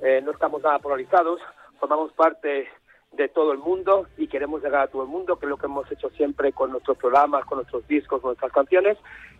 eh, 0.00 0.20
no 0.24 0.32
estamos 0.32 0.62
nada 0.62 0.78
polarizados, 0.78 1.40
formamos 1.78 2.12
parte 2.12 2.68
de 3.12 3.28
todo 3.28 3.52
el 3.52 3.58
mundo 3.58 4.06
y 4.18 4.26
queremos 4.28 4.62
llegar 4.62 4.82
a 4.82 4.88
todo 4.88 5.02
el 5.02 5.08
mundo, 5.08 5.38
que 5.38 5.46
es 5.46 5.50
lo 5.50 5.56
que 5.56 5.66
hemos 5.66 5.90
hecho 5.90 6.10
siempre 6.10 6.52
con 6.52 6.70
nuestros 6.70 6.98
programas, 6.98 7.44
con 7.46 7.58
nuestros 7.58 7.86
discos, 7.88 8.20
con 8.20 8.30
nuestras 8.30 8.52
canciones. 8.52 8.98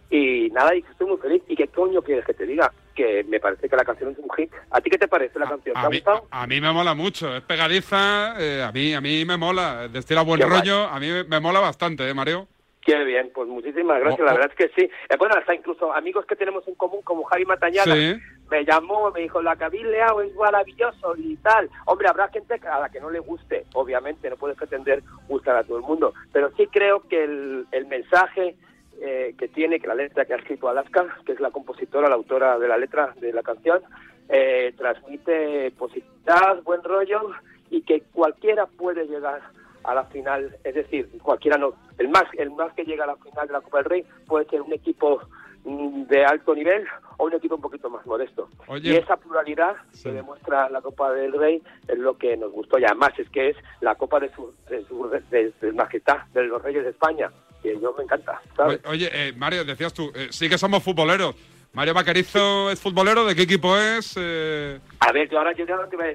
Y 0.09 0.51
nada, 0.51 0.73
y 0.75 0.85
estoy 0.89 1.09
muy 1.09 1.17
feliz. 1.19 1.43
¿Y 1.49 1.57
qué 1.57 1.67
coño 1.67 2.01
quieres 2.01 2.25
que 2.25 2.33
te 2.33 2.47
diga? 2.47 2.73
Que 2.95 3.25
me 3.25 3.41
parece 3.41 3.69
que 3.69 3.75
la 3.77 3.85
canción 3.85 4.13
es 4.13 4.19
un 4.19 4.31
hit. 4.37 4.53
¿A 4.71 4.81
ti 4.81 4.89
qué 4.89 4.99
te 4.99 5.09
parece 5.09 5.37
la 5.39 5.49
canción? 5.49 5.75
¿Te 5.75 5.81
ha 5.81 5.85
A 5.85 5.91
mí, 5.91 5.97
gustado? 5.97 6.27
a 6.31 6.47
mí 6.47 6.61
me 6.61 6.73
mola 6.73 6.95
mucho, 6.95 7.35
es 7.37 7.43
pegadiza, 7.43 8.35
eh, 8.41 8.63
a 8.63 8.71
mí 8.71 8.95
a 8.95 9.01
mí 9.01 9.25
me 9.25 9.37
mola, 9.37 9.89
destila 9.89 10.23
buen 10.23 10.39
Qué 10.41 10.47
guay. 10.47 10.61
rollo, 10.61 10.85
a 10.87 11.01
mí 11.01 11.09
me, 11.11 11.25
me 11.25 11.41
mola 11.41 11.59
bastante, 11.59 12.09
¿eh, 12.09 12.15
Mario? 12.15 12.47
Qué 12.87 13.03
bien, 13.03 13.33
pues 13.35 13.49
muchísimas 13.49 13.99
gracias, 13.99 14.25
la 14.25 14.33
verdad 14.33 14.53
es 14.53 14.57
que 14.57 14.69
sí. 14.81 14.89
Eh, 15.09 15.17
bueno, 15.19 15.35
hasta 15.37 15.53
incluso 15.53 15.93
amigos 15.93 16.25
que 16.25 16.37
tenemos 16.37 16.67
en 16.69 16.77
común, 16.77 17.03
como 17.03 17.25
Javi 17.25 17.45
Matañana, 17.45 17.93
Sí. 17.93 18.15
me 18.49 18.65
llamó, 18.65 19.11
me 19.11 19.23
dijo, 19.23 19.43
la 19.43 19.57
leado 19.57 20.23
es 20.23 20.33
maravilloso 20.37 21.17
y 21.17 21.35
tal. 21.39 21.69
Hombre, 21.87 22.07
habrá 22.09 22.29
gente 22.29 22.55
a 22.55 22.79
la 22.79 22.89
que 22.89 23.01
no 23.01 23.11
le 23.11 23.19
guste, 23.19 23.67
obviamente, 23.75 24.31
no 24.31 24.37
puedes 24.37 24.57
pretender 24.57 25.03
gustar 25.27 25.57
a 25.57 25.65
todo 25.65 25.79
el 25.79 25.83
mundo, 25.83 26.15
pero 26.33 26.53
sí 26.57 26.69
creo 26.69 27.01
que 27.09 27.25
el, 27.25 27.67
el 27.73 27.87
mensaje 27.87 28.55
eh, 29.01 29.35
que 29.37 29.49
tiene, 29.49 29.81
que 29.81 29.89
la 29.89 29.97
letra 29.97 30.25
que 30.25 30.35
ha 30.35 30.37
escrito 30.37 30.69
Alaska, 30.69 31.07
que 31.27 31.33
es 31.33 31.41
la 31.41 31.51
compositora, 31.51 32.09
la 32.09 32.15
autora 32.15 32.57
de 32.57 32.69
la 32.69 32.79
letra 32.79 33.13
de 33.21 33.33
la 33.33 33.43
canción, 33.43 33.83
eh, 34.29 34.73
transmite 34.77 35.73
positividad, 35.73 36.63
buen 36.63 36.85
rollo 36.85 37.33
y 37.69 37.83
que 37.83 38.03
cualquiera 38.13 38.67
puede 38.67 39.07
llegar 39.09 39.43
a 39.87 39.95
la 39.95 40.05
final, 40.07 40.57
es 40.65 40.75
decir, 40.75 41.09
cualquiera 41.23 41.57
no, 41.57 41.75
el 41.99 42.09
más, 42.09 42.25
el 42.39 42.51
más 42.51 42.73
que 42.75 42.85
llega 42.85 43.05
a 43.05 43.09
la 43.09 43.17
final 43.17 43.47
de 43.47 43.53
la 43.53 43.61
Copa 43.61 43.79
del 43.79 43.87
Rey 43.87 44.05
puede 44.27 44.45
ser 44.47 44.61
un 44.63 44.73
equipo 44.73 45.21
mm, 45.65 46.03
de 46.05 46.25
alto 46.25 46.55
nivel 46.55 46.85
o 47.19 47.25
un 47.27 47.35
equipo 47.35 47.55
un 47.55 47.61
poquito 47.63 47.89
más 47.89 48.05
modesto. 48.07 48.49
Oye. 48.67 48.91
Y 48.93 48.97
esa 48.97 49.17
pluralidad 49.17 49.77
Sí. 49.93 50.05
que 50.05 50.13
demuestra 50.13 50.69
la 50.71 50.81
Copa 50.83 51.13
del 51.13 51.33
Rey 51.33 51.63
es 51.89 51.99
lo 51.99 52.19
que 52.19 52.37
nos 52.37 52.53
gustó 52.53 52.79
y 52.79 52.85
además 52.85 53.11
es 53.19 53.29
que 53.31 53.51
es 53.51 53.57
la 53.81 53.95
Copa 53.95 54.21
de 54.21 54.31
su, 54.35 54.53
de 54.69 54.85
su 54.85 55.09
de, 55.09 55.53
de 55.61 55.73
majestad, 55.73 56.27
de 56.35 56.45
los 56.45 56.63
Reyes 56.63 56.85
de 56.85 56.91
España, 56.91 57.31
que 57.63 57.79
yo 57.81 57.95
me 57.97 58.05
encanta, 58.05 58.41
Oye, 58.89 59.09
eh, 59.13 59.33
Mario, 59.37 59.65
decías 59.65 59.93
tú, 59.95 60.13
eh, 60.15 60.29
sí 60.31 60.49
que 60.49 60.59
somos 60.59 60.83
futboleros. 60.83 61.35
Mario 61.77 61.93
Vaquerizo 61.93 62.71
es 62.71 62.81
futbolero, 62.81 63.27
¿de 63.27 63.37
qué 63.37 63.43
equipo 63.43 63.77
es? 63.77 64.15
Eh, 64.19 64.81
A 65.01 65.13
ver, 65.13 65.29
yo 65.29 65.37
ahora 65.37 65.53
yo 65.53 65.67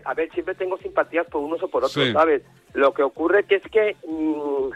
a- 0.05 0.13
ver, 0.15 0.31
siempre 0.33 0.55
tengo 0.55 0.75
simpatías 0.79 1.27
por 1.27 1.39
unos 1.43 1.61
o 1.61 1.67
por 1.67 1.83
otros, 1.85 2.03
Sí. 2.03 2.11
¿sabes? 2.11 2.41
Lo 2.73 2.91
que 2.95 3.03
ocurre 3.03 3.43
que 3.43 3.57
es 3.57 3.63
que 3.71 3.95
mm, 4.07 4.69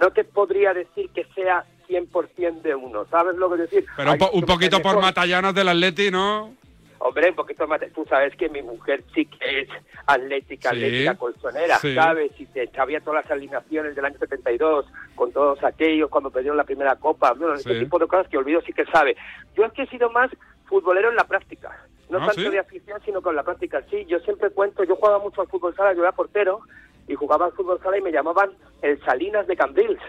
no 0.00 0.10
te 0.12 0.24
podría 0.24 0.74
decir 0.74 1.10
que 1.14 1.24
sea 1.32 1.64
100% 1.86 2.60
de 2.62 2.74
uno, 2.74 3.06
¿sabes 3.08 3.36
lo 3.36 3.48
que 3.52 3.58
decir? 3.62 3.86
pero 3.96 4.10
un, 4.10 4.18
po- 4.18 4.30
Hay 4.32 4.38
un 4.40 4.46
poquito 4.46 4.82
por 4.82 5.00
Matallanas 5.00 5.54
del 5.54 5.68
Atleti, 5.68 6.10
¿no? 6.10 6.54
Hombre, 7.02 7.30
un 7.30 7.34
poquito 7.36 7.66
más. 7.66 7.80
Tú 7.94 8.04
sabes 8.08 8.36
que 8.36 8.48
mi 8.50 8.60
mujer 8.62 9.02
sí 9.14 9.24
que 9.24 9.62
es 9.62 9.68
atlética, 10.06 10.70
Sí, 10.70 10.76
atlética 10.76 11.14
colchonera, 11.16 11.76
sí. 11.78 11.94
¿sabes? 11.94 12.30
Y 12.38 12.44
se 12.46 12.66
sabía 12.68 13.00
todas 13.00 13.24
las 13.24 13.30
alineaciones 13.32 13.96
del 13.96 14.04
año 14.04 14.18
72, 14.18 14.84
con 15.14 15.32
todos 15.32 15.64
aquellos 15.64 16.10
cuando 16.10 16.30
perdieron 16.30 16.58
la 16.58 16.64
primera 16.64 16.96
copa, 16.96 17.32
bueno, 17.32 17.56
Sí. 17.56 17.70
ese 17.70 17.80
tipo 17.80 17.98
de 17.98 18.06
cosas 18.06 18.28
que 18.28 18.36
olvido 18.36 18.60
sí 18.62 18.72
que 18.74 18.84
sabe. 18.86 19.16
Yo 19.56 19.64
es 19.64 19.72
que 19.72 19.82
he 19.82 19.86
sido 19.86 20.10
más 20.10 20.30
futbolero 20.66 21.08
en 21.08 21.16
la 21.16 21.24
práctica, 21.24 21.74
no 22.10 22.18
Ah, 22.18 22.26
tanto 22.34 22.50
de 22.50 22.58
afición, 22.58 23.00
sino 23.04 23.22
con 23.22 23.34
la 23.34 23.42
práctica. 23.44 23.82
Sí, 23.90 24.04
yo 24.04 24.18
siempre 24.20 24.50
cuento, 24.50 24.84
yo 24.84 24.96
jugaba 24.96 25.18
mucho 25.18 25.40
al 25.40 25.48
fútbol 25.48 25.74
sala, 25.74 25.94
yo 25.94 26.02
era 26.02 26.12
portero, 26.12 26.60
y 27.08 27.14
jugaba 27.14 27.46
al 27.46 27.52
fútbol 27.52 27.80
sala 27.82 27.96
y 27.96 28.02
me 28.02 28.12
llamaban 28.12 28.50
el 28.82 29.00
Salinas 29.04 29.46
de 29.46 29.56
Cambrils, 29.56 30.00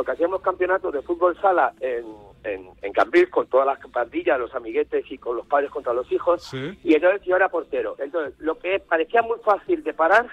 porque 0.00 0.12
hacíamos 0.12 0.40
campeonatos 0.40 0.94
de 0.94 1.02
fútbol 1.02 1.38
sala 1.42 1.74
en, 1.78 2.06
en, 2.42 2.70
en 2.80 2.92
Cambrils 2.94 3.28
con 3.28 3.46
todas 3.48 3.66
las 3.66 3.78
pandillas, 3.92 4.38
los 4.38 4.54
amiguetes 4.54 5.04
y 5.10 5.18
con 5.18 5.36
los 5.36 5.46
padres 5.46 5.70
contra 5.70 5.92
los 5.92 6.10
hijos. 6.10 6.42
Sí. 6.44 6.78
Y 6.82 6.94
entonces 6.94 7.20
yo 7.26 7.36
era 7.36 7.50
portero. 7.50 7.96
Entonces, 7.98 8.32
lo 8.40 8.58
que 8.58 8.80
parecía 8.80 9.20
muy 9.20 9.38
fácil 9.40 9.82
de 9.84 9.92
parar, 9.92 10.26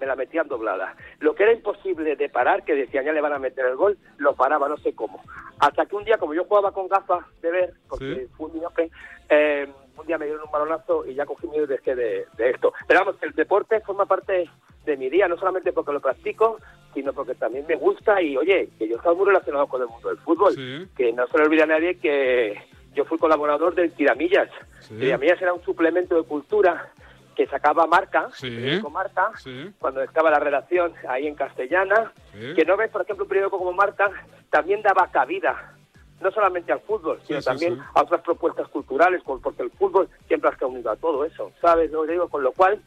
me 0.00 0.06
la 0.06 0.16
metían 0.16 0.48
doblada. 0.48 0.96
Lo 1.18 1.34
que 1.34 1.42
era 1.42 1.52
imposible 1.52 2.16
de 2.16 2.30
parar, 2.30 2.64
que 2.64 2.74
decían 2.74 3.04
ya 3.04 3.12
le 3.12 3.20
van 3.20 3.34
a 3.34 3.38
meter 3.38 3.66
el 3.66 3.76
gol, 3.76 3.98
lo 4.16 4.34
paraba, 4.34 4.66
no 4.66 4.78
sé 4.78 4.94
cómo. 4.94 5.22
Hasta 5.58 5.84
que 5.84 5.94
un 5.94 6.04
día, 6.04 6.16
como 6.16 6.32
yo 6.32 6.44
jugaba 6.44 6.72
con 6.72 6.88
gafas 6.88 7.26
de 7.42 7.50
ver, 7.50 7.74
porque 7.90 8.14
Sí. 8.14 8.26
fue 8.34 8.46
un 8.46 8.58
miope, 8.58 8.90
eh, 9.28 9.68
un 9.96 10.06
día 10.06 10.18
me 10.18 10.26
dieron 10.26 10.44
un 10.44 10.50
balonazo 10.50 11.06
y 11.06 11.14
ya 11.14 11.26
cogí 11.26 11.46
miedo 11.48 11.66
dejé 11.66 11.94
de, 11.94 12.26
de 12.36 12.50
esto. 12.50 12.72
Pero 12.86 13.00
vamos, 13.00 13.16
el 13.22 13.32
deporte 13.32 13.80
forma 13.80 14.06
parte 14.06 14.48
de 14.84 14.96
mi 14.96 15.08
día, 15.10 15.26
no 15.28 15.36
solamente 15.36 15.72
porque 15.72 15.92
lo 15.92 16.00
practico, 16.00 16.58
sino 16.94 17.12
porque 17.12 17.34
también 17.34 17.66
me 17.68 17.76
gusta 17.76 18.20
y, 18.22 18.36
oye, 18.36 18.68
que 18.78 18.88
yo 18.88 18.96
estaba 18.96 19.14
muy 19.14 19.26
relacionado 19.26 19.66
con 19.66 19.82
el 19.82 19.88
mundo 19.88 20.08
del 20.08 20.18
fútbol. 20.18 20.52
Sí. 20.54 20.86
Que 20.96 21.12
no 21.12 21.26
se 21.26 21.38
le 21.38 21.44
olvide 21.44 21.62
a 21.64 21.66
nadie 21.66 21.98
que 21.98 22.56
yo 22.94 23.04
fui 23.04 23.18
colaborador 23.18 23.74
del 23.74 23.92
Tiramillas. 23.92 24.48
Sí. 24.80 24.96
Tiramillas 24.96 25.40
era 25.42 25.52
un 25.52 25.62
suplemento 25.62 26.16
de 26.16 26.22
cultura 26.26 26.90
que 27.34 27.46
sacaba 27.48 27.86
Marca, 27.86 28.30
Sí. 28.32 28.48
periódico 28.48 28.88
Marca, 28.88 29.32
Sí. 29.36 29.70
cuando 29.78 30.02
estaba 30.02 30.30
la 30.30 30.38
redacción 30.38 30.94
ahí 31.06 31.26
en 31.26 31.34
castellana, 31.34 32.12
que 32.32 32.64
no 32.64 32.78
ves, 32.78 32.90
por 32.90 33.02
ejemplo, 33.02 33.24
un 33.24 33.28
periódico 33.28 33.58
como 33.58 33.72
Marca, 33.74 34.10
también 34.48 34.80
daba 34.80 35.10
cabida, 35.10 35.74
no 36.20 36.30
solamente 36.30 36.72
al 36.72 36.80
fútbol, 36.80 37.20
sino 37.26 37.40
sí, 37.40 37.46
también 37.46 37.74
sí. 37.74 37.80
a 37.94 38.02
otras 38.02 38.22
propuestas 38.22 38.68
culturales, 38.68 39.22
porque 39.24 39.62
el 39.62 39.70
fútbol 39.70 40.08
siempre 40.26 40.50
ha 40.50 40.66
unido 40.66 40.90
a 40.90 40.96
todo 40.96 41.24
eso, 41.24 41.52
¿sabes? 41.60 41.90
Lo 41.90 42.04
digo, 42.04 42.28
con 42.28 42.42
lo 42.42 42.52
cual, 42.52 42.80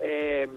eh, 0.00 0.48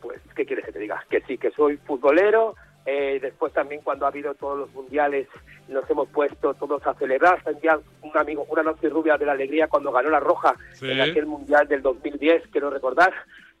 pues, 0.00 0.20
¿qué 0.34 0.44
quieres 0.44 0.64
que 0.64 0.72
te 0.72 0.78
diga? 0.80 1.04
Que 1.08 1.20
sí, 1.22 1.38
que 1.38 1.50
soy 1.50 1.76
futbolero, 1.76 2.54
eh, 2.84 3.18
después 3.20 3.52
también 3.52 3.80
cuando 3.82 4.04
ha 4.04 4.08
habido 4.08 4.34
todos 4.34 4.58
los 4.58 4.72
mundiales 4.72 5.26
nos 5.66 5.88
hemos 5.90 6.08
puesto 6.08 6.54
todos 6.54 6.86
a 6.86 6.94
celebrar, 6.94 7.42
también 7.42 7.78
un 8.02 8.16
amigo, 8.16 8.46
una 8.48 8.62
noche 8.62 8.88
rubia 8.88 9.16
de 9.18 9.26
la 9.26 9.32
alegría 9.32 9.66
cuando 9.66 9.90
ganó 9.90 10.10
la 10.10 10.20
Roja 10.20 10.54
en 10.80 11.00
aquel 11.00 11.26
mundial 11.26 11.66
del 11.66 11.82
2010, 11.82 12.44
quiero 12.52 12.70
recordar, 12.70 13.12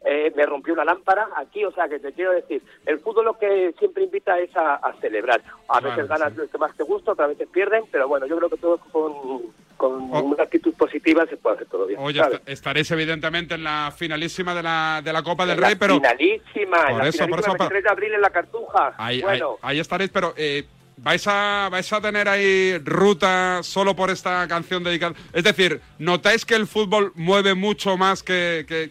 eh, 0.04 0.32
me 0.36 0.46
rompió 0.46 0.72
una 0.74 0.84
lámpara 0.84 1.28
aquí, 1.36 1.64
o 1.64 1.72
sea 1.72 1.88
que 1.88 1.98
te 1.98 2.12
quiero 2.12 2.32
decir, 2.32 2.62
el 2.84 3.00
fútbol 3.00 3.24
lo 3.24 3.38
que 3.38 3.74
siempre 3.78 4.04
invita 4.04 4.38
es 4.38 4.54
a, 4.56 4.74
a 4.76 4.92
celebrar. 5.00 5.40
A 5.68 5.80
Claro, 5.80 5.96
veces 5.96 6.08
ganas 6.08 6.32
sí. 6.32 6.38
lo 6.38 6.48
que 6.50 6.58
más 6.58 6.76
te 6.76 6.84
gusta, 6.84 7.12
otras 7.12 7.28
veces 7.30 7.48
pierden, 7.52 7.84
pero 7.90 8.06
bueno, 8.06 8.26
yo 8.26 8.36
creo 8.36 8.50
que 8.50 8.56
todo 8.58 8.78
con, 8.92 9.42
con 9.76 10.02
una 10.12 10.42
actitud 10.44 10.72
positiva 10.74 11.26
se 11.26 11.36
puede 11.36 11.56
hacer 11.56 11.68
todo 11.68 11.86
bien. 11.86 11.98
Oye, 12.02 12.20
estaréis 12.46 12.90
evidentemente 12.92 13.54
en 13.54 13.64
la 13.64 13.92
finalísima 13.96 14.54
de 14.54 14.62
la, 14.62 15.00
de 15.04 15.12
la 15.12 15.22
Copa 15.22 15.44
del 15.44 15.56
En 15.56 15.60
la 15.62 15.66
Rey, 15.68 15.76
pero 15.76 15.94
Finalísima, 15.96 16.78
en 16.82 16.86
Por 16.94 17.02
la 17.02 17.08
eso, 17.08 17.18
por 17.26 17.26
finalísima, 17.26 17.38
eso, 17.38 17.46
23 17.58 17.82
de 17.84 17.90
abril 17.90 18.14
en 18.14 18.20
la 18.20 18.30
Cartuja. 18.30 18.94
ahí, 18.98 19.16
ahí- 19.16 19.22
bueno, 19.22 19.56
ahí 19.62 19.80
estaréis, 19.80 20.10
pero 20.10 20.34
eh, 20.36 20.64
¿vais, 20.98 21.26
a, 21.26 21.68
¿vais 21.70 21.92
a 21.92 22.00
tener 22.00 22.28
ahí 22.28 22.78
ruta 22.78 23.60
solo 23.62 23.96
por 23.96 24.10
esta 24.10 24.46
canción 24.46 24.84
dedicada? 24.84 25.14
Es 25.32 25.42
decir, 25.42 25.80
¿notáis 25.98 26.44
que 26.44 26.54
el 26.54 26.66
fútbol 26.68 27.12
mueve 27.16 27.54
mucho 27.54 27.96
más 27.96 28.22
que... 28.22 28.64
que- 28.68 28.90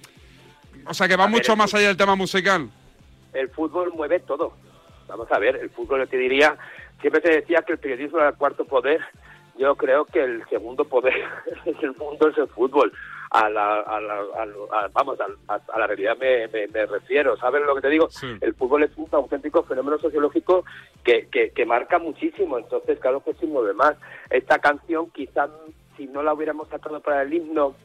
o 0.88 0.94
sea, 0.94 1.08
que 1.08 1.16
va 1.16 1.26
ver, 1.26 1.32
mucho 1.32 1.56
más 1.56 1.74
allá 1.74 1.88
del 1.88 1.98
tema 1.98 2.16
musical? 2.16 2.70
el 3.34 3.50
fútbol 3.50 3.92
mueve 3.94 4.20
todo. 4.22 4.54
Vamos 5.08 5.30
a 5.32 5.38
ver, 5.40 5.58
el 5.58 5.70
fútbol 5.70 6.00
yo 6.00 6.08
te 6.08 6.18
diría, 6.18 6.58
siempre 7.02 7.22
se 7.22 7.30
decía 7.42 7.62
que 7.66 7.74
el 7.74 7.80
periodismo 7.80 8.20
era 8.20 8.30
el 8.30 8.36
cuarto 8.36 8.66
poder. 8.66 9.02
Yo 9.58 9.76
creo 9.76 10.06
que 10.06 10.22
el 10.24 10.44
segundo 10.50 10.86
poder 10.86 11.14
en 11.66 11.76
el 11.82 11.96
mundo 11.96 12.30
es 12.30 12.38
el 12.38 12.48
fútbol. 12.48 12.92
A 13.32 13.50
la, 13.50 13.82
a 13.82 14.00
la, 14.00 14.16
a 14.20 14.88
vamos, 14.94 15.18
a, 15.48 15.78
la 15.80 15.88
realidad 15.88 16.16
me, 16.18 16.48
me- 16.48 16.68
me 16.68 16.86
refiero. 16.86 17.36
¿Sabes 17.38 17.62
lo 17.66 17.76
que 17.76 17.82
te 17.82 17.90
digo? 17.90 18.10
Sí. 18.10 18.28
El 18.40 18.54
fútbol 18.56 18.84
es 18.84 18.92
un 18.96 19.08
auténtico 19.12 19.64
fenómeno 19.64 19.98
sociológico 20.00 20.64
que, 21.04 21.28
que, 21.32 21.50
que 21.52 21.66
marca 21.66 22.00
muchísimo. 22.00 22.58
Entonces, 22.58 23.00
claro 23.00 23.22
que 23.24 23.34
sí 23.34 23.46
mueve 23.46 23.74
más. 23.74 23.96
Esta 24.30 24.60
canción, 24.60 25.10
quizás, 25.12 25.50
si 25.98 26.08
no 26.08 26.24
la 26.24 26.34
hubiéramos 26.34 26.70
sacado 26.70 27.00
para 27.02 27.24
el 27.24 27.34
himno 27.34 27.76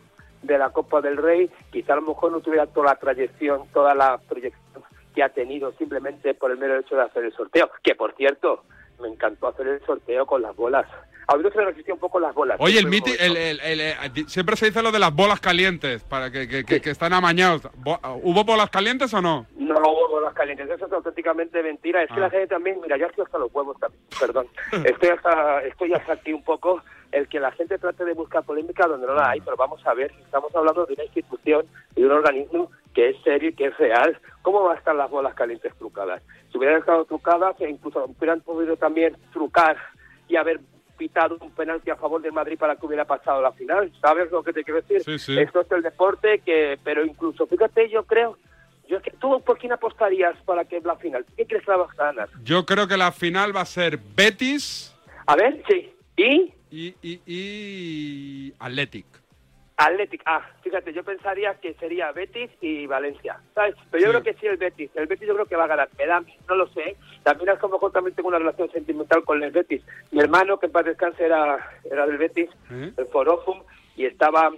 de 0.43 0.59
la 0.59 0.71
Copa 0.71 1.01
del 1.01 1.17
Rey, 1.17 1.51
quizá 1.71 1.93
a 1.93 1.97
lo 1.97 2.03
mejor 2.03 2.33
no 2.33 2.41
tuviera 2.41 2.67
toda 2.67 2.87
la 2.87 2.97
trayección, 2.97 3.69
toda 3.73 3.95
la 3.95 4.19
proyección 4.19 4.83
que 5.15 5.23
ha 5.23 5.29
tenido 5.29 5.73
simplemente 5.73 6.35
por 6.35 6.51
el 6.51 6.59
mero 6.59 6.79
hecho 6.79 6.97
de 6.97 7.03
hacer 7.03 7.25
el 7.25 7.33
sorteo. 7.33 7.71
Que 7.83 7.95
por 7.95 8.15
cierto, 8.15 8.63
me 9.01 9.09
encantó 9.09 9.49
hacer 9.49 9.67
el 9.67 9.81
sorteo 9.87 10.27
con 10.27 10.43
las 10.43 10.55
bolas. 10.57 10.87
A 11.29 11.37
mí 11.37 11.45
se 11.53 11.61
resistía 11.65 11.95
un 11.95 12.01
poco 12.01 12.19
las 12.19 12.35
bolas. 12.35 12.57
Oye, 12.61 12.79
el 12.81 12.89
miti, 12.89 13.13
el, 13.21 13.37
el- 13.37 13.61
el- 13.61 13.81
eh, 13.81 13.95
siempre 14.27 14.57
se 14.57 14.67
dice 14.67 14.83
lo 14.83 14.91
de 14.91 14.99
las 14.99 15.15
bolas 15.15 15.39
calientes, 15.41 16.03
para 16.03 16.29
que, 16.33 16.49
que- 16.49 16.65
que- 16.65 16.81
que 16.81 16.91
están 16.91 17.13
amañados. 17.13 17.63
Bo- 17.77 18.01
¿Hubo 18.23 18.43
bolas 18.43 18.69
calientes 18.71 19.15
o 19.15 19.23
no? 19.23 19.47
No 19.57 19.77
hubo 19.79 20.09
bolas 20.09 20.35
calientes, 20.35 20.69
eso 20.69 20.87
es 20.87 20.93
auténticamente 20.93 21.63
mentira. 21.63 22.03
Es 22.03 22.09
que 22.09 22.15
Ah. 22.17 22.21
la 22.21 22.31
gente 22.31 22.49
también, 22.49 22.81
mira, 22.83 22.97
ya 22.99 23.07
estoy 23.07 23.25
hasta 23.25 23.39
los 23.39 23.55
huevos 23.55 23.79
también, 23.79 24.03
perdón. 24.21 24.47
Estoy 24.85 25.11
hasta, 25.11 25.63
estoy 25.63 25.93
hasta 25.93 26.15
aquí 26.15 26.33
un 26.33 26.43
poco 26.43 26.83
el 27.13 27.29
que 27.29 27.39
la 27.39 27.53
gente 27.53 27.79
trate 27.79 28.05
de 28.05 28.15
buscar 28.15 28.43
polémica 28.45 28.87
donde 28.89 29.07
no 29.07 29.15
la 29.15 29.31
hay, 29.31 29.41
pero 29.41 29.57
vamos 29.57 29.85
a 29.87 29.95
ver, 29.95 30.13
estamos 30.25 30.53
hablando 30.55 30.85
de 30.87 30.95
una 30.95 31.05
institución 31.05 31.65
y 31.95 32.01
de 32.03 32.07
un 32.07 32.13
organismo 32.13 32.71
que 32.95 33.11
es 33.11 33.17
serio 33.23 33.51
y 33.51 33.55
que 33.55 33.67
es 33.67 33.77
real. 33.79 34.19
¿Cómo 34.43 34.63
van 34.63 34.77
a 34.77 34.79
estar 34.79 34.95
las 34.95 35.11
bolas 35.11 35.35
calientes 35.35 35.75
trucadas? 35.77 36.23
Si 36.51 36.59
hubieran 36.59 36.81
estado 36.81 37.05
trucadas, 37.05 37.61
e 37.61 37.69
incluso 37.69 38.05
hubieran 38.05 38.41
podido 38.41 38.77
también 38.77 39.17
trucar 39.33 39.77
y 40.29 40.37
haber 40.37 40.61
pitado 40.97 41.39
un 41.41 41.51
penalti 41.53 41.91
a 41.91 41.97
favor 41.97 42.21
del 42.21 42.33
Madrid 42.33 42.59
para 42.59 42.77
que 42.77 42.85
hubiera 42.85 43.07
pasado 43.07 43.41
la 43.41 43.53
final. 43.53 43.91
¿Sabes 44.01 44.31
lo 44.31 44.43
que 44.43 44.53
te 44.53 44.63
quiero 44.63 44.83
decir? 44.83 45.03
Sí, 45.03 45.19
sí. 45.19 45.39
Esto 45.39 45.63
es 45.63 45.73
el 45.73 45.83
deporte 45.83 46.41
que, 46.45 46.79
pero 46.85 47.05
incluso, 47.05 47.47
fíjate, 47.47 47.89
yo 47.89 48.05
creo, 48.05 48.37
yo 48.87 48.99
es 48.99 49.03
que 49.03 49.13
tú 49.13 49.41
por 49.43 49.57
quién 49.57 49.73
apostarías 49.73 50.37
para 50.45 50.67
que 50.67 50.81
la 50.81 50.97
final, 50.97 51.25
¿qué 51.37 51.47
crees 51.47 51.65
que 51.65 51.71
la 51.71 51.79
vas 51.79 51.99
a 51.99 52.05
ganar? 52.05 52.29
Yo 52.43 52.67
creo 52.67 52.87
que 52.87 52.99
la 52.99 53.13
final 53.13 53.57
va 53.57 53.63
a 53.63 53.65
ser 53.65 53.99
Betis 54.15 54.95
A 55.27 55.37
ver, 55.37 55.63
sí. 55.69 55.95
¿Y? 56.17 56.53
y, 56.71 56.95
y, 57.01 57.21
y 57.27 58.55
Athletic. 58.59 59.07
Athletic, 59.87 60.23
ah, 60.27 60.43
fíjate, 60.63 60.93
yo 60.93 61.03
pensaría 61.03 61.55
que 61.55 61.75
sería 61.75 62.13
Betis 62.13 62.51
y 62.61 62.87
Valencia, 62.87 63.41
¿sabes? 63.55 63.75
Pero 63.91 64.05
yo 64.05 64.11
creo 64.11 64.23
que 64.23 64.35
sí 64.35 64.47
el 64.47 64.57
Betis, 64.57 64.91
el 64.95 65.07
Betis 65.07 65.27
yo 65.27 65.35
creo 65.35 65.47
que 65.47 65.57
va 65.57 65.65
a 65.65 65.69
ganar, 65.69 65.89
me 65.99 66.07
da, 66.07 66.23
no 66.49 66.55
lo 66.55 66.67
sé, 66.69 66.97
también 67.23 67.51
es 67.51 67.59
como 67.59 67.81
yo 67.81 67.91
también 67.91 68.15
tengo 68.15 68.29
una 68.29 68.39
relación 68.39 68.71
sentimental 68.73 69.25
con 69.25 69.43
el 69.43 69.51
Betis. 69.51 69.83
Mi 70.11 70.21
hermano, 70.21 70.59
que 70.59 70.67
en 70.67 70.73
paz 70.73 70.85
descanse, 70.85 71.25
era, 71.25 71.59
era 71.91 72.07
del 72.07 72.19
Betis, 72.19 72.51
el 72.71 73.07
Forofum, 73.11 73.63
y 73.97 74.05
estaba, 74.07 74.51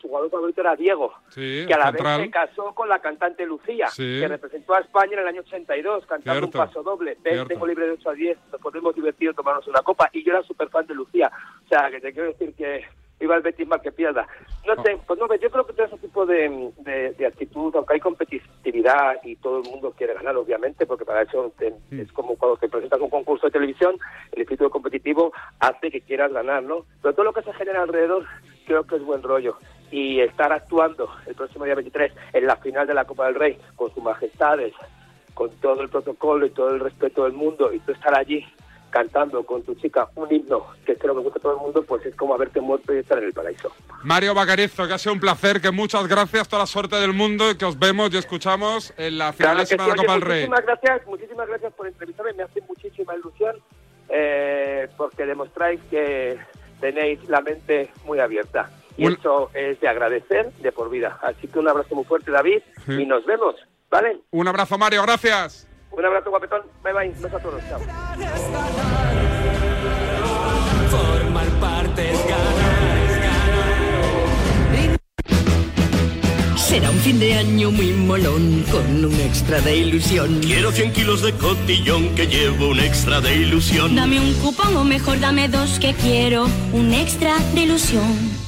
su 0.00 0.08
jugador 0.08 0.30
favorito 0.30 0.60
era 0.60 0.76
Diego, 0.76 1.14
Sí, 1.30 1.64
que 1.66 1.72
a 1.74 1.78
la 1.78 1.86
central. 1.92 2.18
vez 2.18 2.26
se 2.26 2.30
casó 2.30 2.74
con 2.74 2.88
la 2.88 2.98
cantante 3.00 3.46
Lucía, 3.46 3.88
Sí. 3.88 4.18
que 4.20 4.28
representó 4.28 4.74
a 4.74 4.80
España 4.80 5.14
en 5.14 5.20
el 5.20 5.28
año 5.28 5.40
82, 5.40 6.04
cantando 6.06 6.40
Cierto, 6.40 6.58
un 6.58 6.66
paso 6.66 6.82
doble. 6.82 7.16
Ven, 7.22 7.46
tengo 7.48 7.66
libre 7.66 7.86
de 7.86 7.92
8 7.92 8.10
a 8.10 8.12
10, 8.12 8.38
nos 8.52 8.60
podemos 8.60 8.94
divertir 8.94 9.32
tomarnos 9.34 9.66
una 9.68 9.80
copa. 9.82 10.10
Y 10.12 10.22
yo 10.22 10.32
era 10.32 10.42
súper 10.42 10.68
fan 10.68 10.86
de 10.86 10.94
Lucía. 10.94 11.30
O 11.64 11.68
sea, 11.68 11.90
que 11.90 12.00
te 12.00 12.12
quiero 12.12 12.28
decir 12.28 12.54
que 12.54 12.84
iba 13.20 13.36
el 13.36 13.42
Betis 13.42 13.66
mal 13.66 13.80
que 13.80 13.92
pierda. 13.92 14.26
No 14.66 14.80
sé, 14.82 14.98
pues 15.06 15.18
no, 15.18 15.26
yo 15.34 15.50
creo 15.50 15.66
que 15.66 15.72
todo 15.72 15.86
ese 15.86 15.98
tipo 15.98 16.24
de, 16.26 16.70
de, 16.78 17.12
de 17.12 17.26
actitud, 17.26 17.74
aunque 17.74 17.94
hay 17.94 18.00
competitividad 18.00 19.16
y 19.24 19.36
todo 19.36 19.58
el 19.62 19.68
mundo 19.70 19.92
quiere 19.96 20.14
ganar, 20.14 20.36
obviamente, 20.36 20.86
porque 20.86 21.04
para 21.04 21.22
eso 21.22 21.52
te- 21.58 21.74
es 21.90 22.12
como 22.12 22.36
cuando 22.36 22.56
te 22.58 22.68
presentas 22.68 23.00
un 23.00 23.10
concurso 23.10 23.46
de 23.46 23.52
televisión, 23.52 23.96
el 24.32 24.42
espíritu 24.42 24.70
competitivo 24.70 25.32
hace 25.60 25.90
que 25.90 26.00
quieras 26.00 26.32
ganar, 26.32 26.62
¿no? 26.62 26.84
Pero 27.02 27.14
todo 27.14 27.24
lo 27.24 27.32
que 27.32 27.42
se 27.42 27.52
genera 27.54 27.82
alrededor 27.82 28.24
creo 28.66 28.84
que 28.84 28.96
es 28.96 29.02
buen 29.04 29.22
rollo. 29.22 29.56
Y 29.90 30.20
estar 30.20 30.52
actuando 30.52 31.08
el 31.26 31.34
próximo 31.34 31.64
día 31.64 31.74
23 31.74 32.12
en 32.34 32.46
la 32.46 32.56
final 32.56 32.86
de 32.86 32.92
la 32.94 33.06
Copa 33.06 33.24
del 33.26 33.36
Rey 33.36 33.58
con 33.74 33.92
sus 33.94 34.02
majestades, 34.02 34.74
con 35.34 35.50
todo 35.60 35.80
el 35.82 35.88
protocolo 35.88 36.44
y 36.46 36.50
todo 36.50 36.70
el 36.70 36.80
respeto 36.80 37.24
del 37.24 37.32
mundo, 37.32 37.72
y 37.72 37.78
tú 37.80 37.92
estar 37.92 38.14
allí 38.18 38.44
cantando 38.90 39.44
con 39.44 39.62
tu 39.62 39.74
chica 39.74 40.08
un 40.14 40.32
himno 40.32 40.66
que 40.86 40.96
creo 40.96 41.14
que 41.14 41.22
gusta 41.22 41.38
a 41.38 41.42
todo 41.42 41.52
el 41.52 41.58
mundo, 41.58 41.82
pues 41.86 42.04
es 42.06 42.14
como 42.14 42.34
haberte 42.34 42.60
muerto 42.60 42.94
y 42.94 42.98
estar 42.98 43.18
en 43.18 43.24
el 43.24 43.32
paraíso. 43.32 43.70
Mario 44.04 44.34
Bacarizo, 44.34 44.86
que 44.86 44.94
ha 44.94 44.98
sido 44.98 45.12
un 45.12 45.20
placer, 45.20 45.60
que 45.60 45.70
muchas 45.70 46.06
gracias, 46.08 46.48
toda 46.48 46.62
la 46.62 46.66
suerte 46.66 46.96
del 46.96 47.12
mundo 47.12 47.50
y 47.50 47.56
que 47.56 47.64
os 47.64 47.78
vemos 47.78 48.12
y 48.12 48.16
escuchamos 48.18 48.92
en 48.96 49.18
la 49.18 49.32
Claro 49.32 49.60
que 49.60 49.66
sí. 49.66 49.76
de 49.76 49.86
la 49.86 49.94
Copa 49.96 50.12
del 50.12 50.22
Rey. 50.22 50.48
muchísimas 50.48 50.64
gracias, 50.66 51.06
muchísimas 51.06 51.48
gracias 51.48 51.72
por 51.74 51.86
entrevistarme, 51.86 52.32
me 52.34 52.42
hace 52.44 52.60
muchísima 52.62 53.14
ilusión 53.14 53.56
eh, 54.08 54.88
porque 54.96 55.26
demostráis 55.26 55.80
que 55.90 56.38
tenéis 56.80 57.28
la 57.28 57.40
mente 57.40 57.90
muy 58.06 58.20
abierta. 58.20 58.70
Y 58.96 59.06
Un- 59.06 59.12
eso 59.14 59.50
es 59.54 59.78
de 59.80 59.88
agradecer 59.88 60.50
de 60.54 60.72
por 60.72 60.90
vida. 60.90 61.18
Así 61.22 61.46
que 61.46 61.58
un 61.58 61.68
abrazo 61.68 61.94
muy 61.94 62.04
fuerte, 62.04 62.30
David, 62.30 62.62
Sí. 62.86 62.92
y 63.02 63.06
nos 63.06 63.24
vemos, 63.26 63.54
¿vale? 63.90 64.18
Un 64.30 64.48
abrazo, 64.48 64.78
Mario, 64.78 65.02
gracias. 65.02 65.68
Un 65.90 66.04
abrazo, 66.04 66.30
guapetón. 66.30 66.62
Bye 66.82 66.92
bye. 66.92 67.08
Besos 67.10 67.34
a 67.34 67.38
todos. 67.38 67.62
Chao. 67.68 67.80
Formar 70.90 71.46
parte 71.60 72.10
es 72.10 72.26
ganar. 72.26 72.78
Será 76.68 76.90
un 76.90 76.98
fin 76.98 77.18
de 77.18 77.32
año 77.32 77.70
muy 77.70 77.92
molón 77.94 78.62
con 78.70 79.02
un 79.02 79.20
extra 79.20 79.58
de 79.62 79.78
ilusión. 79.78 80.40
Quiero 80.40 80.70
100 80.70 80.92
kilos 80.92 81.22
de 81.22 81.32
cotillón 81.32 82.14
que 82.14 82.26
llevo 82.26 82.68
un 82.68 82.78
extra 82.78 83.22
de 83.22 83.36
ilusión. 83.36 83.96
Dame 83.96 84.20
un 84.20 84.34
cupón 84.34 84.76
o 84.76 84.84
mejor 84.84 85.18
dame 85.18 85.48
dos 85.48 85.78
que 85.78 85.94
quiero 85.94 86.46
un 86.74 86.92
extra 86.92 87.38
de 87.54 87.62
ilusión. 87.62 88.47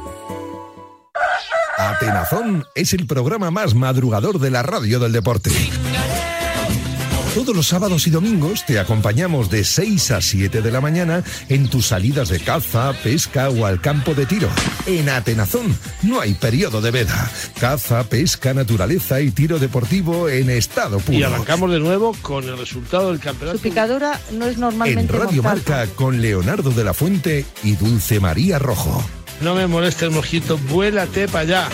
Atenazón 1.89 2.65
es 2.75 2.93
el 2.93 3.07
programa 3.07 3.49
más 3.49 3.73
madrugador 3.73 4.39
de 4.39 4.51
la 4.51 4.61
radio 4.61 4.99
del 4.99 5.11
deporte. 5.11 5.49
Todos 7.33 7.55
los 7.55 7.67
sábados 7.67 8.05
y 8.07 8.09
domingos 8.11 8.65
te 8.65 8.77
acompañamos 8.77 9.49
de 9.49 9.63
6 9.63 10.11
a 10.11 10.21
7 10.21 10.61
de 10.61 10.71
la 10.71 10.79
mañana 10.79 11.23
en 11.49 11.69
tus 11.69 11.87
salidas 11.87 12.29
de 12.29 12.39
caza, 12.39 12.93
pesca 13.01 13.49
o 13.49 13.65
al 13.65 13.81
campo 13.81 14.13
de 14.13 14.25
tiro. 14.25 14.49
En 14.85 15.09
Atenazón 15.09 15.75
no 16.03 16.19
hay 16.19 16.33
periodo 16.33 16.81
de 16.81 16.91
veda. 16.91 17.31
Caza, 17.59 18.03
pesca, 18.03 18.53
naturaleza 18.53 19.21
y 19.21 19.31
tiro 19.31 19.57
deportivo 19.57 20.29
en 20.29 20.49
estado 20.49 20.99
puro. 20.99 21.17
Y 21.17 21.23
arrancamos 21.23 21.71
de 21.71 21.79
nuevo 21.79 22.15
con 22.21 22.43
el 22.47 22.57
resultado 22.57 23.07
del 23.07 23.17
Su 23.17 23.23
campeonato. 23.23 23.59
picadura 23.59 24.19
no 24.33 24.45
es 24.45 24.55
En 24.55 24.59
normalmente 24.61 25.13
Radio 25.13 25.41
mortal. 25.41 25.63
Marca 25.65 25.87
con 25.95 26.21
Leonardo 26.21 26.69
de 26.71 26.83
la 26.83 26.93
Fuente 26.93 27.45
y 27.63 27.75
Dulce 27.75 28.19
María 28.19 28.59
Rojo. 28.59 29.03
No 29.41 29.55
me 29.55 29.65
moleste 29.65 30.05
el 30.05 30.11
mojito, 30.11 30.57
vuélate 30.57 31.27
para 31.27 31.39
allá. 31.39 31.69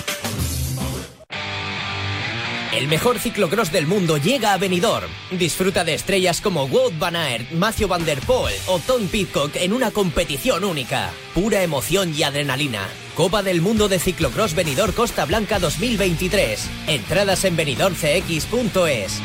El 2.74 2.88
mejor 2.88 3.20
ciclocross 3.20 3.72
del 3.72 3.88
mundo 3.88 4.18
llega 4.18 4.54
a 4.54 4.58
Benidorm. 4.58 5.10
Disfruta 5.32 5.84
de 5.84 5.96
estrellas 5.96 6.42
como 6.42 6.66
Wout 6.66 6.98
van 7.00 7.16
Aert, 7.16 7.52
Matthew 7.52 7.88
van 7.88 8.06
der 8.06 8.20
Poel 8.22 8.56
o 8.68 8.80
Tom 8.80 9.08
Pitcock 9.08 9.56
en 9.56 9.74
una 9.74 9.92
competición 9.92 10.64
única. 10.64 11.12
Pura 11.34 11.64
emoción 11.64 12.14
y 12.16 12.24
adrenalina. 12.24 12.88
Copa 13.16 13.42
del 13.42 13.62
Mundo 13.62 13.90
de 13.90 14.00
Ciclocross 14.00 14.54
Benidorm 14.54 14.94
Costa 14.94 15.26
Blanca 15.26 15.60
2023. 15.60 16.70
Entradas 16.88 17.44
en 17.46 17.56
benidormcx.es. 17.56 19.22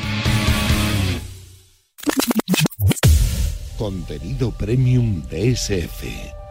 Contenido 3.76 4.50
premium 4.52 5.22
DSF. 5.28 6.41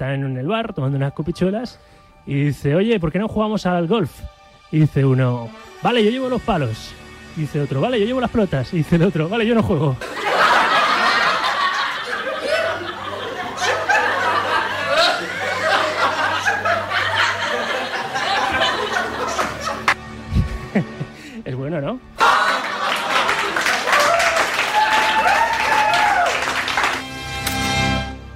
Están 0.00 0.24
en 0.24 0.38
el 0.38 0.46
bar 0.46 0.72
tomando 0.72 0.96
unas 0.96 1.12
copichuelas 1.12 1.78
y 2.24 2.44
dice, 2.44 2.74
oye, 2.74 2.98
¿por 2.98 3.12
qué 3.12 3.18
no 3.18 3.28
jugamos 3.28 3.66
al 3.66 3.86
golf? 3.86 4.10
Y 4.72 4.78
dice 4.80 5.04
uno, 5.04 5.50
vale, 5.82 6.02
yo 6.02 6.10
llevo 6.10 6.30
los 6.30 6.40
palos. 6.40 6.94
Y 7.36 7.42
dice 7.42 7.60
otro, 7.60 7.82
vale, 7.82 8.00
yo 8.00 8.06
llevo 8.06 8.18
las 8.18 8.30
pelotas. 8.30 8.72
Y 8.72 8.78
dice 8.78 8.96
el 8.96 9.02
otro, 9.02 9.28
vale, 9.28 9.46
yo 9.46 9.54
no 9.54 9.62
juego. 9.62 9.94
es 21.44 21.54
bueno, 21.54 21.82
¿no? 21.82 22.00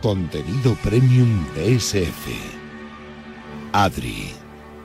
Contenido 0.04 0.76
premium 0.82 1.46
DSF. 1.54 2.28
Adri, 3.72 4.32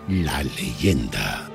la 0.07 0.41
leyenda. 0.43 1.45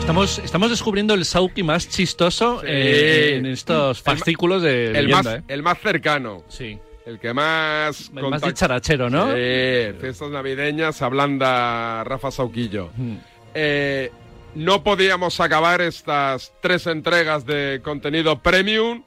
Estamos, 0.00 0.38
estamos 0.38 0.70
descubriendo 0.70 1.12
el 1.12 1.26
Sauki 1.26 1.62
más 1.62 1.86
chistoso 1.86 2.62
Sí. 2.62 2.66
eh, 2.70 3.36
en 3.36 3.44
estos 3.44 4.00
fascículos 4.00 4.62
de 4.62 4.86
El 4.86 4.92
leyenda, 4.94 5.22
más, 5.22 5.34
¿eh? 5.34 5.42
el 5.48 5.62
más 5.62 5.78
cercano. 5.80 6.44
Sí. 6.48 6.78
El 7.04 7.20
que 7.20 7.34
más... 7.34 8.10
El 8.16 8.30
más 8.30 8.40
dicharachero, 8.40 9.10
¿no? 9.10 9.26
Sí, 9.26 9.92
fiestas 10.00 10.30
navideñas, 10.30 11.02
ablanda 11.02 12.04
Rafa 12.04 12.30
Sauquillo. 12.30 12.88
Mm. 12.96 13.16
Eh, 13.52 14.10
no 14.54 14.82
podíamos 14.82 15.38
acabar 15.40 15.82
estas 15.82 16.54
tres 16.62 16.86
entregas 16.86 17.44
de 17.44 17.82
contenido 17.84 18.38
premium 18.38 19.02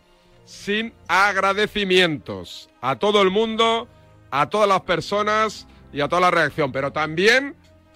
sin 0.48 0.94
agradecimientos 1.10 2.70
a 2.80 2.96
todo 2.96 3.22
el 3.22 3.30
mundo, 3.30 3.90
a 4.32 4.50
todas 4.50 4.68
las 4.68 4.82
personas 4.82 5.68
y 5.92 6.00
a 6.00 6.08
toda 6.08 6.22
la 6.22 6.32
reacción, 6.32 6.72
pero 6.72 6.92
también 6.94 7.56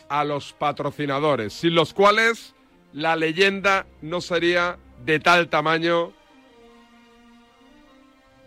a 0.10 0.26
los 0.26 0.52
patrocinadores, 0.52 1.54
sin 1.54 1.74
los 1.76 1.94
cuales 1.94 2.54
la 2.92 3.16
leyenda 3.16 3.86
no 4.02 4.20
sería 4.20 4.78
de 5.06 5.22
tal 5.22 5.48
tamaño. 5.48 6.12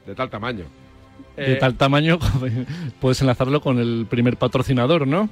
De 0.07 0.15
tal 0.15 0.29
tamaño. 0.29 0.67
De 1.37 1.55
Eh, 1.55 1.57
tal 1.57 1.75
tamaño, 1.77 2.19
puedes 3.01 3.23
enlazarlo 3.23 3.63
con 3.63 3.79
el 3.79 4.07
primer 4.09 4.37
patrocinador, 4.37 5.07
¿no? 5.07 5.31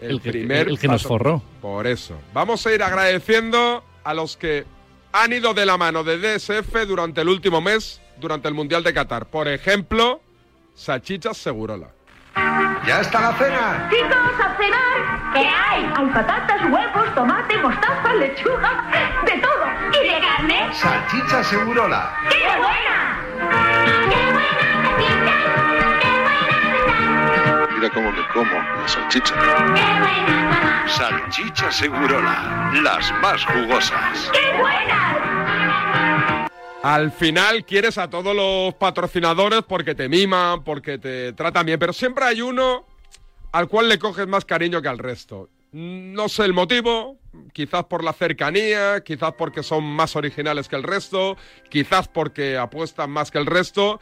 El, 0.00 0.20
que, 0.20 0.30
primer 0.30 0.66
el 0.66 0.80
que 0.80 0.88
nos 0.88 1.04
forró. 1.04 1.40
Por 1.62 1.86
eso. 1.86 2.18
Vamos 2.32 2.66
a 2.66 2.74
ir 2.74 2.82
agradeciendo 2.82 3.84
a 4.02 4.14
los 4.14 4.36
que 4.36 4.64
han 5.14 5.32
ido 5.32 5.54
de 5.54 5.64
la 5.64 5.78
mano 5.78 6.02
de 6.02 6.18
DSF 6.18 6.74
durante 6.88 7.20
el 7.20 7.28
último 7.28 7.60
mes, 7.60 8.02
durante 8.18 8.48
el 8.48 8.54
Mundial 8.54 8.82
de 8.82 8.92
Qatar. 8.92 9.26
Por 9.26 9.46
ejemplo, 9.46 10.20
salchichas 10.74 11.36
Segurola. 11.36 11.86
¿Ya 12.84 13.00
está 13.00 13.20
la 13.20 13.32
cena? 13.34 13.88
Chicos, 13.90 14.12
a 14.12 14.56
cenar. 14.56 15.32
¿Qué 15.32 15.38
hay? 15.38 15.88
Hay 15.96 16.06
patatas, 16.06 16.62
huevos, 16.64 17.14
tomate, 17.14 17.56
mostaza, 17.58 18.12
lechuga, 18.14 18.90
de 19.24 19.38
todo. 19.38 19.64
¿Y 19.92 20.08
de 20.08 20.20
carne? 20.20 20.74
Salchicha 20.74 21.44
Segurola. 21.44 22.12
¡Qué 22.28 22.44
buena! 22.58 23.04
Mira 27.84 27.94
cómo 27.94 28.12
me 28.12 28.26
como 28.28 28.50
la 28.50 28.88
salchicha. 28.88 29.34
Salchicha 30.88 31.70
Segurola, 31.70 32.72
las 32.82 33.12
más 33.20 33.44
jugosas. 33.44 34.30
¡Qué 34.32 34.56
buena! 34.56 36.46
Al 36.82 37.12
final 37.12 37.66
quieres 37.66 37.98
a 37.98 38.08
todos 38.08 38.34
los 38.34 38.72
patrocinadores 38.76 39.64
porque 39.68 39.94
te 39.94 40.08
miman, 40.08 40.64
porque 40.64 40.96
te 40.96 41.34
tratan 41.34 41.66
bien, 41.66 41.78
pero 41.78 41.92
siempre 41.92 42.24
hay 42.24 42.40
uno 42.40 42.86
al 43.52 43.68
cual 43.68 43.90
le 43.90 43.98
coges 43.98 44.26
más 44.26 44.46
cariño 44.46 44.80
que 44.80 44.88
al 44.88 44.96
resto. 44.96 45.50
No 45.72 46.30
sé 46.30 46.46
el 46.46 46.54
motivo, 46.54 47.18
quizás 47.52 47.84
por 47.84 48.02
la 48.02 48.14
cercanía, 48.14 49.02
quizás 49.04 49.34
porque 49.36 49.62
son 49.62 49.84
más 49.84 50.16
originales 50.16 50.70
que 50.70 50.76
el 50.76 50.84
resto, 50.84 51.36
quizás 51.68 52.08
porque 52.08 52.56
apuestan 52.56 53.10
más 53.10 53.30
que 53.30 53.36
el 53.36 53.44
resto, 53.44 54.00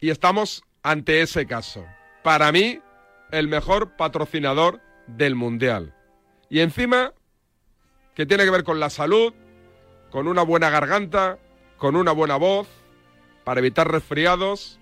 y 0.00 0.10
estamos 0.10 0.64
ante 0.82 1.20
ese 1.22 1.46
caso. 1.46 1.86
Para 2.24 2.50
mí, 2.50 2.80
el 3.32 3.48
mejor 3.48 3.96
patrocinador 3.96 4.80
del 5.08 5.34
Mundial. 5.34 5.94
Y 6.48 6.60
encima, 6.60 7.12
que 8.14 8.26
tiene 8.26 8.44
que 8.44 8.50
ver 8.50 8.62
con 8.62 8.78
la 8.78 8.90
salud, 8.90 9.32
con 10.10 10.28
una 10.28 10.42
buena 10.42 10.70
garganta, 10.70 11.38
con 11.78 11.96
una 11.96 12.12
buena 12.12 12.36
voz, 12.36 12.68
para 13.44 13.60
evitar 13.60 13.90
resfriados. 13.90 14.78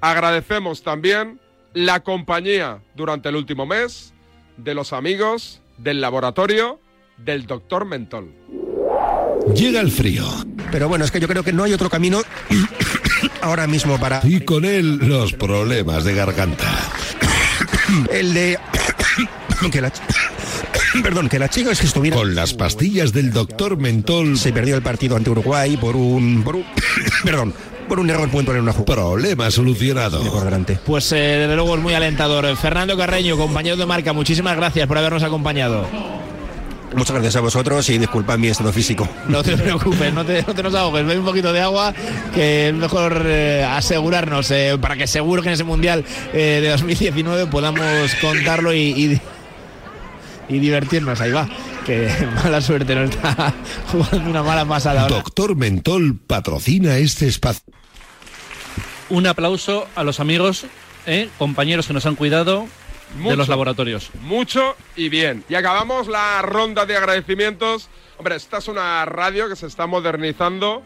Agradecemos 0.00 0.82
también 0.82 1.40
la 1.74 2.00
compañía 2.00 2.80
durante 2.94 3.28
el 3.28 3.36
último 3.36 3.66
mes 3.66 4.14
de 4.56 4.74
los 4.74 4.92
amigos 4.92 5.60
del 5.76 6.00
laboratorio 6.00 6.80
del 7.18 7.46
doctor 7.46 7.84
Mentol. 7.84 8.32
Llega 9.54 9.80
el 9.80 9.90
frío. 9.90 10.24
Pero 10.70 10.88
bueno, 10.88 11.04
es 11.04 11.10
que 11.10 11.20
yo 11.20 11.28
creo 11.28 11.42
que 11.42 11.52
no 11.52 11.64
hay 11.64 11.72
otro 11.72 11.88
camino 11.88 12.20
ahora 13.40 13.66
mismo 13.66 13.98
para... 13.98 14.20
Y 14.24 14.40
con 14.40 14.64
él 14.64 14.98
los 14.98 15.32
problemas 15.32 16.04
de 16.04 16.14
garganta. 16.14 16.97
El 18.12 18.34
de... 18.34 18.58
que 19.72 19.80
la... 19.80 19.92
Perdón, 21.02 21.28
que 21.28 21.38
la 21.38 21.48
chica 21.48 21.70
es 21.70 21.80
que 21.80 21.86
estuviera... 21.86 22.16
Con 22.16 22.34
las 22.34 22.54
pastillas 22.54 23.12
del 23.12 23.32
doctor 23.32 23.76
Mentol. 23.76 24.38
Se 24.38 24.52
perdió 24.52 24.76
el 24.76 24.82
partido 24.82 25.16
ante 25.16 25.30
Uruguay 25.30 25.76
por 25.76 25.96
un... 25.96 26.42
Por 26.42 26.56
un... 26.56 26.64
Perdón, 27.24 27.54
por 27.88 28.00
un 28.00 28.10
error 28.10 28.28
pueden 28.28 28.46
poner 28.46 28.62
una 28.62 28.72
jugada. 28.72 29.02
Problema 29.02 29.50
solucionado. 29.50 30.22
Por 30.30 30.44
delante. 30.44 30.78
Pues 30.84 31.10
eh, 31.12 31.16
desde 31.16 31.56
luego 31.56 31.74
es 31.74 31.80
muy 31.80 31.94
alentador. 31.94 32.56
Fernando 32.56 32.96
Carreño, 32.96 33.36
compañero 33.36 33.76
de 33.76 33.86
marca, 33.86 34.12
muchísimas 34.12 34.56
gracias 34.56 34.86
por 34.86 34.98
habernos 34.98 35.22
acompañado. 35.22 35.86
Muchas 36.94 37.14
gracias 37.14 37.36
a 37.36 37.40
vosotros 37.40 37.88
y 37.90 37.98
disculpad 37.98 38.38
mi 38.38 38.48
estado 38.48 38.72
físico. 38.72 39.08
No 39.28 39.42
te 39.42 39.56
preocupes, 39.56 40.12
no 40.12 40.24
te, 40.24 40.42
no 40.42 40.54
te 40.54 40.62
nos 40.62 40.74
ahogues, 40.74 41.04
bebe 41.04 41.20
un 41.20 41.26
poquito 41.26 41.52
de 41.52 41.60
agua, 41.60 41.92
que 42.34 42.68
es 42.68 42.74
mejor 42.74 43.22
eh, 43.26 43.64
asegurarnos, 43.64 44.50
eh, 44.50 44.76
para 44.80 44.96
que 44.96 45.06
seguro 45.06 45.42
que 45.42 45.48
en 45.48 45.54
ese 45.54 45.64
Mundial 45.64 46.04
eh, 46.32 46.60
de 46.62 46.70
2019 46.70 47.46
podamos 47.46 48.14
contarlo 48.20 48.72
y, 48.72 48.78
y, 48.78 49.20
y 50.48 50.58
divertirnos. 50.58 51.20
Ahí 51.20 51.30
va, 51.30 51.48
que 51.84 52.10
mala 52.44 52.60
suerte, 52.60 52.94
no 52.94 53.04
está 53.04 53.54
jugando 53.92 54.30
una 54.30 54.42
mala 54.42 54.64
pasada 54.64 55.02
ahora. 55.02 55.16
Doctor 55.16 55.56
Mentol 55.56 56.16
patrocina 56.16 56.96
este 56.96 57.28
espacio. 57.28 57.62
Un 59.10 59.26
aplauso 59.26 59.86
a 59.94 60.04
los 60.04 60.20
amigos, 60.20 60.66
eh, 61.06 61.28
compañeros 61.38 61.86
que 61.86 61.92
nos 61.92 62.06
han 62.06 62.14
cuidado 62.14 62.66
de 63.14 63.20
Mucho. 63.20 63.36
los 63.36 63.48
laboratorios. 63.48 64.10
Mucho 64.22 64.76
y 64.96 65.08
bien. 65.08 65.44
Y 65.48 65.54
acabamos 65.54 66.08
la 66.08 66.42
ronda 66.42 66.86
de 66.86 66.96
agradecimientos. 66.96 67.88
Hombre, 68.18 68.36
esta 68.36 68.58
es 68.58 68.68
una 68.68 69.04
radio 69.04 69.48
que 69.48 69.56
se 69.56 69.66
está 69.66 69.86
modernizando, 69.86 70.82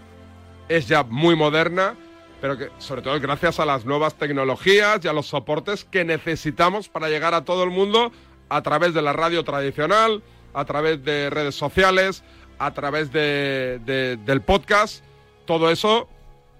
es 0.68 0.86
ya 0.88 1.02
muy 1.02 1.34
moderna, 1.36 1.94
pero 2.40 2.56
que 2.58 2.68
sobre 2.78 3.02
todo 3.02 3.18
gracias 3.20 3.58
a 3.60 3.64
las 3.66 3.84
nuevas 3.84 4.14
tecnologías 4.14 5.04
y 5.04 5.08
a 5.08 5.12
los 5.12 5.26
soportes 5.26 5.84
que 5.84 6.04
necesitamos 6.04 6.88
para 6.88 7.08
llegar 7.08 7.34
a 7.34 7.44
todo 7.44 7.64
el 7.64 7.70
mundo 7.70 8.12
a 8.48 8.62
través 8.62 8.92
de 8.94 9.02
la 9.02 9.12
radio 9.12 9.44
tradicional, 9.44 10.22
a 10.54 10.64
través 10.64 11.02
de 11.04 11.30
redes 11.30 11.54
sociales, 11.54 12.22
a 12.58 12.72
través 12.72 13.12
de- 13.12 13.80
de- 13.84 14.16
del 14.18 14.42
podcast. 14.42 15.02
Todo 15.46 15.70
eso 15.70 16.08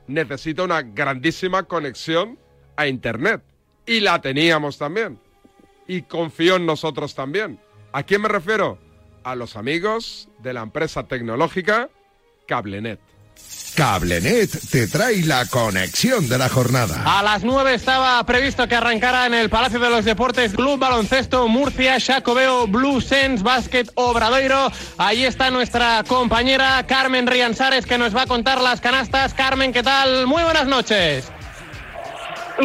necesita 0.06 0.62
una 0.64 0.82
grandísima 0.82 1.64
conexión 1.64 2.38
a 2.76 2.86
Internet. 2.86 3.42
Y 3.86 4.00
la 4.00 4.20
teníamos 4.20 4.78
también 4.78 5.18
y 5.86 6.02
confío 6.02 6.56
en 6.56 6.66
nosotros 6.66 7.14
también. 7.14 7.60
¿A 7.92 8.02
quién 8.02 8.22
me 8.22 8.28
refiero? 8.28 8.78
A 9.24 9.34
los 9.34 9.56
amigos 9.56 10.28
de 10.38 10.52
la 10.52 10.62
empresa 10.62 11.06
tecnológica 11.06 11.88
Cablenet. 12.46 13.00
Cablenet 13.74 14.50
te 14.70 14.86
trae 14.86 15.22
la 15.22 15.46
conexión 15.46 16.28
de 16.28 16.36
la 16.36 16.50
jornada. 16.50 17.02
A 17.06 17.22
las 17.22 17.42
9 17.42 17.74
estaba 17.74 18.22
previsto 18.26 18.68
que 18.68 18.74
arrancara 18.74 19.24
en 19.26 19.32
el 19.32 19.48
Palacio 19.48 19.78
de 19.78 19.88
los 19.88 20.04
Deportes 20.04 20.52
Club 20.52 20.78
Baloncesto 20.78 21.48
Murcia, 21.48 21.98
Xacobeo, 21.98 22.66
Blue 22.66 23.00
Sense, 23.00 23.42
Basket 23.42 23.86
Obradoiro. 23.94 24.70
Ahí 24.98 25.24
está 25.24 25.50
nuestra 25.50 26.04
compañera 26.06 26.86
Carmen 26.86 27.26
Rianzares 27.26 27.86
que 27.86 27.96
nos 27.96 28.14
va 28.14 28.22
a 28.22 28.26
contar 28.26 28.60
las 28.60 28.82
canastas. 28.82 29.32
Carmen, 29.32 29.72
¿qué 29.72 29.82
tal? 29.82 30.26
Muy 30.26 30.42
buenas 30.42 30.66
noches. 30.66 31.32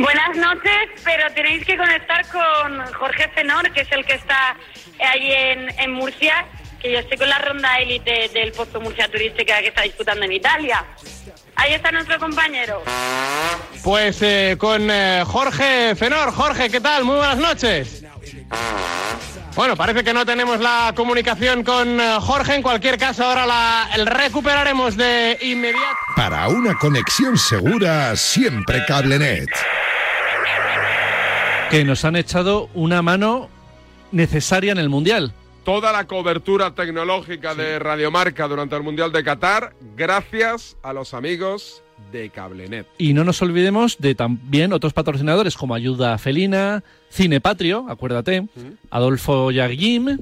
Buenas 0.01 0.37
noches, 0.37 1.01
pero 1.03 1.31
tenéis 1.33 1.65
que 1.65 1.75
conectar 1.75 2.23
con 2.27 2.93
Jorge 2.93 3.29
Fenor, 3.29 3.71
que 3.71 3.81
es 3.81 3.91
el 3.91 4.05
que 4.05 4.13
está 4.13 4.55
ahí 4.99 5.31
en, 5.31 5.91
Murcia, 5.91 6.45
que 6.79 6.91
yo 6.91 6.99
estoy 6.99 7.17
con 7.17 7.27
la 7.27 7.39
ronda 7.39 7.79
élite 7.79 8.29
del 8.31 8.51
Pozo 8.51 8.79
Murcia 8.79 9.07
Turística 9.09 9.59
que 9.59 9.69
está 9.69 9.81
disputando 9.81 10.25
en 10.25 10.33
Italia. 10.33 10.85
Ahí 11.55 11.73
está 11.73 11.91
nuestro 11.91 12.19
compañero. 12.19 12.83
Pues 13.83 14.21
eh, 14.21 14.55
con 14.59 14.87
eh, 14.91 15.23
Jorge 15.25 15.95
Fenor. 15.95 16.31
Jorge, 16.31 16.69
¿qué 16.69 16.79
tal? 16.79 17.03
Muy 17.03 17.15
buenas 17.15 17.37
noches. 17.37 18.03
Bueno, 19.57 19.75
parece 19.75 20.03
que 20.03 20.13
no 20.13 20.23
tenemos 20.23 20.59
la 20.59 20.93
comunicación 20.95 21.63
con 21.63 21.99
eh, 21.99 22.17
Jorge. 22.21 22.53
En 22.53 22.61
cualquier 22.61 22.99
caso, 22.99 23.25
ahora 23.25 23.47
la 23.47 23.89
el 23.95 24.05
recuperaremos 24.05 24.95
de 24.95 25.35
inmediato. 25.41 25.97
Para 26.15 26.47
una 26.47 26.75
conexión 26.75 27.39
segura, 27.39 28.15
siempre 28.15 28.85
Cablenet. 28.85 29.49
Que 31.71 31.83
nos 31.83 32.05
han 32.05 32.17
echado 32.17 32.69
una 32.75 33.01
mano 33.01 33.49
necesaria 34.11 34.73
en 34.73 34.77
el 34.77 34.89
Mundial. 34.89 35.33
Toda 35.65 35.91
la 35.91 36.05
cobertura 36.05 36.75
tecnológica 36.75 37.55
de 37.55 37.79
Radiomarca 37.79 38.47
durante 38.47 38.75
el 38.75 38.83
Mundial 38.83 39.11
de 39.11 39.23
Qatar, 39.23 39.73
gracias 39.95 40.77
a 40.83 40.93
los 40.93 41.15
amigos 41.15 41.81
de 42.11 42.29
Cablenet. 42.29 42.87
Y 42.97 43.13
no 43.13 43.23
nos 43.23 43.41
olvidemos 43.41 43.97
de 43.99 44.15
también 44.15 44.71
otros 44.73 44.93
patrocinadores 44.93 45.55
como 45.57 45.75
Ayuda 45.75 46.17
Felina, 46.17 46.83
Cine 47.09 47.41
Patrio, 47.41 47.85
acuérdate, 47.89 48.47
Adolfo 48.89 49.51
Yaguim, 49.51 50.17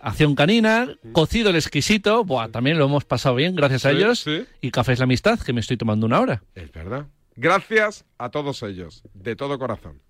Acción 0.00 0.34
Canina, 0.34 0.88
Cocido 1.12 1.50
el 1.50 1.56
Exquisito, 1.56 2.24
buah, 2.24 2.48
también 2.48 2.78
lo 2.78 2.84
hemos 2.84 3.04
pasado 3.04 3.34
bien 3.34 3.54
gracias 3.56 3.84
a 3.86 3.90
Sí, 3.90 3.96
ellos, 3.96 4.20
sí. 4.20 4.44
y 4.60 4.70
Cafés 4.70 4.98
La 5.00 5.04
Amistad, 5.04 5.38
que 5.40 5.52
me 5.52 5.60
estoy 5.60 5.76
tomando 5.76 6.06
una 6.06 6.20
hora. 6.20 6.42
Es 6.54 6.70
verdad. 6.72 7.06
Gracias 7.36 8.04
a 8.18 8.30
todos 8.30 8.62
ellos, 8.62 9.02
de 9.14 9.36
todo 9.36 9.58
corazón. 9.58 10.00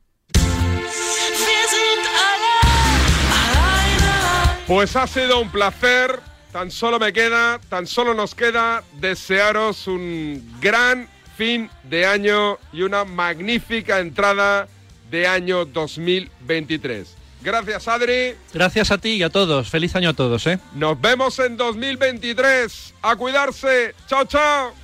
Pues 4.66 4.94
ha 4.96 5.06
sido 5.06 5.40
un 5.40 5.50
placer. 5.50 6.20
Tan 6.52 6.70
solo 6.70 6.98
me 6.98 7.12
queda, 7.12 7.60
tan 7.68 7.86
solo 7.86 8.14
nos 8.14 8.34
queda 8.34 8.82
desearos 8.94 9.86
un 9.86 10.56
gran 10.60 11.08
fin 11.36 11.70
de 11.84 12.06
año 12.06 12.58
y 12.72 12.82
una 12.82 13.04
magnífica 13.04 14.00
entrada 14.00 14.66
de 15.10 15.26
año 15.26 15.64
2023. 15.66 17.16
Gracias, 17.40 17.86
Adri. 17.86 18.34
Gracias 18.52 18.90
a 18.90 18.98
ti 18.98 19.10
y 19.10 19.22
a 19.22 19.30
todos. 19.30 19.68
Feliz 19.68 19.94
año 19.94 20.10
a 20.10 20.14
todos, 20.14 20.46
¿eh? 20.46 20.58
Nos 20.74 21.00
vemos 21.00 21.38
en 21.38 21.56
2023. 21.56 22.94
A 23.02 23.14
cuidarse. 23.14 23.94
Chao, 24.08 24.24
chao. 24.24 24.74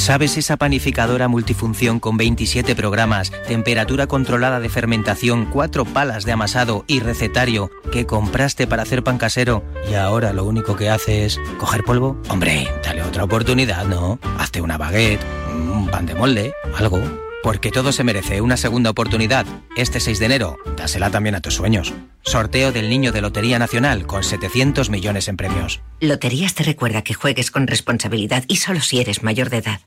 ¿Sabes 0.00 0.38
esa 0.38 0.56
panificadora 0.56 1.28
multifunción 1.28 2.00
con 2.00 2.16
27 2.16 2.74
programas, 2.74 3.30
temperatura 3.46 4.06
controlada 4.06 4.58
de 4.58 4.70
fermentación, 4.70 5.44
cuatro 5.44 5.84
palas 5.84 6.24
de 6.24 6.32
amasado 6.32 6.84
y 6.86 7.00
recetario 7.00 7.70
que 7.92 8.06
compraste 8.06 8.66
para 8.66 8.82
hacer 8.82 9.04
pan 9.04 9.18
casero 9.18 9.62
y 9.90 9.94
ahora 9.94 10.32
lo 10.32 10.46
único 10.46 10.74
que 10.74 10.88
hace 10.88 11.26
es 11.26 11.38
coger 11.58 11.84
polvo? 11.84 12.16
Hombre, 12.30 12.66
dale 12.82 13.02
otra 13.02 13.24
oportunidad, 13.24 13.84
¿no? 13.84 14.18
Hazte 14.38 14.62
una 14.62 14.78
baguette, 14.78 15.20
un 15.52 15.86
pan 15.88 16.06
de 16.06 16.14
molde, 16.14 16.54
algo. 16.78 17.29
Porque 17.42 17.70
todo 17.70 17.92
se 17.92 18.04
merece 18.04 18.40
una 18.40 18.56
segunda 18.56 18.90
oportunidad. 18.90 19.46
Este 19.76 20.00
6 20.00 20.18
de 20.18 20.26
enero, 20.26 20.58
dásela 20.76 21.10
también 21.10 21.34
a 21.34 21.40
tus 21.40 21.54
sueños. 21.54 21.94
Sorteo 22.22 22.70
del 22.70 22.90
Niño 22.90 23.12
de 23.12 23.22
Lotería 23.22 23.58
Nacional 23.58 24.06
con 24.06 24.22
700 24.22 24.90
millones 24.90 25.28
en 25.28 25.36
premios. 25.36 25.80
Loterías 26.00 26.54
te 26.54 26.64
recuerda 26.64 27.02
que 27.02 27.14
juegues 27.14 27.50
con 27.50 27.66
responsabilidad 27.66 28.44
y 28.46 28.56
solo 28.56 28.80
si 28.80 29.00
eres 29.00 29.22
mayor 29.22 29.48
de 29.48 29.58
edad. 29.58 29.80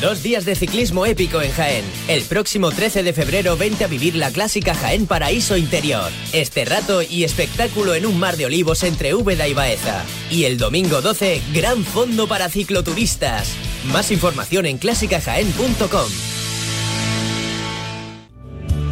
Dos 0.00 0.22
días 0.24 0.44
de 0.44 0.56
ciclismo 0.56 1.06
épico 1.06 1.40
en 1.40 1.52
Jaén. 1.52 1.84
El 2.08 2.24
próximo 2.24 2.72
13 2.72 3.04
de 3.04 3.12
febrero 3.12 3.56
vente 3.56 3.84
a 3.84 3.86
vivir 3.86 4.16
la 4.16 4.32
clásica 4.32 4.74
Jaén 4.74 5.06
Paraíso 5.06 5.56
Interior. 5.56 6.10
Este 6.32 6.64
rato 6.64 7.02
y 7.02 7.22
espectáculo 7.22 7.94
en 7.94 8.06
un 8.06 8.18
mar 8.18 8.36
de 8.36 8.46
olivos 8.46 8.82
entre 8.82 9.14
Úbeda 9.14 9.46
y 9.46 9.54
Baeza. 9.54 10.04
Y 10.28 10.44
el 10.44 10.58
domingo 10.58 11.02
12, 11.02 11.40
gran 11.54 11.84
fondo 11.84 12.26
para 12.26 12.48
cicloturistas. 12.48 13.52
Más 13.92 14.10
información 14.10 14.66
en 14.66 14.78
clásicajaén.com. 14.78 16.31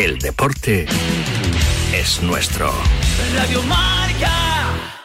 El 0.00 0.18
deporte 0.18 0.86
es 1.92 2.22
nuestro. 2.22 2.72
Radio 3.34 3.62
Marca. 3.64 4.96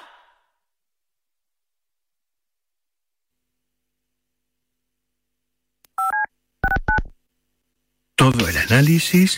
Todo 8.15 8.47
el 8.47 8.55
análisis 8.55 9.37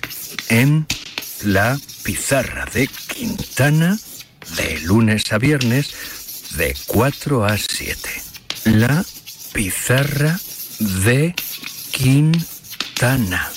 en 0.50 0.86
la 1.44 1.76
pizarra 2.04 2.66
de 2.72 2.88
Quintana 2.88 3.98
de 4.58 4.80
lunes 4.82 5.34
a 5.34 5.40
viernes 5.40 6.54
de 6.56 6.78
4 6.86 7.46
a 7.46 7.58
7. 7.58 7.98
La 8.66 9.04
pizarra 9.54 10.40
de 11.04 11.34
Quintana. 11.90 13.57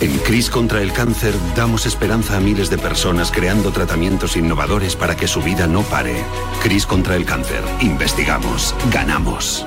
En 0.00 0.16
CRIS 0.18 0.48
contra 0.48 0.80
el 0.80 0.92
cáncer 0.92 1.34
damos 1.56 1.84
esperanza 1.84 2.36
a 2.36 2.40
miles 2.40 2.70
de 2.70 2.78
personas 2.78 3.32
creando 3.32 3.72
tratamientos 3.72 4.36
innovadores 4.36 4.94
para 4.94 5.16
que 5.16 5.26
su 5.26 5.42
vida 5.42 5.66
no 5.66 5.82
pare. 5.82 6.24
CRIS 6.62 6.86
contra 6.86 7.16
el 7.16 7.24
cáncer. 7.24 7.64
Investigamos. 7.80 8.76
Ganamos. 8.92 9.66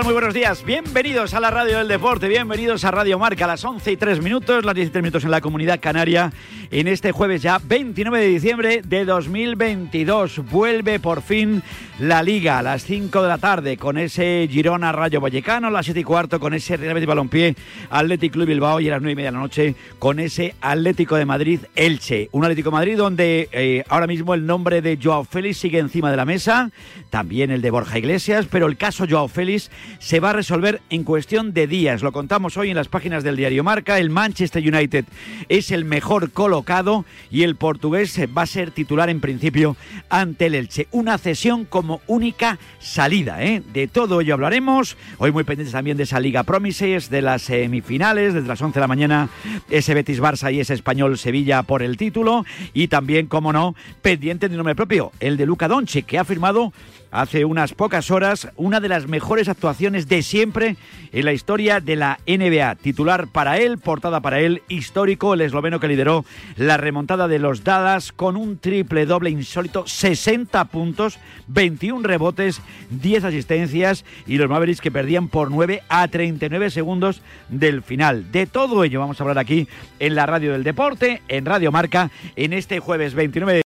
Tal? 0.00 0.04
Muy 0.04 0.14
buenos 0.30 0.48
días. 0.48 0.64
Bienvenidos 0.64 1.34
a 1.34 1.40
la 1.40 1.50
Radio 1.50 1.78
del 1.78 1.88
Deporte, 1.88 2.28
bienvenidos 2.28 2.84
a 2.84 2.92
Radio 2.92 3.18
Marca 3.18 3.46
a 3.46 3.48
las 3.48 3.64
11 3.64 3.90
y 3.90 3.96
3 3.96 4.22
minutos, 4.22 4.64
las 4.64 4.76
17 4.76 5.02
minutos 5.02 5.24
en 5.24 5.32
la 5.32 5.40
Comunidad 5.40 5.80
Canaria, 5.80 6.32
en 6.70 6.86
este 6.86 7.10
jueves 7.10 7.42
ya 7.42 7.58
29 7.58 8.20
de 8.20 8.26
diciembre 8.28 8.82
de 8.84 9.04
2022. 9.04 10.38
Vuelve 10.48 11.00
por 11.00 11.22
fin 11.22 11.64
la 11.98 12.22
Liga 12.22 12.60
a 12.60 12.62
las 12.62 12.84
5 12.84 13.22
de 13.22 13.28
la 13.28 13.38
tarde 13.38 13.76
con 13.76 13.98
ese 13.98 14.46
Girona 14.48 14.92
Rayo 14.92 15.20
Vallecano, 15.20 15.66
a 15.66 15.70
las 15.70 15.86
7 15.86 15.98
y 15.98 16.04
cuarto 16.04 16.38
con 16.38 16.54
ese 16.54 16.76
Real 16.76 16.94
Betis 16.94 17.08
Balompié 17.08 17.56
Atlético 17.90 18.34
Club 18.34 18.46
Bilbao 18.46 18.78
y 18.78 18.88
a 18.88 18.92
las 18.92 19.02
9 19.02 19.12
y 19.12 19.16
media 19.16 19.30
de 19.30 19.36
la 19.36 19.40
noche 19.40 19.74
con 19.98 20.20
ese 20.20 20.54
Atlético 20.60 21.16
de 21.16 21.24
Madrid 21.24 21.60
Elche. 21.74 22.28
Un 22.30 22.44
Atlético 22.44 22.70
de 22.70 22.74
Madrid 22.74 22.96
donde 22.96 23.48
eh, 23.50 23.82
ahora 23.88 24.06
mismo 24.06 24.34
el 24.34 24.46
nombre 24.46 24.80
de 24.80 24.96
Joao 25.02 25.24
Félix 25.24 25.58
sigue 25.58 25.80
encima 25.80 26.08
de 26.08 26.16
la 26.16 26.24
mesa, 26.24 26.70
también 27.10 27.50
el 27.50 27.62
de 27.62 27.72
Borja 27.72 27.98
Iglesias, 27.98 28.46
pero 28.48 28.68
el 28.68 28.76
caso 28.76 29.06
Joao 29.10 29.26
Félix 29.26 29.72
se 29.98 30.19
va 30.20 30.30
a 30.30 30.34
resolver 30.34 30.82
en 30.90 31.04
cuestión 31.04 31.52
de 31.52 31.66
días. 31.66 32.02
Lo 32.02 32.12
contamos 32.12 32.56
hoy 32.56 32.70
en 32.70 32.76
las 32.76 32.88
páginas 32.88 33.24
del 33.24 33.36
diario 33.36 33.64
Marca. 33.64 33.98
El 33.98 34.10
Manchester 34.10 34.62
United 34.62 35.04
es 35.48 35.70
el 35.70 35.84
mejor 35.84 36.30
colocado 36.30 37.04
y 37.30 37.42
el 37.42 37.56
portugués 37.56 38.20
va 38.36 38.42
a 38.42 38.46
ser 38.46 38.70
titular 38.70 39.08
en 39.08 39.20
principio 39.20 39.76
ante 40.08 40.46
el 40.46 40.54
Elche. 40.54 40.88
Una 40.90 41.18
cesión 41.18 41.64
como 41.64 42.00
única 42.06 42.58
salida. 42.78 43.42
¿eh? 43.42 43.62
De 43.72 43.88
todo 43.88 44.20
ello 44.20 44.34
hablaremos. 44.34 44.96
Hoy 45.18 45.32
muy 45.32 45.44
pendientes 45.44 45.72
también 45.72 45.96
de 45.96 46.02
esa 46.02 46.20
Liga 46.20 46.42
Promises, 46.42 47.08
de 47.08 47.22
las 47.22 47.42
semifinales, 47.42 48.34
desde 48.34 48.48
las 48.48 48.60
11 48.60 48.74
de 48.74 48.80
la 48.80 48.88
mañana, 48.88 49.28
ese 49.70 49.94
Betis 49.94 50.20
Barça 50.20 50.52
y 50.52 50.60
ese 50.60 50.74
Español 50.74 51.18
Sevilla 51.18 51.62
por 51.62 51.82
el 51.82 51.96
título. 51.96 52.44
Y 52.74 52.88
también, 52.88 53.26
como 53.26 53.52
no, 53.52 53.74
pendiente 54.02 54.48
de 54.48 54.56
nombre 54.56 54.74
propio, 54.74 55.12
el 55.20 55.36
de 55.36 55.46
Luca 55.46 55.68
Doncic, 55.68 56.06
que 56.06 56.18
ha 56.18 56.24
firmado 56.24 56.72
hace 57.10 57.44
unas 57.44 57.74
pocas 57.74 58.10
horas 58.10 58.48
una 58.56 58.80
de 58.80 58.88
las 58.88 59.08
mejores 59.08 59.48
actuaciones 59.48 60.08
de 60.08 60.22
siempre 60.22 60.76
en 61.12 61.24
la 61.24 61.32
historia 61.32 61.80
de 61.80 61.96
la 61.96 62.18
NBA. 62.26 62.76
Titular 62.76 63.26
para 63.28 63.58
él, 63.58 63.78
portada 63.78 64.20
para 64.20 64.40
él, 64.40 64.62
histórico, 64.68 65.34
el 65.34 65.40
esloveno 65.40 65.80
que 65.80 65.88
lideró 65.88 66.24
la 66.56 66.76
remontada 66.76 67.28
de 67.28 67.38
los 67.38 67.64
Dallas 67.64 68.12
con 68.12 68.36
un 68.36 68.58
triple 68.58 69.06
doble 69.06 69.30
insólito, 69.30 69.86
60 69.86 70.64
puntos, 70.66 71.18
21 71.48 72.06
rebotes, 72.06 72.60
10 72.90 73.24
asistencias 73.24 74.04
y 74.26 74.38
los 74.38 74.48
Mavericks 74.48 74.80
que 74.80 74.90
perdían 74.90 75.28
por 75.28 75.50
9 75.50 75.82
a 75.88 76.06
39 76.08 76.70
segundos 76.70 77.22
del 77.48 77.82
final. 77.82 78.30
De 78.30 78.46
todo 78.46 78.84
ello 78.84 79.00
vamos 79.00 79.20
a 79.20 79.24
hablar 79.24 79.38
aquí 79.38 79.66
en 79.98 80.14
la 80.14 80.26
radio 80.26 80.52
del 80.52 80.64
deporte, 80.64 81.22
en 81.28 81.44
Radio 81.44 81.72
Marca, 81.72 82.10
en 82.36 82.52
este 82.52 82.78
jueves 82.78 83.14
29 83.14 83.52
de 83.52 83.58